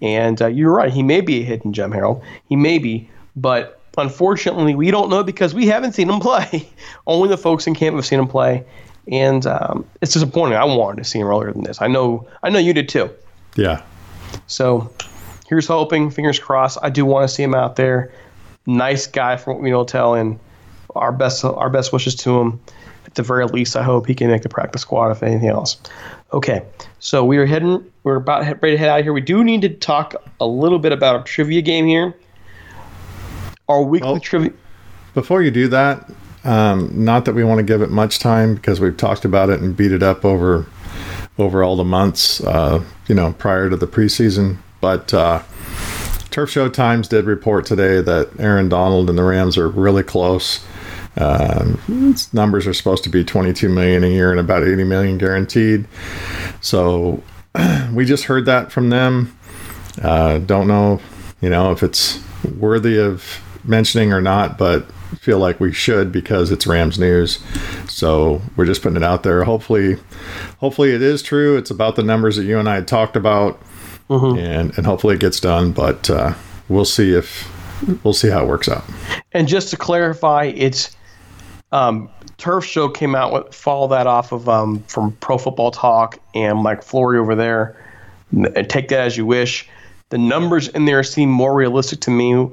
And 0.00 0.40
uh, 0.40 0.46
you're 0.46 0.72
right. 0.72 0.92
He 0.92 1.02
may 1.02 1.20
be 1.20 1.40
a 1.40 1.44
hidden 1.44 1.72
gem, 1.72 1.92
Harold. 1.92 2.22
He 2.48 2.56
may 2.56 2.78
be, 2.78 3.10
but 3.34 3.80
unfortunately, 3.96 4.74
we 4.74 4.90
don't 4.90 5.10
know 5.10 5.24
because 5.24 5.54
we 5.54 5.66
haven't 5.66 5.92
seen 5.92 6.08
him 6.08 6.20
play. 6.20 6.68
Only 7.06 7.28
the 7.28 7.38
folks 7.38 7.66
in 7.66 7.74
camp 7.74 7.96
have 7.96 8.06
seen 8.06 8.20
him 8.20 8.28
play, 8.28 8.64
and 9.10 9.46
um, 9.46 9.86
it's 10.00 10.12
disappointing. 10.12 10.56
I 10.56 10.64
wanted 10.64 11.02
to 11.02 11.04
see 11.08 11.18
him 11.18 11.26
earlier 11.26 11.52
than 11.52 11.64
this. 11.64 11.80
I 11.82 11.88
know. 11.88 12.26
I 12.42 12.50
know 12.50 12.58
you 12.58 12.72
did 12.72 12.88
too. 12.88 13.10
Yeah. 13.56 13.82
So 14.46 14.92
here's 15.48 15.66
hoping. 15.66 16.10
Fingers 16.10 16.38
crossed. 16.38 16.78
I 16.82 16.90
do 16.90 17.04
want 17.04 17.28
to 17.28 17.34
see 17.34 17.42
him 17.42 17.54
out 17.54 17.76
there. 17.76 18.12
Nice 18.66 19.06
guy 19.06 19.36
from 19.36 19.54
what 19.54 19.62
we 19.62 19.70
know. 19.70 19.84
Tell 19.84 20.14
and 20.14 20.38
our 20.94 21.12
best 21.12 21.44
our 21.44 21.70
best 21.70 21.92
wishes 21.92 22.14
to 22.16 22.38
him. 22.40 22.60
At 23.06 23.14
the 23.14 23.22
very 23.22 23.46
least, 23.46 23.74
I 23.74 23.82
hope 23.82 24.06
he 24.06 24.14
can 24.14 24.30
make 24.30 24.42
the 24.42 24.50
practice 24.50 24.82
squad. 24.82 25.10
If 25.10 25.22
anything 25.22 25.48
else. 25.48 25.78
Okay, 26.30 26.62
so 26.98 27.24
we 27.24 27.38
are 27.38 27.46
heading. 27.46 27.90
We're 28.02 28.16
about 28.16 28.42
ready 28.62 28.74
to 28.74 28.78
head 28.78 28.90
out 28.90 28.98
of 28.98 29.04
here. 29.04 29.14
We 29.14 29.22
do 29.22 29.42
need 29.42 29.62
to 29.62 29.70
talk 29.70 30.14
a 30.40 30.46
little 30.46 30.78
bit 30.78 30.92
about 30.92 31.20
a 31.20 31.24
trivia 31.24 31.62
game 31.62 31.86
here. 31.86 32.14
Our 33.66 33.82
weekly 33.82 34.10
well, 34.10 34.20
trivia. 34.20 34.52
Before 35.14 35.42
you 35.42 35.50
do 35.50 35.68
that, 35.68 36.10
um, 36.44 36.90
not 36.92 37.24
that 37.24 37.34
we 37.34 37.44
want 37.44 37.60
to 37.60 37.62
give 37.62 37.80
it 37.80 37.90
much 37.90 38.18
time 38.18 38.54
because 38.56 38.78
we've 38.78 38.96
talked 38.96 39.24
about 39.24 39.48
it 39.48 39.60
and 39.60 39.74
beat 39.74 39.90
it 39.90 40.02
up 40.02 40.24
over 40.24 40.66
over 41.38 41.62
all 41.62 41.76
the 41.76 41.84
months, 41.84 42.42
uh, 42.42 42.82
you 43.06 43.14
know, 43.14 43.32
prior 43.34 43.70
to 43.70 43.76
the 43.76 43.86
preseason. 43.86 44.58
But 44.80 45.14
uh, 45.14 45.42
Turf 46.30 46.50
Show 46.50 46.68
Times 46.68 47.08
did 47.08 47.24
report 47.24 47.64
today 47.64 48.02
that 48.02 48.38
Aaron 48.38 48.68
Donald 48.68 49.08
and 49.08 49.18
the 49.18 49.22
Rams 49.22 49.56
are 49.56 49.68
really 49.68 50.02
close. 50.02 50.64
Um, 51.18 52.14
numbers 52.32 52.66
are 52.66 52.74
supposed 52.74 53.04
to 53.04 53.10
be 53.10 53.24
22 53.24 53.68
million 53.68 54.04
a 54.04 54.08
year 54.08 54.30
and 54.30 54.38
about 54.38 54.62
80 54.62 54.84
million 54.84 55.18
guaranteed. 55.18 55.86
So 56.60 57.22
we 57.92 58.04
just 58.04 58.24
heard 58.24 58.46
that 58.46 58.70
from 58.70 58.90
them. 58.90 59.36
Uh, 60.02 60.38
don't 60.38 60.68
know, 60.68 61.00
you 61.40 61.50
know, 61.50 61.72
if 61.72 61.82
it's 61.82 62.22
worthy 62.56 62.98
of 62.98 63.40
mentioning 63.64 64.12
or 64.12 64.20
not, 64.20 64.58
but 64.58 64.86
feel 65.16 65.38
like 65.38 65.58
we 65.58 65.72
should 65.72 66.12
because 66.12 66.50
it's 66.50 66.66
Rams 66.66 66.98
news. 66.98 67.38
So 67.88 68.42
we're 68.56 68.66
just 68.66 68.82
putting 68.82 68.96
it 68.96 69.02
out 69.02 69.22
there. 69.22 69.44
Hopefully, 69.44 69.96
hopefully 70.58 70.92
it 70.92 71.02
is 71.02 71.22
true. 71.22 71.56
It's 71.56 71.70
about 71.70 71.96
the 71.96 72.02
numbers 72.02 72.36
that 72.36 72.44
you 72.44 72.58
and 72.58 72.68
I 72.68 72.76
had 72.76 72.88
talked 72.88 73.16
about, 73.16 73.60
mm-hmm. 74.08 74.38
and 74.38 74.76
and 74.76 74.86
hopefully 74.86 75.14
it 75.14 75.20
gets 75.20 75.40
done. 75.40 75.72
But 75.72 76.08
uh, 76.10 76.34
we'll 76.68 76.84
see 76.84 77.14
if 77.14 77.50
we'll 78.04 78.14
see 78.14 78.28
how 78.28 78.44
it 78.44 78.48
works 78.48 78.68
out. 78.68 78.84
And 79.32 79.48
just 79.48 79.70
to 79.70 79.76
clarify, 79.76 80.44
it's 80.44 80.96
um, 81.72 82.08
Turf 82.38 82.64
Show 82.64 82.88
came 82.88 83.14
out 83.14 83.32
with 83.32 83.54
follow 83.54 83.88
that 83.88 84.06
off 84.06 84.32
of 84.32 84.48
um, 84.48 84.82
from 84.84 85.12
Pro 85.16 85.38
Football 85.38 85.70
Talk 85.70 86.18
and 86.34 86.58
Mike 86.58 86.82
Florio 86.82 87.22
over 87.22 87.34
there. 87.34 87.76
And 88.32 88.68
take 88.68 88.88
that 88.88 89.00
as 89.00 89.16
you 89.16 89.26
wish. 89.26 89.68
The 90.10 90.18
numbers 90.18 90.68
in 90.68 90.86
there 90.86 91.02
seem 91.02 91.30
more 91.30 91.54
realistic 91.54 92.00
to 92.00 92.10
me 92.10 92.48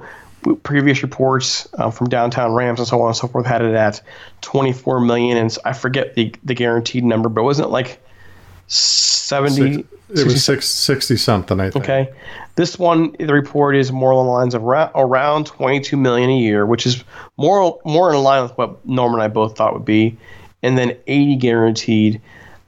previous 0.64 1.02
reports 1.02 1.68
uh, 1.76 1.90
from 1.90 2.08
downtown 2.08 2.54
Rams 2.54 2.80
and 2.80 2.88
so 2.88 3.02
on 3.02 3.08
and 3.08 3.16
so 3.16 3.28
forth 3.28 3.46
had 3.46 3.62
it 3.62 3.74
at 3.74 4.02
24 4.42 5.00
million, 5.02 5.38
and 5.38 5.58
I 5.66 5.74
forget 5.74 6.16
the 6.16 6.34
the 6.44 6.54
guaranteed 6.54 7.04
number, 7.04 7.30
but 7.30 7.44
wasn't 7.44 7.70
it 7.70 7.72
like 7.72 8.00
70? 8.68 9.74
Six, 9.74 9.90
it 10.10 10.26
was 10.26 10.44
six, 10.44 10.68
60 10.68 11.18
something, 11.18 11.60
I 11.60 11.72
think. 11.72 11.84
Okay, 11.84 12.14
this 12.56 12.80
one 12.80 13.16
the 13.20 13.34
report 13.34 13.76
is 13.76 13.92
more 13.92 14.12
along 14.12 14.28
the 14.28 14.32
lines 14.32 14.54
of 14.56 14.64
ra- 14.64 14.92
around 14.96 15.46
22 15.46 15.98
million 15.98 16.30
a 16.30 16.38
year, 16.38 16.66
which 16.66 16.86
is 16.86 17.04
more 17.38 17.80
more 17.86 18.14
in 18.14 18.24
line 18.24 18.44
with 18.44 18.58
what 18.58 18.86
Norm 18.86 19.14
and 19.14 19.22
I 19.22 19.28
both 19.28 19.58
thought 19.58 19.74
would 19.74 19.86
be, 19.86 20.18
and 20.64 20.78
then 20.78 20.98
80 21.08 21.36
guaranteed. 21.36 22.22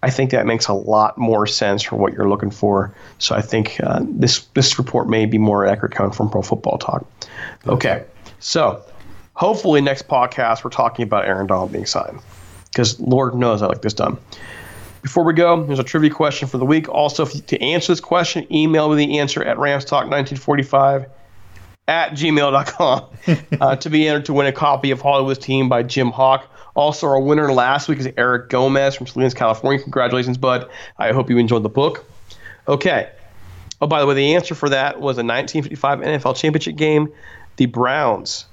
I 0.04 0.10
think 0.12 0.30
that 0.32 0.46
makes 0.46 0.68
a 0.68 0.74
lot 0.74 1.18
more 1.18 1.48
sense 1.48 1.82
for 1.82 1.96
what 1.96 2.14
you're 2.14 2.30
looking 2.30 2.52
for. 2.52 2.94
So 3.18 3.36
I 3.36 3.42
think 3.42 3.80
uh, 3.82 4.02
this 4.04 4.42
this 4.54 4.78
report 4.78 5.10
may 5.10 5.26
be 5.26 5.38
more 5.38 5.66
accurate 5.66 5.94
coming 5.94 6.12
from 6.12 6.30
Pro 6.30 6.42
Football 6.42 6.78
Talk. 6.78 7.06
Okay, 7.66 8.04
so 8.40 8.82
hopefully 9.34 9.82
next 9.82 10.08
podcast 10.08 10.64
we're 10.64 10.70
talking 10.70 11.04
about 11.04 11.26
Aaron 11.26 11.48
Donald 11.48 11.72
being 11.72 11.86
signed 11.86 12.20
because 12.72 13.00
Lord 13.00 13.36
knows 13.36 13.62
I 13.62 13.68
like 13.68 13.82
this 13.82 13.94
done. 13.94 14.18
Before 15.08 15.24
we 15.24 15.32
go, 15.32 15.64
there's 15.64 15.80
a 15.80 15.86
trivia 15.86 16.10
question 16.10 16.50
for 16.50 16.58
the 16.58 16.66
week. 16.66 16.90
Also, 16.90 17.24
to 17.24 17.62
answer 17.62 17.94
this 17.94 18.02
question, 18.02 18.46
email 18.54 18.90
me 18.90 19.06
the 19.06 19.20
answer 19.20 19.42
at 19.42 19.56
ramstalk1945 19.56 21.08
at 21.88 22.12
gmail.com 22.12 23.06
uh, 23.62 23.76
to 23.78 23.90
be 23.90 24.06
entered 24.06 24.26
to 24.26 24.34
win 24.34 24.48
a 24.48 24.52
copy 24.52 24.92
of 24.92 25.00
Hollywood's 25.00 25.40
Team 25.40 25.70
by 25.70 25.82
Jim 25.82 26.12
Hock. 26.12 26.54
Also, 26.76 27.08
our 27.08 27.22
winner 27.22 27.54
last 27.54 27.88
week 27.88 28.00
is 28.00 28.10
Eric 28.18 28.50
Gomez 28.50 28.96
from 28.96 29.08
Salinas, 29.08 29.34
California. 29.34 29.82
Congratulations, 29.82 30.38
bud. 30.38 30.70
I 30.98 31.14
hope 31.14 31.30
you 31.30 31.38
enjoyed 31.38 31.64
the 31.64 31.70
book. 31.70 32.04
Okay. 32.68 33.10
Oh, 33.80 33.88
by 33.88 34.02
the 34.02 34.08
way, 34.08 34.14
the 34.14 34.36
answer 34.36 34.56
for 34.56 34.68
that 34.68 35.00
was 35.00 35.18
a 35.18 35.24
1955 35.24 36.00
NFL 36.00 36.36
championship 36.36 36.76
game. 36.76 37.14
The 37.56 37.68
Browns, 37.68 38.46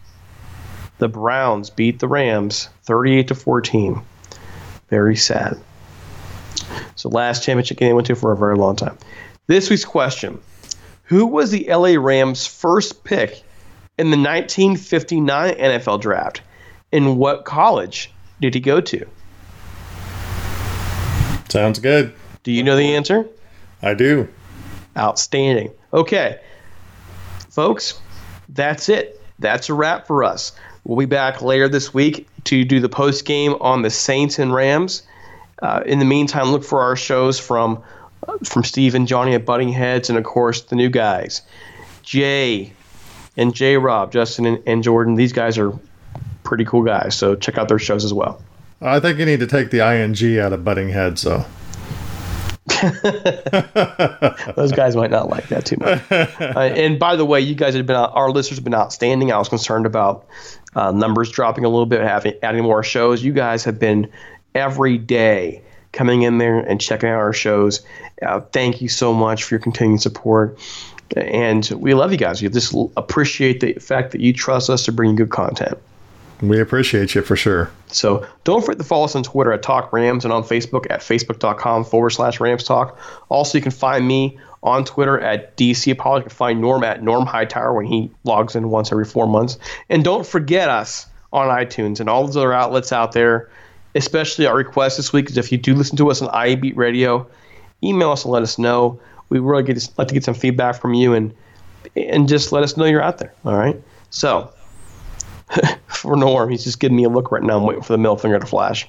the 0.98 1.08
Browns 1.08 1.70
beat 1.70 1.98
the 1.98 2.06
Rams 2.06 2.68
38 2.84 3.26
to 3.26 3.34
14. 3.34 4.00
Very 4.88 5.16
sad. 5.16 5.60
So 6.96 7.08
last 7.08 7.44
championship 7.44 7.78
game 7.78 7.88
they 7.88 7.92
went 7.94 8.06
to 8.08 8.14
for 8.14 8.32
a 8.32 8.36
very 8.36 8.56
long 8.56 8.76
time. 8.76 8.96
This 9.46 9.70
week's 9.70 9.84
question: 9.84 10.40
Who 11.04 11.26
was 11.26 11.50
the 11.50 11.66
LA 11.68 11.94
Rams' 11.98 12.46
first 12.46 13.04
pick 13.04 13.42
in 13.98 14.10
the 14.10 14.16
1959 14.16 15.54
NFL 15.54 16.00
Draft? 16.00 16.40
And 16.92 17.18
what 17.18 17.44
college 17.44 18.10
did 18.40 18.54
he 18.54 18.60
go 18.60 18.80
to? 18.80 19.06
Sounds 21.48 21.78
good. 21.78 22.14
Do 22.42 22.52
you 22.52 22.62
know 22.62 22.76
the 22.76 22.94
answer? 22.94 23.26
I 23.82 23.94
do. 23.94 24.28
Outstanding. 24.96 25.70
Okay, 25.92 26.40
folks, 27.50 28.00
that's 28.48 28.88
it. 28.88 29.20
That's 29.38 29.68
a 29.68 29.74
wrap 29.74 30.06
for 30.06 30.24
us. 30.24 30.52
We'll 30.84 30.98
be 30.98 31.06
back 31.06 31.42
later 31.42 31.68
this 31.68 31.94
week 31.94 32.28
to 32.44 32.64
do 32.64 32.80
the 32.80 32.88
post 32.88 33.24
game 33.24 33.54
on 33.60 33.82
the 33.82 33.90
Saints 33.90 34.38
and 34.38 34.52
Rams. 34.52 35.02
Uh, 35.62 35.82
in 35.86 35.98
the 35.98 36.04
meantime, 36.04 36.50
look 36.50 36.64
for 36.64 36.80
our 36.80 36.96
shows 36.96 37.38
from 37.38 37.82
uh, 38.26 38.38
from 38.44 38.64
Steve 38.64 38.94
and 38.94 39.06
Johnny 39.06 39.34
at 39.34 39.44
Butting 39.44 39.70
Heads, 39.70 40.08
and 40.08 40.18
of 40.18 40.24
course 40.24 40.62
the 40.62 40.76
new 40.76 40.88
guys, 40.88 41.42
Jay 42.02 42.72
and 43.36 43.54
J 43.54 43.76
Rob, 43.76 44.12
Justin 44.12 44.46
and, 44.46 44.62
and 44.66 44.82
Jordan. 44.82 45.14
These 45.14 45.32
guys 45.32 45.58
are 45.58 45.72
pretty 46.42 46.64
cool 46.64 46.82
guys, 46.82 47.16
so 47.16 47.34
check 47.34 47.58
out 47.58 47.68
their 47.68 47.78
shows 47.78 48.04
as 48.04 48.12
well. 48.12 48.42
I 48.80 49.00
think 49.00 49.18
you 49.18 49.26
need 49.26 49.40
to 49.40 49.46
take 49.46 49.70
the 49.70 49.80
ing 49.80 50.38
out 50.38 50.52
of 50.52 50.64
Butting 50.64 50.90
Heads, 50.90 51.22
though. 51.22 51.44
Those 54.56 54.72
guys 54.72 54.96
might 54.96 55.10
not 55.10 55.28
like 55.28 55.48
that 55.48 55.64
too 55.66 55.76
much. 55.78 56.02
Uh, 56.54 56.60
and 56.60 56.98
by 56.98 57.16
the 57.16 57.24
way, 57.24 57.40
you 57.40 57.54
guys 57.54 57.74
have 57.74 57.86
been 57.86 57.96
our 57.96 58.30
listeners 58.30 58.58
have 58.58 58.64
been 58.64 58.74
outstanding. 58.74 59.32
I 59.32 59.38
was 59.38 59.48
concerned 59.48 59.86
about 59.86 60.26
uh, 60.74 60.92
numbers 60.92 61.30
dropping 61.30 61.64
a 61.64 61.68
little 61.68 61.86
bit, 61.86 62.00
having 62.00 62.34
adding 62.42 62.62
more 62.62 62.82
shows. 62.82 63.22
You 63.22 63.32
guys 63.32 63.64
have 63.64 63.78
been 63.78 64.10
every 64.54 64.98
day 64.98 65.62
coming 65.92 66.22
in 66.22 66.38
there 66.38 66.58
and 66.58 66.80
checking 66.80 67.08
out 67.08 67.18
our 67.18 67.32
shows. 67.32 67.84
Uh, 68.20 68.40
thank 68.52 68.82
you 68.82 68.88
so 68.88 69.14
much 69.14 69.44
for 69.44 69.54
your 69.54 69.60
continued 69.60 70.02
support. 70.02 70.58
And 71.16 71.68
we 71.76 71.94
love 71.94 72.12
you 72.12 72.18
guys. 72.18 72.42
We 72.42 72.48
just 72.48 72.74
appreciate 72.96 73.60
the 73.60 73.74
fact 73.74 74.12
that 74.12 74.20
you 74.20 74.32
trust 74.32 74.68
us 74.70 74.84
to 74.86 74.92
bring 74.92 75.10
you 75.10 75.16
good 75.16 75.30
content. 75.30 75.78
We 76.40 76.60
appreciate 76.60 77.14
you 77.14 77.22
for 77.22 77.36
sure. 77.36 77.70
So 77.88 78.26
don't 78.42 78.62
forget 78.62 78.78
to 78.78 78.84
follow 78.84 79.04
us 79.04 79.14
on 79.14 79.22
Twitter 79.22 79.52
at 79.52 79.62
Talk 79.62 79.92
Rams 79.92 80.24
and 80.24 80.32
on 80.32 80.42
Facebook 80.42 80.86
at 80.90 81.00
facebook.com 81.00 81.84
forward 81.84 82.10
slash 82.10 82.40
Rams 82.40 82.64
Talk. 82.64 82.98
Also, 83.28 83.56
you 83.56 83.62
can 83.62 83.70
find 83.70 84.06
me 84.06 84.38
on 84.62 84.84
Twitter 84.84 85.20
at 85.20 85.56
DCiapala. 85.56 86.16
You 86.16 86.22
can 86.22 86.30
find 86.30 86.60
Norm 86.60 86.82
at 86.82 87.02
Norm 87.02 87.24
Hightower 87.24 87.72
when 87.72 87.86
he 87.86 88.10
logs 88.24 88.56
in 88.56 88.70
once 88.70 88.90
every 88.90 89.04
four 89.04 89.28
months. 89.28 89.58
And 89.88 90.02
don't 90.02 90.26
forget 90.26 90.68
us 90.68 91.06
on 91.32 91.48
iTunes 91.48 92.00
and 92.00 92.08
all 92.08 92.26
those 92.26 92.36
other 92.36 92.52
outlets 92.52 92.92
out 92.92 93.12
there 93.12 93.48
especially 93.94 94.46
our 94.46 94.56
request 94.56 94.96
this 94.96 95.12
week 95.12 95.30
is 95.30 95.36
if 95.36 95.52
you 95.52 95.58
do 95.58 95.74
listen 95.74 95.96
to 95.96 96.10
us 96.10 96.20
on 96.22 96.28
IABeat 96.28 96.76
Radio, 96.76 97.26
email 97.82 98.10
us 98.10 98.24
and 98.24 98.32
let 98.32 98.42
us 98.42 98.58
know. 98.58 99.00
We 99.28 99.38
really 99.38 99.62
get 99.62 99.88
like 99.96 100.08
to 100.08 100.14
get 100.14 100.24
some 100.24 100.34
feedback 100.34 100.80
from 100.80 100.94
you 100.94 101.14
and 101.14 101.34
and 101.96 102.28
just 102.28 102.52
let 102.52 102.62
us 102.62 102.76
know 102.76 102.84
you're 102.84 103.02
out 103.02 103.18
there. 103.18 103.34
All 103.44 103.56
right. 103.56 103.80
So 104.10 104.52
for 105.88 106.16
Norm, 106.16 106.50
he's 106.50 106.64
just 106.64 106.80
giving 106.80 106.96
me 106.96 107.04
a 107.04 107.08
look 107.08 107.30
right 107.30 107.42
now. 107.42 107.58
I'm 107.58 107.64
waiting 107.64 107.82
for 107.82 107.92
the 107.92 107.98
middle 107.98 108.16
finger 108.16 108.38
to 108.38 108.46
flash. 108.46 108.88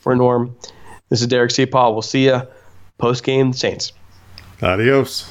For 0.00 0.14
Norm, 0.14 0.56
this 1.08 1.20
is 1.20 1.26
Derek 1.26 1.50
Ciapala. 1.50 1.92
We'll 1.92 2.02
see 2.02 2.26
you 2.26 2.42
post 2.98 3.24
game 3.24 3.52
Saints. 3.52 3.92
Adios. 4.62 5.30